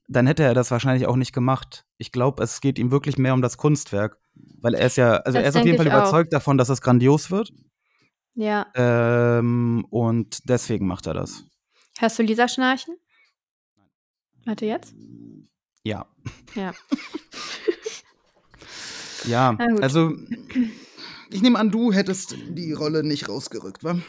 dann 0.07 0.25
hätte 0.25 0.43
er 0.43 0.53
das 0.55 0.71
wahrscheinlich 0.71 1.07
auch 1.07 1.15
nicht 1.15 1.33
gemacht. 1.33 1.85
Ich 1.97 2.11
glaube, 2.11 2.41
es 2.41 2.61
geht 2.61 2.79
ihm 2.79 2.89
wirklich 2.89 3.17
mehr 3.17 3.33
um 3.33 3.41
das 3.41 3.57
Kunstwerk. 3.57 4.17
Weil 4.61 4.73
er 4.75 4.85
ist 4.87 4.97
ja, 4.97 5.17
also 5.17 5.37
Das 5.37 5.43
er 5.43 5.49
ist 5.49 5.55
auf 5.57 5.65
jeden 5.65 5.77
Fall 5.77 5.87
auch. 5.91 6.01
überzeugt 6.01 6.33
davon, 6.33 6.57
dass 6.57 6.69
es 6.69 6.81
grandios 6.81 7.31
wird. 7.31 7.51
Ja. 8.35 8.67
Ähm, 8.75 9.85
und 9.89 10.47
deswegen 10.49 10.87
macht 10.87 11.07
er 11.07 11.13
das. 11.13 11.43
Hörst 11.97 12.19
du 12.19 12.23
Lisa 12.23 12.47
schnarchen? 12.47 12.95
Warte 14.45 14.65
jetzt? 14.65 14.93
Ja. 15.83 16.05
Ja. 16.55 16.73
Ja, 19.25 19.55
also 19.81 20.13
ich 21.29 21.41
nehme 21.41 21.59
an, 21.59 21.71
du 21.71 21.91
hättest 21.91 22.35
die 22.51 22.71
Rolle 22.71 23.03
nicht 23.03 23.27
rausgerückt, 23.27 23.83
wa? 23.83 23.99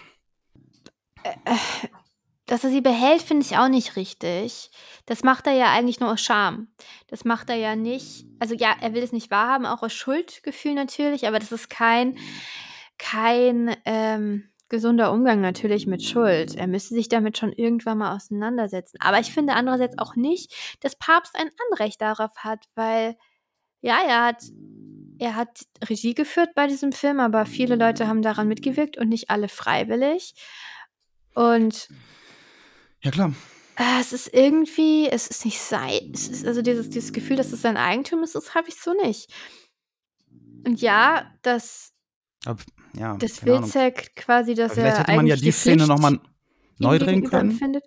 Dass 2.47 2.65
er 2.65 2.71
sie 2.71 2.81
behält, 2.81 3.23
finde 3.23 3.45
ich 3.45 3.57
auch 3.57 3.69
nicht 3.69 3.97
richtig. 3.97 4.71
Das 5.11 5.25
macht 5.25 5.49
er 5.49 5.55
ja 5.55 5.73
eigentlich 5.73 5.99
nur 5.99 6.13
aus 6.13 6.21
Scham. 6.21 6.69
Das 7.09 7.25
macht 7.25 7.51
er 7.51 7.57
ja 7.57 7.75
nicht. 7.75 8.27
Also 8.39 8.55
ja, 8.55 8.77
er 8.81 8.95
will 8.95 9.03
es 9.03 9.11
nicht 9.11 9.29
wahrhaben, 9.29 9.67
auch 9.67 9.83
aus 9.83 9.93
Schuldgefühl 9.93 10.75
natürlich, 10.75 11.27
aber 11.27 11.41
das 11.41 11.51
ist 11.51 11.69
kein, 11.69 12.17
kein 12.97 13.75
ähm, 13.87 14.49
gesunder 14.69 15.11
Umgang 15.11 15.41
natürlich 15.41 15.89
mit 15.89 16.05
Schuld. 16.05 16.55
Er 16.55 16.69
müsste 16.69 16.95
sich 16.95 17.09
damit 17.09 17.39
schon 17.39 17.53
irgendwann 17.53 17.99
mal 17.99 18.15
auseinandersetzen. 18.15 18.99
Aber 19.01 19.19
ich 19.19 19.33
finde 19.33 19.55
andererseits 19.55 19.99
auch 19.99 20.15
nicht, 20.15 20.55
dass 20.79 20.95
Papst 20.95 21.35
ein 21.37 21.51
Anrecht 21.73 22.01
darauf 22.01 22.31
hat, 22.37 22.67
weil 22.77 23.17
ja, 23.81 23.99
er 24.07 24.27
hat, 24.27 24.45
er 25.19 25.35
hat 25.35 25.67
Regie 25.89 26.15
geführt 26.15 26.51
bei 26.55 26.69
diesem 26.69 26.93
Film, 26.93 27.19
aber 27.19 27.47
viele 27.47 27.75
Leute 27.75 28.07
haben 28.07 28.23
daran 28.23 28.47
mitgewirkt 28.47 28.97
und 28.97 29.09
nicht 29.09 29.29
alle 29.29 29.49
freiwillig. 29.49 30.35
Und 31.35 31.89
Ja, 33.03 33.11
klar. 33.11 33.35
Äh, 33.81 34.01
es 34.01 34.13
ist 34.13 34.35
irgendwie, 34.35 35.09
es 35.09 35.27
ist 35.29 35.47
nicht 35.47 35.59
sein, 35.59 36.13
es 36.13 36.29
ist 36.29 36.47
also 36.47 36.61
dieses, 36.61 36.91
dieses 36.91 37.15
Gefühl, 37.15 37.37
dass 37.37 37.51
es 37.51 37.63
sein 37.63 37.79
Eigentum 37.79 38.23
ist, 38.23 38.35
das 38.35 38.55
habe 38.55 38.69
ich 38.69 38.79
so 38.79 38.93
nicht. 38.93 39.33
Und 40.67 40.83
ja, 40.83 41.33
dass, 41.41 41.95
Aber, 42.45 42.63
ja, 42.95 43.13
Ahnung. 43.13 43.21
Wilczek 43.21 44.15
quasi, 44.17 44.55
dass 44.55 44.75
Vielleicht 44.75 44.97
er 44.97 45.01
hätte 45.01 45.13
man 45.13 45.27
ja 45.27 45.35
eigentlich 45.35 45.47
die 45.47 45.53
Szene 45.53 45.87
nochmal 45.87 46.21
neu 46.79 46.99
drehen 46.99 47.25
können. 47.25 47.53
empfindet. 47.53 47.85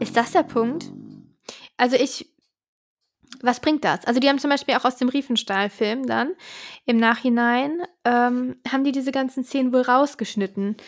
Ist 0.00 0.16
das 0.16 0.32
der 0.32 0.44
Punkt? 0.44 0.90
Also 1.76 1.96
ich, 1.96 2.32
was 3.42 3.60
bringt 3.60 3.84
das? 3.84 4.06
Also 4.06 4.18
die 4.18 4.30
haben 4.30 4.38
zum 4.38 4.48
Beispiel 4.48 4.74
auch 4.76 4.86
aus 4.86 4.96
dem 4.96 5.10
Riefenstahl-Film 5.10 6.06
dann 6.06 6.32
im 6.86 6.96
Nachhinein, 6.96 7.82
ähm, 8.06 8.56
haben 8.66 8.84
die 8.84 8.92
diese 8.92 9.12
ganzen 9.12 9.44
Szenen 9.44 9.74
wohl 9.74 9.82
rausgeschnitten, 9.82 10.78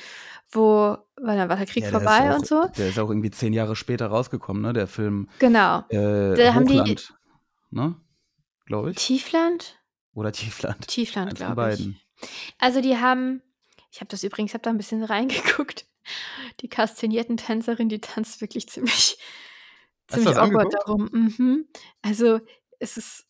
wo, 0.52 0.96
weil 1.16 1.36
dann 1.36 1.48
war 1.48 1.56
der 1.56 1.66
Krieg 1.66 1.84
Ja, 1.84 1.90
der 1.90 2.00
vorbei 2.00 2.30
auch, 2.34 2.38
und 2.38 2.46
so. 2.46 2.66
Der 2.76 2.88
ist 2.88 2.98
auch 2.98 3.08
irgendwie 3.08 3.30
zehn 3.30 3.52
Jahre 3.52 3.76
später 3.76 4.06
rausgekommen, 4.08 4.62
ne? 4.62 4.72
Der 4.72 4.86
Film 4.86 5.28
Genau. 5.38 5.84
äh, 5.90 6.34
Da 6.34 6.54
haben 6.54 6.66
die- 6.66 6.96
ne? 7.70 7.94
Glaube 8.66 8.90
ich. 8.90 8.96
Tiefland? 8.96 9.78
Oder 10.14 10.32
Tiefland. 10.32 10.86
Tiefland, 10.88 11.34
glaube 11.36 11.74
ich. 11.74 11.88
Also 12.58 12.80
die 12.80 12.96
haben, 12.98 13.42
ich 13.90 14.00
habe 14.00 14.08
das 14.08 14.22
übrigens, 14.24 14.50
ich 14.50 14.54
habe 14.54 14.62
da 14.62 14.70
ein 14.70 14.76
bisschen 14.76 15.02
reingeguckt. 15.04 15.86
Die 16.60 16.68
kastinierten 16.68 17.36
Tänzerin, 17.36 17.88
die 17.88 18.00
tanzt 18.00 18.40
wirklich 18.40 18.68
ziemlich, 18.68 19.18
Hast 20.10 20.20
ziemlich 20.22 20.36
awkward 20.36 20.72
darum. 20.74 21.08
Mhm. 21.12 21.68
Also 22.02 22.40
es 22.80 22.96
ist, 22.96 23.26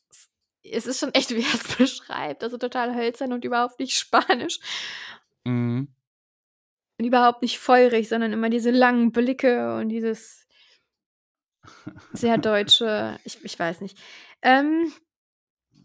es 0.63 0.87
ist 0.87 1.01
schon 1.01 1.13
echt, 1.15 1.31
wie 1.31 1.43
er 1.43 1.55
es 1.55 1.77
beschreibt. 1.77 2.43
Also 2.43 2.57
total 2.59 2.95
hölzern 2.95 3.33
und 3.33 3.45
überhaupt 3.45 3.79
nicht 3.81 3.97
spanisch. 3.97 4.61
Mhm. 5.45 5.89
Und 7.01 7.07
überhaupt 7.07 7.41
nicht 7.41 7.59
feurig, 7.59 8.11
sondern 8.11 8.35
immer 8.35 8.51
diese 8.51 8.71
langen 8.71 9.11
Blicke 9.11 9.75
und 9.79 9.89
dieses 9.89 10.47
sehr 12.13 12.37
deutsche, 12.39 13.19
ich, 13.25 13.43
ich 13.43 13.59
weiß 13.59 13.81
nicht. 13.81 13.97
Ähm, 14.43 14.93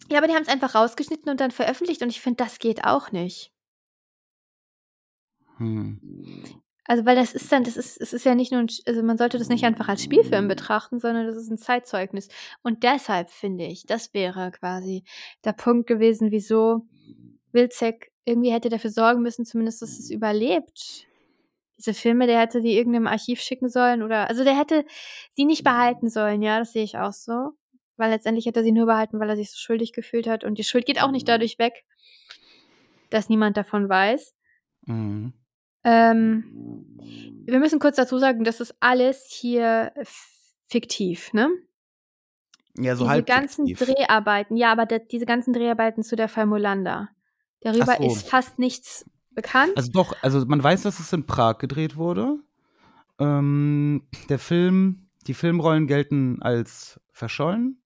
ja, 0.10 0.18
aber 0.18 0.28
die 0.28 0.34
haben 0.34 0.42
es 0.42 0.50
einfach 0.50 0.76
rausgeschnitten 0.76 1.32
und 1.32 1.40
dann 1.40 1.52
veröffentlicht 1.52 2.02
und 2.02 2.10
ich 2.10 2.20
finde, 2.20 2.44
das 2.44 2.60
geht 2.60 2.84
auch 2.84 3.14
nicht. 3.14 3.54
Hm. 5.56 6.02
Also, 6.84 7.06
weil 7.06 7.16
das 7.16 7.34
ist 7.34 7.50
dann, 7.50 7.64
das 7.64 7.78
ist, 7.78 7.96
es 8.02 8.12
ist 8.12 8.26
ja 8.26 8.36
nicht 8.36 8.52
nur, 8.52 8.60
ein, 8.60 8.68
also 8.86 9.02
man 9.02 9.18
sollte 9.18 9.38
das 9.38 9.48
nicht 9.48 9.64
einfach 9.64 9.88
als 9.88 10.04
Spielfilm 10.04 10.50
betrachten, 10.50 11.00
sondern 11.00 11.28
das 11.28 11.38
ist 11.38 11.50
ein 11.50 11.58
Zeitzeugnis. 11.58 12.28
Und 12.62 12.84
deshalb 12.84 13.32
finde 13.32 13.68
ich, 13.68 13.86
das 13.86 14.14
wäre 14.14 14.52
quasi 14.52 15.06
der 15.46 15.54
Punkt 15.54 15.88
gewesen, 15.88 16.32
wieso 16.32 16.90
Wilczek 17.54 18.12
irgendwie 18.26 18.52
hätte 18.52 18.70
dafür 18.70 18.90
sorgen 18.90 19.22
müssen, 19.22 19.46
zumindest, 19.46 19.82
dass 19.82 19.98
es 19.98 20.10
überlebt. 20.10 21.08
Diese 21.78 21.94
Filme, 21.94 22.26
der 22.28 22.40
hätte 22.40 22.62
die 22.62 22.78
irgendeinem 22.78 23.08
Archiv 23.08 23.40
schicken 23.42 23.70
sollen 23.70 24.02
oder, 24.02 24.30
also 24.30 24.44
der 24.44 24.58
hätte 24.58 24.86
sie 25.32 25.46
nicht 25.46 25.64
behalten 25.64 26.10
sollen, 26.10 26.42
ja, 26.42 26.60
das 26.60 26.74
sehe 26.74 26.84
ich 26.84 26.98
auch 26.98 27.14
so. 27.14 27.52
Weil 27.98 28.10
letztendlich 28.12 28.46
hätte 28.46 28.60
er 28.60 28.64
sie 28.64 28.72
nur 28.72 28.88
behalten, 28.88 29.20
weil 29.20 29.30
er 29.30 29.38
sich 29.38 29.52
so 29.52 29.58
schuldig 29.58 29.94
gefühlt 29.94 30.28
hat. 30.28 30.44
Und 30.44 30.58
die 30.58 30.64
Schuld 30.64 30.86
geht 30.86 31.02
auch 31.02 31.12
nicht 31.12 31.28
dadurch 31.28 31.60
weg, 31.60 31.86
dass 33.10 33.30
niemand 33.30 33.56
davon 33.56 33.88
weiß. 33.88 34.34
Mhm. 34.86 35.34
Ähm, 35.86 36.86
wir 37.46 37.60
müssen 37.60 37.80
kurz 37.80 37.96
dazu 37.96 38.18
sagen, 38.18 38.44
das 38.44 38.60
ist 38.60 38.76
alles 38.80 39.28
hier 39.30 39.94
fiktiv, 40.68 41.32
ne? 41.32 41.50
Ja, 42.78 42.96
so 42.96 43.04
diese 43.04 43.12
halb 43.12 43.28
ganzen 43.28 43.68
fiktiv. 43.68 43.96
Dreharbeiten, 43.96 44.58
ja, 44.58 44.72
aber 44.72 44.86
diese 44.86 45.26
ganzen 45.26 45.54
Dreharbeiten 45.54 46.04
zu 46.04 46.16
der 46.16 46.28
Fall 46.28 46.48
Molander, 46.48 47.10
darüber 47.66 47.98
so. 47.98 48.06
ist 48.06 48.30
fast 48.30 48.60
nichts 48.60 49.06
bekannt. 49.32 49.74
Also 49.76 49.92
doch, 49.92 50.16
also 50.22 50.46
man 50.46 50.64
weiß, 50.64 50.84
dass 50.84 51.00
es 51.00 51.12
in 51.14 51.26
Prag 51.26 51.58
gedreht 51.58 51.98
wurde. 51.98 52.38
Ähm, 53.20 54.08
der 54.30 54.40
Film, 54.40 55.10
die 55.28 55.34
Filmrollen 55.34 55.88
gelten 55.88 56.42
als 56.42 57.00
verschollen. 57.12 57.82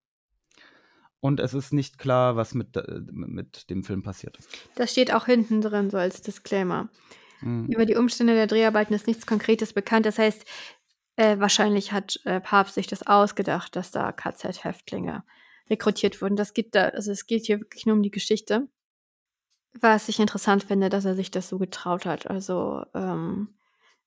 Und 1.20 1.38
es 1.38 1.52
ist 1.52 1.72
nicht 1.72 1.98
klar, 1.98 2.36
was 2.36 2.54
mit, 2.54 2.76
äh, 2.76 3.00
mit 3.10 3.68
dem 3.68 3.84
Film 3.84 4.02
passiert 4.02 4.38
ist. 4.38 4.48
das 4.74 4.92
steht 4.92 5.12
auch 5.12 5.26
hinten 5.26 5.60
drin, 5.60 5.90
so 5.90 5.98
als 5.98 6.22
Disclaimer. 6.22 6.88
Mhm. 7.42 7.66
Über 7.66 7.84
die 7.84 7.96
Umstände 7.96 8.34
der 8.34 8.46
Dreharbeiten 8.46 8.94
ist 8.94 9.06
nichts 9.06 9.26
Konkretes 9.26 9.72
bekannt. 9.72 10.06
Das 10.06 10.18
heißt, 10.18 10.44
äh, 11.16 11.38
wahrscheinlich 11.38 11.92
hat 11.92 12.18
äh, 12.24 12.40
Papst 12.40 12.74
sich 12.74 12.86
das 12.86 13.06
ausgedacht, 13.06 13.76
dass 13.76 13.90
da 13.90 14.12
KZ-Häftlinge 14.12 15.24
rekrutiert 15.68 16.20
wurden. 16.22 16.36
Das 16.36 16.54
gibt 16.54 16.74
da, 16.74 16.88
also 16.88 17.12
es 17.12 17.26
geht 17.26 17.46
hier 17.46 17.60
wirklich 17.60 17.86
nur 17.86 17.94
um 17.94 18.02
die 18.02 18.10
Geschichte. 18.10 18.68
Was 19.78 20.08
ich 20.08 20.18
interessant 20.18 20.64
finde, 20.64 20.88
dass 20.88 21.04
er 21.04 21.14
sich 21.14 21.30
das 21.30 21.48
so 21.48 21.58
getraut 21.58 22.04
hat. 22.04 22.28
Also, 22.28 22.82
ähm, 22.94 23.54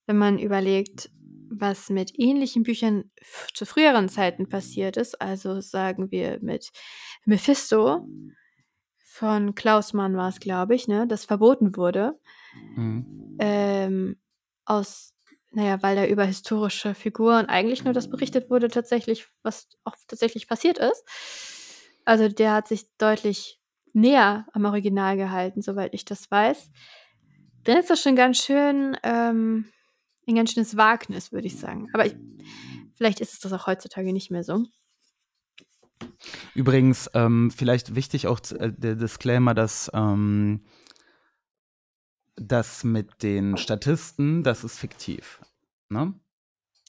wenn 0.06 0.18
man 0.18 0.38
überlegt, 0.38 1.10
was 1.50 1.90
mit 1.90 2.20
ähnlichen 2.20 2.64
Büchern 2.64 3.12
zu 3.54 3.66
früheren 3.66 4.10
Zeiten 4.10 4.50
passiert 4.50 4.98
ist, 4.98 5.22
also 5.22 5.62
sagen 5.62 6.12
wir 6.12 6.40
mit 6.42 6.72
Mephisto 7.26 8.08
von 9.06 9.56
Klaus 9.56 9.94
Mann 9.94 10.18
war 10.18 10.30
es, 10.30 10.40
glaube 10.40 10.76
ich, 10.76 10.88
ne, 10.88 11.08
das 11.08 11.26
verboten 11.26 11.76
wurde 11.78 12.20
Mhm. 12.76 13.38
ähm, 13.40 14.18
aus, 14.66 15.14
naja, 15.52 15.82
weil 15.82 15.96
da 15.96 16.06
über 16.06 16.24
historische 16.26 16.96
Figuren 16.96 17.46
eigentlich 17.48 17.84
nur 17.84 17.94
das 17.94 18.10
berichtet 18.10 18.50
wurde, 18.50 18.70
tatsächlich, 18.70 19.28
was 19.44 19.68
auch 19.84 19.96
tatsächlich 20.08 20.48
passiert 20.48 20.78
ist. 20.80 21.04
Also 22.06 22.28
der 22.30 22.54
hat 22.54 22.68
sich 22.68 22.86
deutlich 22.98 23.60
näher 23.94 24.46
am 24.54 24.66
Original 24.66 25.18
gehalten, 25.18 25.62
soweit 25.62 25.94
ich 25.94 26.06
das 26.06 26.30
weiß. 26.30 26.70
Dann 27.64 27.78
ist 27.78 27.90
das 27.90 28.02
schon 28.02 28.16
ganz 28.16 28.38
schön, 28.40 28.98
ähm, 29.04 29.66
ein 30.28 30.36
ganz 30.36 30.52
schönes 30.54 30.76
Wagnis, 30.78 31.32
würde 31.32 31.48
ich 31.48 31.58
sagen. 31.58 31.90
Aber 31.94 32.06
ich, 32.06 32.16
vielleicht 32.96 33.20
ist 33.22 33.34
es 33.34 33.40
das 33.40 33.54
auch 33.54 33.68
heutzutage 33.68 34.12
nicht 34.14 34.32
mehr 34.32 34.44
so. 34.44 34.66
Übrigens, 36.54 37.10
ähm, 37.14 37.52
vielleicht 37.52 37.96
wichtig 37.96 38.28
auch 38.28 38.40
äh, 38.52 38.72
der 38.76 38.96
Disclaimer, 38.96 39.54
dass 39.54 39.90
ähm, 39.94 40.66
das 42.36 42.84
mit 42.84 43.24
den 43.24 43.58
Statisten, 43.58 44.44
das 44.44 44.64
ist 44.64 44.78
fiktiv. 44.80 45.42
Ne? 45.90 46.14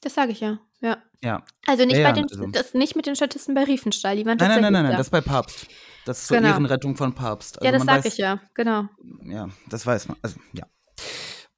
Das 0.00 0.14
sage 0.14 0.32
ich 0.32 0.40
ja, 0.40 0.58
ja. 0.80 1.02
Ja. 1.22 1.44
Also 1.66 1.84
nicht 1.84 1.96
Ja, 1.98 2.08
bei 2.08 2.12
den, 2.12 2.24
also- 2.24 2.46
das 2.48 2.74
nicht 2.74 2.96
mit 2.96 3.06
den 3.06 3.16
Statisten 3.16 3.54
bei 3.54 3.64
Riefenstahl, 3.64 4.16
die 4.16 4.26
waren 4.26 4.36
Nein, 4.38 4.48
nein, 4.60 4.72
nein, 4.72 4.72
nein, 4.72 4.92
da. 4.92 4.98
das 4.98 5.10
bei 5.10 5.20
Papst. 5.20 5.68
Das 6.04 6.20
ist 6.20 6.26
zur 6.28 6.36
Genau. 6.38 6.50
Ehrenrettung 6.50 6.96
von 6.96 7.14
Papst. 7.14 7.56
ja, 7.56 7.62
Also 7.70 7.78
das 7.78 7.86
man 7.86 7.96
sage 7.96 8.08
weiß- 8.08 8.12
ich 8.12 8.18
ja, 8.18 8.40
genau. 8.54 8.88
Ja, 9.24 9.48
das 9.68 9.86
weiß 9.86 10.08
man. 10.08 10.16
Also, 10.22 10.38
ja. 10.52 10.66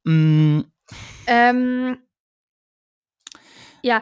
Mm, 0.05 0.65
Ähm, 1.27 1.99
ja, 3.83 4.01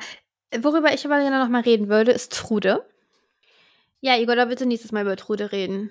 worüber 0.60 0.92
ich 0.92 1.04
aber 1.06 1.18
gerne 1.20 1.38
noch 1.42 1.48
mal 1.48 1.62
reden 1.62 1.88
würde, 1.88 2.12
ist 2.12 2.32
Trude. 2.32 2.86
Ja, 4.00 4.16
Igor, 4.18 4.36
da 4.36 4.44
bitte 4.44 4.66
nächstes 4.66 4.92
Mal 4.92 5.02
über 5.02 5.16
Trude 5.16 5.50
reden, 5.52 5.90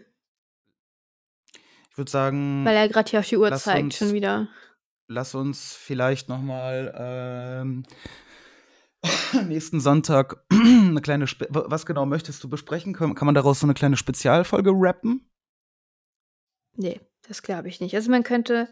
ich 1.90 1.98
würde 1.98 2.10
sagen, 2.12 2.66
weil 2.66 2.76
er 2.76 2.90
gerade 2.90 3.10
hier 3.10 3.20
auf 3.20 3.28
die 3.28 3.38
Uhr 3.38 3.54
zeigt, 3.56 3.84
uns- 3.84 3.98
schon 3.98 4.14
wieder. 4.14 4.48
lass 5.08 5.34
uns 5.36 5.74
vielleicht 5.76 6.28
noch 6.30 6.42
mal 6.42 6.94
ähm, 6.98 7.86
nächsten 9.48 9.80
Sonntag 9.80 10.44
eine 10.52 11.02
kleine. 11.02 11.28
Spe 11.28 11.48
was 11.50 11.86
genau 11.86 12.06
möchtest 12.06 12.44
du 12.44 12.50
besprechen? 12.50 12.94
Kann, 12.94 13.16
kann 13.16 13.26
man 13.26 13.36
daraus 13.36 13.60
so 13.60 13.66
eine 13.66 13.74
kleine 13.74 13.98
Spezialfolge 13.98 14.72
rappen? 14.74 15.30
Nee, 16.76 17.00
das 17.28 17.42
glaube 17.42 17.68
ich 17.68 17.82
nicht. 17.82 17.96
Also 17.96 18.10
man 18.10 18.24
könnte 18.24 18.68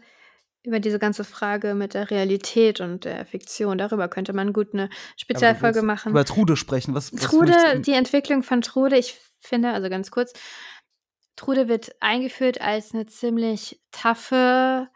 über 0.64 0.80
diese 0.80 0.98
ganze 0.98 1.24
Frage 1.24 1.74
mit 1.74 1.94
der 1.94 2.10
Realität 2.10 2.80
und 2.80 3.04
der 3.04 3.26
Fiktion, 3.26 3.78
darüber 3.78 4.08
könnte 4.08 4.32
man 4.32 4.52
gut 4.52 4.72
eine 4.72 4.90
Spezialfolge 5.16 5.82
machen. 5.82 6.10
Über 6.10 6.24
Trude 6.24 6.56
sprechen. 6.56 6.94
Was, 6.94 7.12
was 7.12 7.20
Trude, 7.20 7.80
die 7.80 7.94
Entwicklung 7.94 8.42
von 8.42 8.62
Trude, 8.62 8.96
ich 8.96 9.18
finde, 9.40 9.72
also 9.72 9.88
ganz 9.88 10.10
kurz, 10.10 10.32
Trude 11.34 11.66
wird 11.66 11.96
eingeführt 12.00 12.60
als 12.60 12.94
eine 12.94 13.06
ziemlich 13.06 13.80
taffe, 13.90 14.88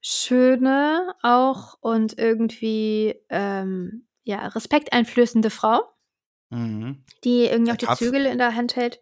schöne 0.00 1.14
auch 1.22 1.78
und 1.80 2.18
irgendwie 2.18 3.14
ähm, 3.30 4.06
ja, 4.24 4.46
respekteinflößende 4.48 5.50
Frau, 5.50 5.82
Mhm. 6.50 7.04
die 7.24 7.44
irgendwie 7.46 7.72
auch 7.72 7.76
die 7.76 7.86
tough. 7.86 7.98
Zügel 7.98 8.26
in 8.26 8.38
der 8.38 8.54
Hand 8.54 8.76
hält. 8.76 9.00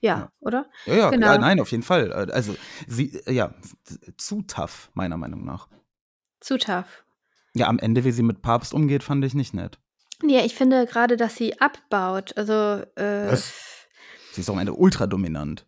Ja, 0.00 0.18
Ja. 0.18 0.32
oder? 0.40 0.66
Ja, 0.86 0.94
ja, 0.94 1.10
Genau. 1.10 1.26
ja, 1.28 1.38
nein, 1.38 1.60
auf 1.60 1.70
jeden 1.70 1.82
Fall. 1.84 2.10
Äh, 2.10 2.32
Also, 2.32 2.56
sie, 2.88 3.16
äh, 3.26 3.32
ja, 3.32 3.54
zu 4.16 4.42
tough, 4.42 4.90
meiner 4.94 5.16
Meinung 5.16 5.44
nach. 5.44 5.68
Zu 6.40 6.58
tough. 6.58 7.04
Ja, 7.54 7.68
am 7.68 7.78
Ende, 7.78 8.04
wie 8.04 8.10
sie 8.12 8.22
mit 8.24 8.42
Papst 8.42 8.74
umgeht, 8.74 9.02
fand 9.04 9.24
ich 9.24 9.34
nicht 9.34 9.54
nett. 9.54 9.78
Nee, 10.22 10.44
ich 10.44 10.54
finde 10.54 10.86
gerade, 10.86 11.16
dass 11.16 11.36
sie 11.36 11.60
abbaut. 11.60 12.36
Also, 12.36 12.52
äh, 12.96 13.30
Was? 13.30 13.52
Sie 14.32 14.40
ist 14.40 14.48
auch 14.48 14.54
am 14.54 14.60
Ende 14.60 14.72
ultra 14.74 15.06
dominant. 15.06 15.66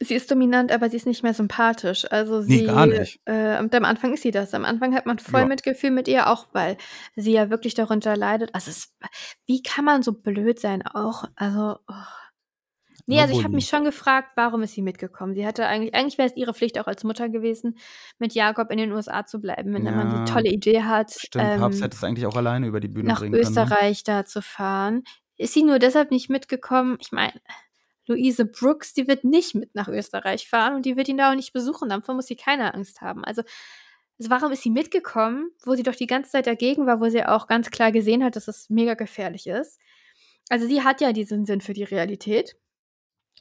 Sie 0.00 0.14
ist 0.14 0.30
dominant, 0.30 0.72
aber 0.72 0.90
sie 0.90 0.96
ist 0.96 1.06
nicht 1.06 1.22
mehr 1.22 1.34
sympathisch. 1.34 2.10
Also 2.10 2.40
Nee, 2.40 2.58
sie, 2.58 2.66
gar 2.66 2.86
nicht. 2.86 3.20
Äh, 3.24 3.58
und 3.58 3.74
am 3.74 3.84
Anfang 3.84 4.12
ist 4.14 4.22
sie 4.22 4.30
das. 4.30 4.54
Am 4.54 4.64
Anfang 4.64 4.94
hat 4.94 5.06
man 5.06 5.18
voll 5.18 5.40
Ja. 5.40 5.46
Mitgefühl 5.46 5.90
mit 5.90 6.08
ihr, 6.08 6.28
auch 6.30 6.46
weil 6.52 6.76
sie 7.14 7.32
ja 7.32 7.50
wirklich 7.50 7.74
darunter 7.74 8.16
leidet. 8.16 8.54
Also, 8.54 8.70
es, 8.70 8.94
wie 9.46 9.62
kann 9.62 9.84
man 9.84 10.02
so 10.02 10.12
blöd 10.12 10.58
sein 10.60 10.86
auch? 10.86 11.24
Also, 11.36 11.78
oh. 11.88 11.94
nee, 13.06 13.20
also 13.20 13.36
ich 13.38 13.44
habe 13.44 13.54
mich 13.54 13.68
schon 13.68 13.84
gefragt, 13.84 14.30
warum 14.36 14.62
ist 14.62 14.74
sie 14.74 14.82
mitgekommen? 14.82 15.34
Sie 15.34 15.46
hatte 15.46 15.66
eigentlich, 15.66 15.94
eigentlich 15.94 16.18
wäre 16.18 16.28
es 16.28 16.36
ihre 16.36 16.54
Pflicht 16.54 16.78
auch 16.78 16.86
als 16.86 17.04
Mutter 17.04 17.28
gewesen, 17.28 17.78
mit 18.18 18.34
Jakob 18.34 18.70
in 18.70 18.78
den 18.78 18.92
USA 18.92 19.24
zu 19.26 19.40
bleiben, 19.40 19.72
wenn 19.74 19.84
man 19.84 20.10
Ja. 20.10 20.24
die 20.24 20.32
tolle 20.32 20.50
Idee 20.50 20.82
hat, 20.82 21.12
Stimmt, 21.12 21.58
Papst 21.58 21.78
ähm, 21.78 21.82
hätte 21.84 21.96
es 21.96 22.04
eigentlich 22.04 22.26
auch 22.26 22.36
alleine 22.36 22.66
über 22.66 22.80
die 22.80 22.88
Bühne 22.88 23.08
nach 23.08 23.20
bringen 23.20 23.32
können. 23.32 23.42
Ne? 23.44 23.48
Österreich 23.62 24.04
da 24.04 24.24
zu 24.24 24.42
fahren. 24.42 25.02
Ist 25.38 25.52
sie 25.54 25.62
nur 25.62 25.78
deshalb 25.78 26.10
nicht 26.10 26.30
mitgekommen? 26.30 26.96
Ich 27.00 27.12
meine, 27.12 27.34
Luise 28.06 28.44
Brooks, 28.44 28.94
die 28.94 29.08
wird 29.08 29.24
nicht 29.24 29.54
mit 29.54 29.74
nach 29.74 29.88
Österreich 29.88 30.48
fahren 30.48 30.74
und 30.74 30.86
die 30.86 30.96
wird 30.96 31.08
ihn 31.08 31.18
da 31.18 31.30
auch 31.30 31.34
nicht 31.34 31.52
besuchen. 31.52 31.88
Davor 31.88 32.14
muss 32.14 32.26
sie 32.26 32.36
keine 32.36 32.74
Angst 32.74 33.00
haben. 33.00 33.24
Also, 33.24 33.42
also 34.18 34.30
warum 34.30 34.52
ist 34.52 34.62
sie 34.62 34.70
mitgekommen, 34.70 35.50
wo 35.64 35.74
sie 35.74 35.82
doch 35.82 35.94
die 35.94 36.06
ganze 36.06 36.30
Zeit 36.32 36.46
dagegen 36.46 36.86
war, 36.86 37.00
wo 37.00 37.08
sie 37.08 37.24
auch 37.24 37.46
ganz 37.46 37.70
klar 37.70 37.92
gesehen 37.92 38.24
hat, 38.24 38.36
dass 38.36 38.48
es 38.48 38.70
mega 38.70 38.94
gefährlich 38.94 39.46
ist? 39.46 39.80
Also 40.48 40.66
sie 40.66 40.82
hat 40.82 41.00
ja 41.00 41.12
diesen 41.12 41.44
Sinn 41.44 41.60
für 41.60 41.72
die 41.72 41.84
Realität. 41.84 42.56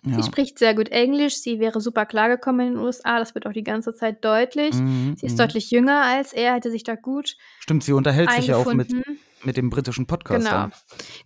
Ja. 0.06 0.16
Sie 0.22 0.24
spricht 0.24 0.60
sehr 0.60 0.76
gut 0.76 0.90
Englisch, 0.90 1.38
sie 1.38 1.60
wäre 1.60 1.82
super 1.82 2.06
klargekommen 2.06 2.68
in 2.68 2.74
den 2.76 2.84
USA, 2.84 3.18
das 3.20 3.34
wird 3.34 3.48
auch 3.48 3.54
die 3.54 3.64
ganze 3.64 3.94
Zeit 3.94 4.24
deutlich. 4.24 4.74
Mhm, 4.76 5.16
Sie 5.18 5.26
ist 5.26 5.34
mhm. 5.34 5.38
deutlich 5.38 5.72
jünger 5.72 6.04
als 6.04 6.32
er, 6.34 6.54
hätte 6.54 6.70
sich 6.72 6.84
da 6.84 6.96
gut 6.96 7.36
Stimmt, 7.60 7.84
sie 7.84 7.94
unterhält 7.94 8.32
sich 8.32 8.48
ja 8.48 8.58
auch 8.58 8.72
mit, 8.74 8.92
eingefunden. 8.92 9.20
mit 9.44 9.58
dem 9.58 9.70
britischen 9.70 10.06
Podcaster. 10.06 10.72
Genau. 10.72 10.76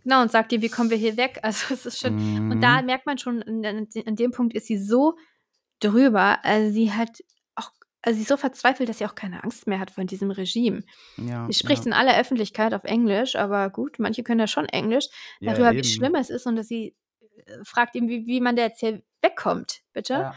Genau, 0.03 0.21
und 0.21 0.31
sagt 0.31 0.51
ihr, 0.53 0.61
wie 0.61 0.69
kommen 0.69 0.89
wir 0.89 0.97
hier 0.97 1.17
weg? 1.17 1.39
Also 1.43 1.73
es 1.73 1.85
ist 1.85 1.99
schon, 1.99 2.15
Mhm. 2.45 2.51
und 2.51 2.61
da 2.61 2.81
merkt 2.81 3.05
man 3.05 3.17
schon, 3.17 3.43
an, 3.43 3.65
an 3.65 3.87
an 4.05 4.15
dem 4.15 4.31
Punkt 4.31 4.53
ist 4.55 4.67
sie 4.67 4.77
so 4.77 5.15
drüber, 5.81 6.39
also 6.43 6.71
sie 6.73 6.91
hat 6.91 7.19
auch, 7.55 7.71
also 8.01 8.15
sie 8.15 8.21
ist 8.23 8.29
so 8.29 8.37
verzweifelt, 8.37 8.89
dass 8.89 8.99
sie 8.99 9.05
auch 9.05 9.15
keine 9.15 9.43
Angst 9.43 9.67
mehr 9.67 9.79
hat 9.79 9.91
von 9.91 10.07
diesem 10.07 10.31
Regime. 10.31 10.83
Ja, 11.17 11.45
Sie 11.47 11.53
spricht 11.53 11.83
ja. 11.85 11.87
in 11.87 11.93
aller 11.93 12.17
Öffentlichkeit 12.19 12.73
auf 12.73 12.83
Englisch, 12.83 13.35
aber 13.35 13.69
gut, 13.69 13.97
manche 13.99 14.23
können 14.23 14.39
ja 14.39 14.47
schon 14.47 14.65
Englisch, 14.65 15.07
Ja, 15.39 15.51
darüber, 15.53 15.71
wie 15.73 15.77
eben. 15.79 15.87
schlimm 15.87 16.15
es 16.15 16.29
ist 16.29 16.45
und 16.47 16.55
dass 16.55 16.67
sie 16.67 16.95
fragt 17.63 17.95
ihn, 17.95 18.07
wie, 18.09 18.25
wie 18.27 18.41
man 18.41 18.55
da 18.55 18.63
jetzt 18.63 18.79
hier 18.79 19.01
wegkommt, 19.21 19.81
bitte. 19.93 20.13
Ja. 20.13 20.33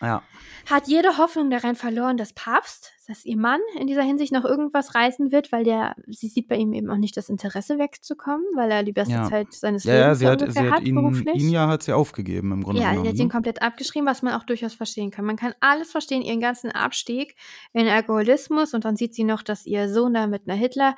Ja. 0.00 0.20
Hat 0.68 0.88
jede 0.88 1.16
Hoffnung 1.16 1.48
daran 1.48 1.76
verloren, 1.76 2.16
dass 2.16 2.32
Papst, 2.32 2.92
dass 3.06 3.24
ihr 3.24 3.36
Mann 3.36 3.60
in 3.78 3.86
dieser 3.86 4.02
Hinsicht 4.02 4.32
noch 4.32 4.44
irgendwas 4.44 4.96
reißen 4.96 5.30
wird, 5.30 5.52
weil 5.52 5.62
der, 5.62 5.94
sie 6.08 6.26
sieht 6.26 6.48
bei 6.48 6.56
ihm 6.56 6.72
eben 6.72 6.90
auch 6.90 6.96
nicht 6.96 7.16
das 7.16 7.28
Interesse 7.28 7.78
wegzukommen, 7.78 8.44
weil 8.56 8.72
er 8.72 8.82
die 8.82 8.90
beste 8.92 9.14
Ja. 9.14 9.28
Zeit 9.30 9.52
seines 9.52 9.84
Ja, 9.84 9.94
ja, 9.94 10.00
Lebens 10.06 10.18
sie 10.18 10.26
hat, 10.26 10.40
sie 10.40 10.58
hat 10.58 10.70
hat, 10.72 10.82
ihn, 10.82 10.96
beruflich. 10.96 11.36
ihn 11.40 11.50
ja 11.50 11.68
hat 11.68 11.84
sie 11.84 11.92
aufgegeben 11.92 12.50
im 12.50 12.64
Grunde 12.64 12.80
Ja, 12.80 12.88
sie 12.88 12.94
genommen. 12.94 13.08
hat 13.10 13.16
ihn 13.16 13.26
Ne? 13.26 13.32
komplett 13.32 13.62
abgeschrieben, 13.62 14.04
was 14.08 14.22
man 14.22 14.34
auch 14.34 14.42
durchaus 14.42 14.74
verstehen 14.74 15.12
kann. 15.12 15.24
Man 15.24 15.36
kann 15.36 15.54
alles 15.60 15.92
verstehen, 15.92 16.22
ihren 16.22 16.40
ganzen 16.40 16.72
Abstieg 16.72 17.36
in 17.72 17.86
Alkoholismus 17.86 18.74
und 18.74 18.84
dann 18.84 18.96
sieht 18.96 19.14
sie 19.14 19.22
noch, 19.22 19.42
dass 19.42 19.66
ihr 19.66 19.88
Sohn 19.88 20.14
da 20.14 20.26
mit 20.26 20.48
einer 20.48 20.56
Hitler, 20.58 20.96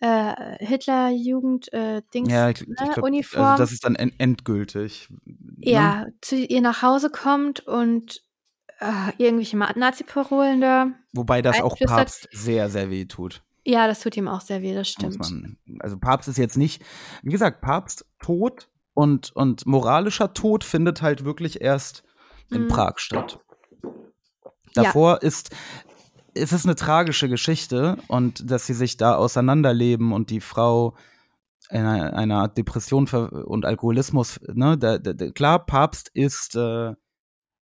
äh, 0.00 0.64
Hitlerjugend, 0.64 1.72
äh, 1.72 2.02
Ja, 2.14 2.50
ich, 2.50 2.60
ich 2.62 2.68
ne, 2.68 2.74
glaube, 2.76 3.02
Uniform, 3.02 3.44
also 3.44 3.62
das 3.62 3.72
ist 3.72 3.84
dann 3.84 3.96
en 3.96 4.12
endgültig. 4.18 5.08
Ne? 5.24 5.34
ja, 5.60 6.06
zu 6.20 6.36
ihr 6.36 6.60
nach 6.60 6.82
Hause 6.82 7.10
kommt 7.10 7.60
und 7.60 8.22
äh, 8.80 9.12
irgendwelche 9.18 9.56
Nazi-Parolen 9.56 10.60
da 10.60 10.92
Wobei 11.12 11.42
das 11.42 11.60
auch. 11.60 11.76
Papst 11.76 12.28
sehr, 12.32 12.70
sehr 12.70 12.90
weh 12.90 13.06
tut. 13.06 13.42
Ja, 13.64 13.86
das 13.86 14.00
tut 14.00 14.16
ihm 14.16 14.28
auch 14.28 14.40
sehr 14.40 14.62
weh, 14.62 14.72
das 14.72 14.88
stimmt. 14.88 15.18
man, 15.18 15.58
also 15.80 15.98
Papst 15.98 16.28
ist 16.28 16.38
jetzt 16.38 16.56
nicht, 16.56 16.82
wie 17.22 17.30
gesagt, 17.30 17.60
Papst 17.60 18.06
tot 18.20 18.68
und, 18.94 19.34
und 19.34 19.66
moralischer 19.66 20.32
Tod 20.32 20.64
findet 20.64 21.02
halt 21.02 21.24
wirklich 21.24 21.60
erst 21.60 22.02
in 22.50 22.62
Mhm. 22.62 22.68
Prag 22.68 22.98
statt. 22.98 23.40
Ja. 23.82 24.84
Davor 24.84 25.22
ist, 25.22 25.50
es 26.38 26.52
ist 26.52 26.64
eine 26.64 26.74
tragische 26.74 27.28
Geschichte 27.28 27.98
und 28.08 28.50
dass 28.50 28.66
sie 28.66 28.74
sich 28.74 28.96
da 28.96 29.14
auseinanderleben 29.14 30.12
und 30.12 30.30
die 30.30 30.40
Frau 30.40 30.94
in 31.70 31.84
einer, 31.84 32.14
einer 32.14 32.48
Depression 32.48 33.06
und 33.06 33.64
Alkoholismus, 33.64 34.40
ne, 34.52 34.78
da, 34.78 34.98
da, 34.98 35.30
klar, 35.30 35.66
Papst 35.66 36.10
ist 36.14 36.56
äh, 36.56 36.94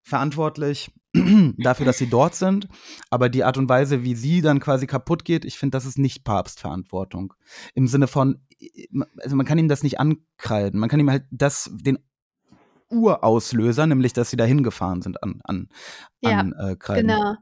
verantwortlich 0.04 0.92
dafür, 1.58 1.86
dass 1.86 1.98
sie 1.98 2.10
dort 2.10 2.36
sind, 2.36 2.68
aber 3.10 3.30
die 3.30 3.44
Art 3.44 3.58
und 3.58 3.68
Weise, 3.68 4.04
wie 4.04 4.16
sie 4.16 4.42
dann 4.42 4.60
quasi 4.60 4.86
kaputt 4.86 5.26
geht, 5.26 5.46
ich 5.46 5.58
finde, 5.58 5.76
das 5.76 5.86
ist 5.86 5.98
nicht 5.98 6.24
Papstverantwortung. 6.24 7.34
Im 7.74 7.88
Sinne 7.88 8.08
von, 8.08 8.46
also 9.24 9.36
man 9.36 9.46
kann 9.46 9.58
ihm 9.58 9.70
das 9.70 9.82
nicht 9.82 10.00
ankreiden, 10.00 10.80
man 10.80 10.90
kann 10.90 11.00
ihm 11.00 11.10
halt 11.10 11.24
das, 11.32 11.72
den 11.74 11.98
Urauslöser, 12.92 13.88
nämlich 13.88 14.14
dass 14.14 14.30
sie 14.30 14.38
da 14.38 14.44
hingefahren 14.44 15.02
sind, 15.02 15.24
an, 15.24 15.42
an, 15.44 15.70
Ja, 16.22 16.40
an 16.40 16.54
äh, 16.54 16.76
kreiden. 16.76 17.08
Genau. 17.08 17.36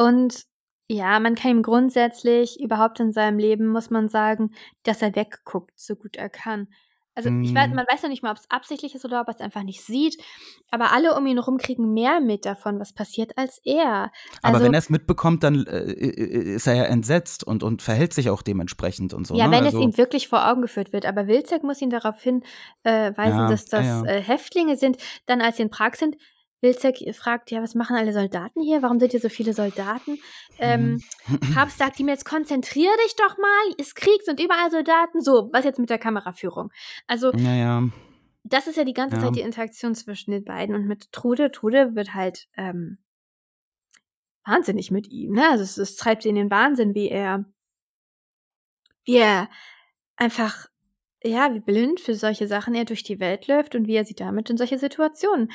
Und 0.00 0.44
ja, 0.88 1.20
man 1.20 1.34
kann 1.34 1.50
ihm 1.52 1.62
grundsätzlich 1.62 2.58
überhaupt 2.58 2.98
in 3.00 3.12
seinem 3.12 3.38
Leben, 3.38 3.68
muss 3.68 3.90
man 3.90 4.08
sagen, 4.08 4.50
dass 4.82 5.02
er 5.02 5.14
wegguckt, 5.14 5.78
so 5.78 5.94
gut 5.94 6.16
er 6.16 6.30
kann. 6.30 6.68
Also 7.14 7.28
ich 7.28 7.54
weiß, 7.54 7.68
Mhm. 7.68 7.74
man 7.74 7.86
weiß 7.90 8.02
ja 8.02 8.08
nicht 8.08 8.22
mal, 8.22 8.30
ob 8.30 8.38
es 8.38 8.50
absichtlich 8.50 8.94
ist 8.94 9.04
oder 9.04 9.20
ob 9.20 9.28
er 9.28 9.34
es 9.34 9.40
einfach 9.40 9.62
nicht 9.62 9.82
sieht, 9.82 10.16
aber 10.70 10.92
alle 10.92 11.14
um 11.16 11.26
ihn 11.26 11.36
herum 11.36 11.58
kriegen 11.58 11.92
mehr 11.92 12.20
mit 12.20 12.46
davon, 12.46 12.80
was 12.80 12.94
passiert, 12.94 13.36
als 13.36 13.60
er. 13.64 14.10
Aber 14.42 14.54
Also, 14.54 14.64
wenn 14.64 14.72
er 14.74 14.78
es 14.78 14.88
mitbekommt, 14.90 15.42
dann 15.42 15.66
äh, 15.66 15.92
ist 15.92 16.66
er 16.66 16.74
ja 16.76 16.84
entsetzt 16.84 17.44
und, 17.44 17.62
und 17.62 17.82
verhält 17.82 18.14
sich 18.14 18.30
auch 18.30 18.42
dementsprechend 18.42 19.12
und 19.12 19.26
so. 19.26 19.34
ja, 19.34 19.48
ne? 19.48 19.56
wenn 19.56 19.64
also, 19.64 19.78
es 19.78 19.84
ihm 19.84 19.98
wirklich 19.98 20.28
vor 20.28 20.48
Augen 20.48 20.62
geführt 20.62 20.92
wird. 20.94 21.04
Aber 21.04 21.26
Wilczek 21.26 21.62
muss 21.62 21.82
ihn 21.82 21.90
darauf 21.90 22.22
hinweisen, 22.22 22.44
äh, 22.84 23.12
Ja, 23.16 23.48
dass 23.48 23.70
ja, 23.70 23.78
das 23.78 23.86
ja. 23.86 24.04
Äh, 24.04 24.22
Häftlinge 24.22 24.76
sind. 24.76 24.96
Dann, 25.26 25.42
als 25.42 25.56
sie 25.56 25.64
in 25.64 25.70
Prag 25.70 25.96
sind, 25.96 26.16
Wilczek 26.62 26.98
fragt, 27.14 27.50
ja, 27.50 27.62
was 27.62 27.74
machen 27.74 27.96
alle 27.96 28.12
Soldaten 28.12 28.60
hier? 28.60 28.82
Warum 28.82 28.98
sind 29.00 29.12
hier 29.12 29.20
so 29.20 29.28
viele 29.28 29.54
Soldaten? 29.54 30.18
Ähm, 30.58 31.00
Mhm. 31.26 31.40
Papst 31.54 31.78
sagt 31.78 31.98
ihm 32.00 32.08
jetzt, 32.08 32.24
konzentrier 32.24 32.90
dich 33.04 33.16
doch 33.16 33.38
mal, 33.38 33.74
ist 33.78 33.96
Krieg, 33.96 34.22
sind 34.22 34.40
überall 34.40 34.70
Soldaten. 34.70 35.20
So, 35.22 35.48
was 35.52 35.64
jetzt 35.64 35.78
mit 35.78 35.90
der 35.90 35.98
Kameraführung? 35.98 36.70
Also, 37.06 37.32
ja, 37.32 37.54
ja. 37.54 37.82
das 38.44 38.66
ist 38.66 38.76
ja 38.76 38.84
die 38.84 38.92
ganze 38.92 39.16
Ja. 39.16 39.22
Zeit 39.22 39.36
die 39.36 39.40
Interaktion 39.40 39.94
zwischen 39.94 40.32
den 40.32 40.44
beiden. 40.44 40.74
Und 40.74 40.86
mit 40.86 41.12
Trude, 41.12 41.50
Trude 41.50 41.94
wird 41.94 42.14
halt 42.14 42.48
ähm, 42.56 42.98
wahnsinnig 44.44 44.90
mit 44.90 45.08
ihm. 45.08 45.32
Ne? 45.32 45.48
Also 45.48 45.64
es, 45.64 45.78
es 45.78 45.96
treibt 45.96 46.22
sie 46.22 46.28
in 46.28 46.34
den 46.34 46.50
Wahnsinn, 46.50 46.94
wie 46.94 47.08
er, 47.08 47.44
wie 49.04 49.16
er 49.16 49.48
einfach, 50.16 50.66
ja, 51.22 51.54
wie 51.54 51.60
blind 51.60 52.00
für 52.00 52.14
solche 52.14 52.46
Sachen 52.46 52.74
er 52.74 52.84
durch 52.84 53.02
die 53.02 53.20
Welt 53.20 53.46
läuft 53.46 53.74
und 53.74 53.86
wie 53.86 53.94
er 53.94 54.04
sie 54.04 54.14
damit 54.14 54.50
in 54.50 54.56
solche 54.56 54.78
Situationen 54.78 55.50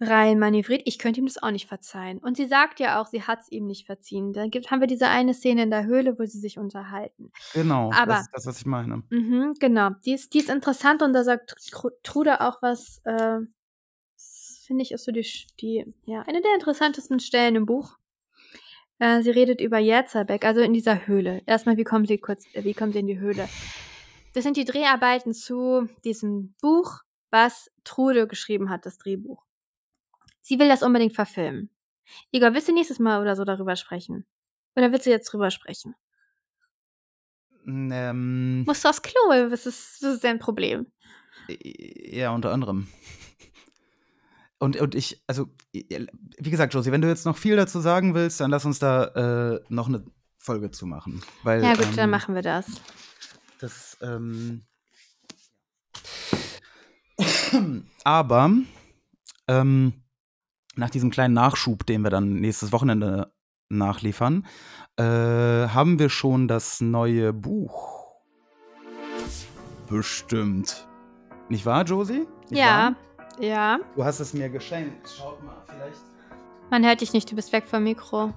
rein 0.00 0.38
manövriert. 0.38 0.82
Ich 0.84 0.98
könnte 0.98 1.20
ihm 1.20 1.26
das 1.26 1.42
auch 1.42 1.50
nicht 1.50 1.66
verzeihen. 1.66 2.18
Und 2.18 2.36
sie 2.36 2.46
sagt 2.46 2.78
ja 2.80 3.00
auch, 3.00 3.06
sie 3.06 3.22
hat 3.22 3.40
es 3.40 3.50
ihm 3.50 3.66
nicht 3.66 3.86
verziehen. 3.86 4.32
Da 4.32 4.46
gibt, 4.46 4.70
haben 4.70 4.80
wir 4.80 4.86
diese 4.86 5.08
eine 5.08 5.34
Szene 5.34 5.64
in 5.64 5.70
der 5.70 5.84
Höhle, 5.86 6.18
wo 6.18 6.24
sie 6.24 6.38
sich 6.38 6.58
unterhalten. 6.58 7.32
Genau, 7.54 7.90
Aber- 7.92 8.12
das 8.14 8.20
ist 8.22 8.30
das, 8.32 8.46
was 8.46 8.58
ich 8.60 8.66
meine. 8.66 9.02
Mhm, 9.10 9.54
genau. 9.58 9.90
Die 10.04 10.12
ist, 10.12 10.34
die 10.34 10.38
ist 10.38 10.50
interessant 10.50 11.02
und 11.02 11.12
da 11.12 11.24
sagt 11.24 11.52
Tr- 11.72 11.92
Trude 12.02 12.40
auch 12.40 12.62
was, 12.62 13.00
äh, 13.04 13.38
finde 14.66 14.82
ich, 14.82 14.92
ist 14.92 15.04
so 15.04 15.12
die, 15.12 15.26
die, 15.60 15.94
ja, 16.04 16.22
eine 16.22 16.42
der 16.42 16.54
interessantesten 16.54 17.20
Stellen 17.20 17.56
im 17.56 17.66
Buch. 17.66 17.96
Äh, 19.00 19.22
sie 19.22 19.30
redet 19.30 19.60
über 19.60 19.78
Jerzabek, 19.78 20.44
also 20.44 20.60
in 20.60 20.72
dieser 20.74 21.06
Höhle. 21.06 21.42
Erstmal, 21.46 21.76
wie 21.76 21.84
kommen 21.84 22.04
sie 22.06 22.18
kurz, 22.18 22.44
wie 22.54 22.74
kommen 22.74 22.92
sie 22.92 22.98
in 22.98 23.06
die 23.06 23.18
Höhle? 23.18 23.48
Das 24.34 24.44
sind 24.44 24.56
die 24.56 24.64
Dreharbeiten 24.64 25.32
zu 25.32 25.88
diesem 26.04 26.54
Buch, 26.60 27.00
was 27.30 27.70
Trude 27.84 28.26
geschrieben 28.28 28.68
hat, 28.70 28.84
das 28.86 28.98
Drehbuch. 28.98 29.42
Sie 30.48 30.58
will 30.58 30.68
das 30.68 30.82
unbedingt 30.82 31.14
verfilmen. 31.14 31.68
Igor, 32.30 32.54
willst 32.54 32.68
du 32.68 32.72
nächstes 32.72 32.98
Mal 32.98 33.20
oder 33.20 33.36
so 33.36 33.44
darüber 33.44 33.76
sprechen? 33.76 34.24
Oder 34.76 34.90
willst 34.90 35.04
du 35.04 35.10
jetzt 35.10 35.30
drüber 35.30 35.50
sprechen? 35.50 35.94
Ähm, 37.66 38.64
Musst 38.64 38.82
du 38.82 38.88
aufs 38.88 39.02
Klo? 39.02 39.20
Was 39.28 39.66
ist, 39.66 40.02
was 40.02 40.14
ist 40.14 40.24
dein 40.24 40.38
Problem? 40.38 40.86
Ja, 41.50 42.30
unter 42.30 42.50
anderem. 42.50 42.88
Und, 44.58 44.80
und 44.80 44.94
ich, 44.94 45.22
also, 45.26 45.50
wie 45.74 46.50
gesagt, 46.50 46.72
Josie, 46.72 46.92
wenn 46.92 47.02
du 47.02 47.08
jetzt 47.08 47.26
noch 47.26 47.36
viel 47.36 47.56
dazu 47.56 47.80
sagen 47.80 48.14
willst, 48.14 48.40
dann 48.40 48.50
lass 48.50 48.64
uns 48.64 48.78
da 48.78 49.04
äh, 49.52 49.60
noch 49.68 49.88
eine 49.88 50.02
Folge 50.38 50.70
zu 50.70 50.86
machen. 50.86 51.22
Weil, 51.42 51.62
Ja, 51.62 51.74
gut, 51.74 51.88
ähm, 51.88 51.96
dann 51.96 52.10
machen 52.10 52.34
wir 52.34 52.42
das. 52.42 52.80
Das, 53.60 53.98
ähm. 54.00 54.62
Aber, 58.04 58.50
ähm, 59.46 59.92
nach 60.78 60.90
diesem 60.90 61.10
kleinen 61.10 61.34
Nachschub, 61.34 61.84
den 61.86 62.02
wir 62.02 62.10
dann 62.10 62.34
nächstes 62.34 62.72
Wochenende 62.72 63.32
nachliefern, 63.68 64.46
äh, 64.96 65.02
haben 65.02 65.98
wir 65.98 66.08
schon 66.08 66.48
das 66.48 66.80
neue 66.80 67.32
Buch. 67.32 68.06
Bestimmt. 69.88 70.86
Nicht 71.48 71.66
wahr, 71.66 71.84
Josie? 71.84 72.26
Nicht 72.50 72.60
Ja, 72.60 72.94
wahr? 73.36 73.42
ja. 73.44 73.78
Du 73.96 74.04
hast 74.04 74.20
es 74.20 74.34
mir 74.34 74.48
geschenkt. 74.48 75.08
Schaut 75.16 75.42
mal, 75.44 75.56
vielleicht. 75.66 76.00
Man 76.70 76.84
hört 76.84 77.00
dich 77.00 77.12
nicht, 77.12 77.30
du 77.30 77.36
bist 77.36 77.52
weg 77.52 77.66
vom 77.66 77.82
Mikro. 77.84 78.32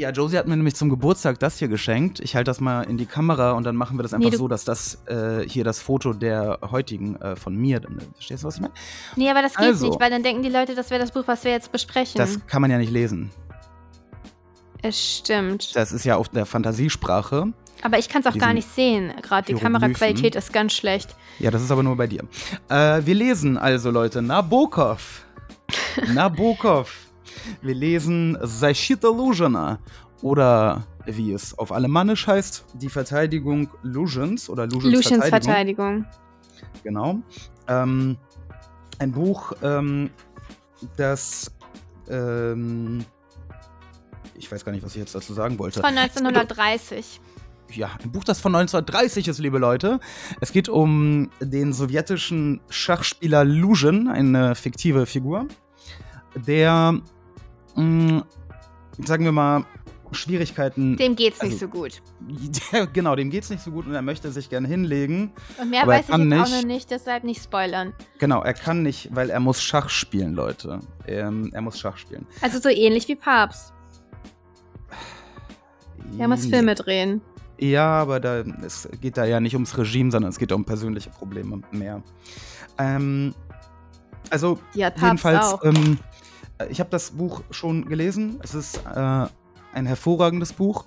Ja, 0.00 0.08
Josie 0.08 0.38
hat 0.38 0.46
mir 0.48 0.56
nämlich 0.56 0.76
zum 0.76 0.88
Geburtstag 0.88 1.38
das 1.40 1.58
hier 1.58 1.68
geschenkt. 1.68 2.20
Ich 2.20 2.34
halte 2.34 2.48
das 2.48 2.58
mal 2.58 2.84
in 2.84 2.96
die 2.96 3.04
Kamera 3.04 3.52
und 3.52 3.64
dann 3.64 3.76
machen 3.76 3.98
wir 3.98 4.02
das 4.02 4.14
einfach 4.14 4.30
du- 4.30 4.36
so, 4.38 4.48
dass 4.48 4.64
das 4.64 5.02
äh, 5.06 5.46
hier 5.46 5.62
das 5.62 5.82
Foto 5.82 6.14
der 6.14 6.58
heutigen 6.70 7.16
äh, 7.16 7.36
von 7.36 7.54
mir. 7.54 7.82
Verstehst 8.14 8.42
du, 8.42 8.46
was 8.46 8.54
ich 8.54 8.62
meine? 8.62 8.72
Nee, 9.16 9.28
aber 9.28 9.42
das 9.42 9.54
geht 9.54 9.66
Also. 9.66 9.88
nicht, 9.88 10.00
weil 10.00 10.08
dann 10.08 10.22
denken 10.22 10.42
die 10.42 10.48
Leute, 10.48 10.74
das 10.74 10.88
wäre 10.88 11.02
das 11.02 11.12
Buch, 11.12 11.24
was 11.26 11.44
wir 11.44 11.52
jetzt 11.52 11.70
besprechen. 11.70 12.16
Das 12.16 12.46
kann 12.46 12.62
man 12.62 12.70
ja 12.70 12.78
nicht 12.78 12.90
lesen. 12.90 13.30
es 14.80 15.18
stimmt. 15.18 15.76
Das 15.76 15.92
ist 15.92 16.06
ja 16.06 16.16
auf 16.16 16.30
der 16.30 16.46
Fantasiesprache. 16.46 17.52
Aber 17.82 17.98
ich 17.98 18.08
kann 18.08 18.22
es 18.22 18.26
auch 18.26 18.38
gar 18.38 18.54
nicht 18.54 18.74
sehen. 18.74 19.12
Gerade 19.20 19.52
die. 19.52 19.60
Kameraqualität 19.60 20.34
ist 20.34 20.50
ganz 20.50 20.72
schlecht. 20.72 21.14
Ja, 21.40 21.50
das 21.50 21.60
ist 21.60 21.70
aber 21.70 21.82
nur 21.82 21.98
bei 21.98 22.06
dir. 22.06 22.24
Äh, 22.70 23.04
wir 23.04 23.14
lesen 23.14 23.58
also, 23.58 23.90
Leute, 23.90 24.22
Nabokov. 24.22 25.26
Nabokov. 26.14 27.09
Wir 27.61 27.75
lesen 27.75 28.37
Защита 28.41 29.07
Luzhana. 29.07 29.79
Oder 30.21 30.83
wie 31.05 31.33
es 31.33 31.57
auf 31.57 31.71
Alemannisch 31.71 32.25
heißt, 32.25 32.65
die 32.73 32.89
Verteidigung 32.89 33.69
Luzhens 33.83 34.49
oder 34.49 34.65
Luzhens 34.65 34.95
Lucians 34.95 35.27
Verteidigung. 35.27 36.03
Verteidigung. 36.03 36.81
Genau. 36.83 37.19
Ähm, 37.67 38.17
ein 38.99 39.11
Buch, 39.11 39.53
ähm, 39.61 40.09
das. 40.97 41.51
Ähm, 42.09 43.05
ich 44.35 44.51
weiß 44.51 44.65
gar 44.65 44.71
nicht, 44.71 44.83
was 44.83 44.93
ich 44.95 44.99
jetzt 44.99 45.15
dazu 45.15 45.33
sagen 45.33 45.57
wollte. 45.59 45.79
Von 45.81 45.97
1930. 45.97 47.21
Ja, 47.71 47.91
ein 48.03 48.11
Buch, 48.11 48.23
das 48.23 48.39
von 48.39 48.55
1930 48.55 49.27
ist, 49.27 49.39
liebe 49.39 49.57
Leute. 49.57 49.99
Es 50.39 50.51
geht 50.51 50.69
um 50.69 51.29
den 51.39 51.73
sowjetischen 51.73 52.61
Schachspieler 52.69 53.43
Luzhin, 53.43 54.07
eine 54.07 54.55
fiktive 54.55 55.05
Figur, 55.05 55.47
der, 56.35 56.99
mh, 57.80 58.24
sagen 59.04 59.24
wir 59.24 59.32
mal, 59.32 59.64
Schwierigkeiten. 60.12 60.96
Dem 60.96 61.14
geht's 61.14 61.40
nicht 61.42 61.52
also- 61.52 61.66
so 61.66 61.68
gut. 61.68 62.02
Genau, 62.92 63.14
dem 63.14 63.30
geht's 63.30 63.48
nicht 63.50 63.62
so 63.62 63.70
gut 63.70 63.86
und 63.86 63.94
er 63.94 64.02
möchte 64.02 64.30
sich 64.32 64.50
gerne 64.50 64.66
hinlegen. 64.66 65.32
Und 65.60 65.70
mehr 65.70 65.82
er 65.82 65.86
weiß 65.86 66.00
ich 66.02 66.08
jetzt 66.08 66.14
auch 66.14 66.18
nicht- 66.24 66.50
noch 66.50 66.62
nicht, 66.64 66.90
deshalb 66.90 67.24
nicht 67.24 67.42
spoilern. 67.42 67.92
Genau, 68.18 68.42
er 68.42 68.54
kann 68.54 68.82
nicht, 68.82 69.14
weil 69.14 69.30
er 69.30 69.40
muss 69.40 69.62
Schach 69.62 69.88
spielen, 69.88 70.34
Leute. 70.34 70.80
Ähm, 71.06 71.50
er 71.52 71.60
muss 71.60 71.78
Schach 71.78 71.96
spielen. 71.96 72.26
Also 72.40 72.58
so 72.58 72.68
ähnlich 72.68 73.06
wie 73.08 73.14
Papst. 73.16 73.72
Er 76.18 76.28
muss. 76.28 76.46
Filme 76.46 76.74
drehen. 76.74 77.20
Ja, 77.58 77.86
aber 78.00 78.20
da, 78.20 78.40
es 78.64 78.88
geht 79.00 79.16
da 79.16 79.24
ja 79.26 79.38
nicht 79.38 79.54
ums 79.54 79.76
Regime, 79.76 80.10
sondern 80.10 80.30
es 80.30 80.38
geht 80.38 80.50
um 80.50 80.64
persönliche 80.64 81.10
Probleme 81.10 81.60
mehr. 81.70 82.02
Ähm, 82.78 83.34
also, 84.30 84.56
Papst 84.56 85.02
jedenfalls, 85.02 85.56
ähm, 85.62 85.98
äh, 86.60 86.66
ich 86.68 86.80
habe 86.80 86.90
das 86.90 87.12
Buch 87.12 87.42
schon 87.50 87.86
gelesen. 87.86 88.38
Es 88.42 88.54
ist 88.54 88.78
äh, 88.86 89.26
ein 89.72 89.86
hervorragendes 89.86 90.52
Buch. 90.52 90.84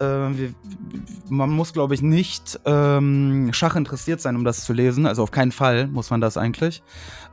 Äh, 0.00 0.04
wir, 0.04 0.54
man 1.28 1.50
muss, 1.50 1.72
glaube 1.72 1.94
ich, 1.94 2.02
nicht 2.02 2.60
ähm, 2.64 3.50
Schach 3.52 3.76
interessiert 3.76 4.20
sein, 4.20 4.36
um 4.36 4.44
das 4.44 4.64
zu 4.64 4.72
lesen. 4.72 5.06
Also 5.06 5.22
auf 5.22 5.30
keinen 5.30 5.52
Fall 5.52 5.88
muss 5.88 6.10
man 6.10 6.20
das 6.20 6.36
eigentlich. 6.36 6.82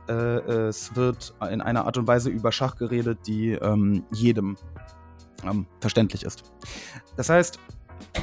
Äh, 0.08 0.12
es 0.12 0.94
wird 0.96 1.34
in 1.50 1.60
einer 1.60 1.86
Art 1.86 1.96
und 1.98 2.06
Weise 2.06 2.30
über 2.30 2.52
Schach 2.52 2.76
geredet, 2.76 3.20
die 3.26 3.52
ähm, 3.52 4.04
jedem 4.12 4.56
ähm, 5.44 5.66
verständlich 5.80 6.24
ist. 6.24 6.52
Das 7.16 7.28
heißt, 7.28 7.58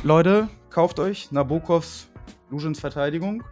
Leute, 0.03 0.49
kauft 0.69 0.99
euch 0.99 1.31
Nabokovs 1.31 2.09
Lujins 2.49 2.79
Verteidigung 2.79 3.43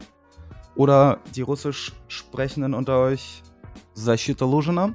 oder 0.75 1.19
die 1.35 1.41
russisch 1.41 1.93
sprechenden 2.07 2.73
unter 2.73 2.99
euch 2.99 3.41
Zashita 3.93 4.45
Lujina. 4.45 4.93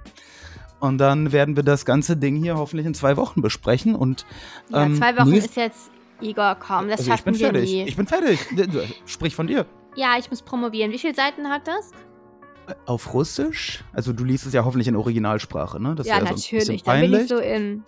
Und 0.80 0.98
dann 0.98 1.32
werden 1.32 1.56
wir 1.56 1.62
das 1.62 1.84
ganze 1.84 2.16
Ding 2.16 2.36
hier 2.36 2.56
hoffentlich 2.56 2.86
in 2.86 2.94
zwei 2.94 3.16
Wochen 3.16 3.40
besprechen. 3.42 3.94
Und 3.94 4.26
Ja, 4.68 4.84
ähm, 4.84 4.96
zwei 4.96 5.16
Wochen 5.16 5.30
nächst- 5.30 5.48
ist 5.50 5.56
jetzt 5.56 5.90
Igor 6.20 6.54
kaum. 6.56 6.88
Das 6.88 7.00
also 7.00 7.12
ich 7.14 7.22
bin 7.24 7.34
schaffen 7.34 7.40
wir 7.54 7.60
fertig. 7.60 7.70
nie. 7.70 7.82
Ich 7.84 7.96
bin 7.96 8.06
fertig. 8.06 8.38
Sprich 9.06 9.34
von 9.34 9.46
dir. 9.46 9.66
ja, 9.96 10.16
ich 10.18 10.28
muss 10.30 10.42
promovieren. 10.42 10.92
Wie 10.92 10.98
viele 10.98 11.14
Seiten 11.14 11.48
hat 11.48 11.66
das? 11.66 11.92
Auf 12.84 13.14
Russisch? 13.14 13.84
Also 13.92 14.12
du 14.12 14.24
liest 14.24 14.44
es 14.46 14.52
ja 14.52 14.64
hoffentlich 14.64 14.88
in 14.88 14.96
Originalsprache, 14.96 15.80
ne? 15.80 15.94
Das 15.94 16.06
ja, 16.06 16.20
natürlich. 16.20 16.82
Dann 16.82 17.00
bin 17.00 17.14
ich 17.14 17.28
so 17.28 17.38
in 17.38 17.82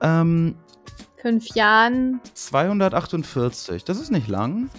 ähm, 0.00 0.56
fünf 1.20 1.46
Jahren. 1.54 2.20
248. 2.34 3.84
Das 3.84 4.00
ist 4.00 4.10
nicht 4.10 4.28
lang. 4.28 4.70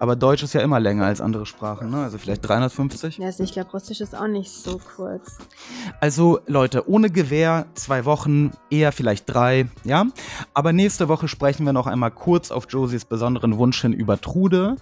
Aber 0.00 0.16
Deutsch 0.16 0.42
ist 0.42 0.54
ja 0.54 0.62
immer 0.62 0.80
länger 0.80 1.04
als 1.04 1.20
andere 1.20 1.44
Sprachen, 1.44 1.90
ne? 1.90 2.02
Also 2.02 2.16
vielleicht 2.16 2.48
350. 2.48 3.18
Ja, 3.18 3.26
also 3.26 3.44
ich 3.44 3.52
glaube, 3.52 3.70
Russisch 3.70 4.00
ist 4.00 4.16
auch 4.16 4.28
nicht 4.28 4.50
so 4.50 4.78
kurz. 4.96 5.36
Also 6.00 6.40
Leute, 6.46 6.88
ohne 6.88 7.10
Gewehr 7.10 7.66
zwei 7.74 8.06
Wochen, 8.06 8.50
eher 8.70 8.92
vielleicht 8.92 9.32
drei, 9.32 9.68
ja. 9.84 10.06
Aber 10.54 10.72
nächste 10.72 11.08
Woche 11.08 11.28
sprechen 11.28 11.66
wir 11.66 11.74
noch 11.74 11.86
einmal 11.86 12.10
kurz 12.10 12.50
auf 12.50 12.64
Josies 12.70 13.04
besonderen 13.04 13.58
Wunsch 13.58 13.82
hin 13.82 13.92
über 13.92 14.18
Trude. 14.18 14.76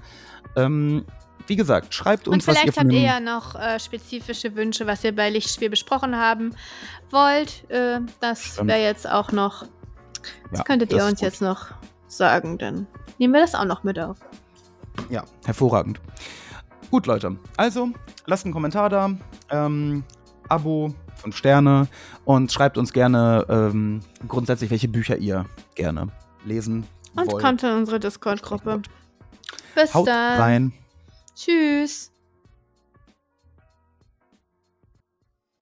Ähm, 0.55 1.05
wie 1.49 1.57
gesagt, 1.57 1.95
schreibt 1.95 2.29
Und 2.29 2.35
uns, 2.35 2.47
was 2.47 2.55
ihr 2.55 2.61
vielleicht 2.61 2.79
von 2.79 2.85
habt 2.87 2.95
ihr 2.95 3.01
ja 3.01 3.19
noch 3.19 3.57
äh, 3.57 3.81
spezifische 3.81 4.55
Wünsche, 4.55 4.87
was 4.87 5.03
ihr 5.03 5.17
bei 5.17 5.31
Lichtspiel 5.31 5.69
besprochen 5.69 6.15
haben 6.17 6.55
wollt. 7.11 7.69
Äh, 7.71 8.01
das 8.21 8.65
wäre 8.65 8.81
jetzt 8.81 9.11
auch 9.11 9.33
noch. 9.33 9.65
Das 10.51 10.61
Ja, 10.61 10.65
könntet 10.65 10.93
das 10.93 10.99
ihr 11.01 11.05
uns 11.05 11.19
gut. 11.19 11.23
jetzt 11.23 11.43
noch 11.43 11.67
sagen, 12.07 12.57
dann 12.59 12.87
nehmen 13.19 13.35
wir 13.35 13.41
das 13.41 13.57
auch 13.57 13.65
noch 13.65 13.83
mit 13.83 13.99
auf. 13.99 14.19
Ja, 15.11 15.25
hervorragend. 15.45 16.01
Gut, 16.91 17.07
Leute. 17.07 17.37
Also, 17.57 17.91
lasst 18.27 18.45
einen 18.45 18.55
Kommentar 18.55 18.89
da. 18.89 19.11
Ähm, 19.51 20.05
Abo, 20.49 20.95
5 21.17 21.37
Sterne. 21.37 21.89
Und 22.25 22.51
schreibt 22.53 22.79
uns 22.79 22.93
gerne 22.93 23.45
ähm, 23.49 24.01
grundsätzlich, 24.27 24.71
welche 24.71 24.89
Bücher 24.89 25.17
ihr 25.19 25.45
gerne 25.75 26.09
lesen 26.45 26.87
Und 27.15 27.31
wollt. 27.31 27.45
kommt 27.45 27.63
in 27.63 27.71
unsere 27.73 28.01
Discord-Gruppe. 28.01 28.83
Bis 29.75 29.95
Haut 29.95 30.09
dann. 30.09 30.41
rein. 30.41 30.73
Tschüss. 31.35 32.11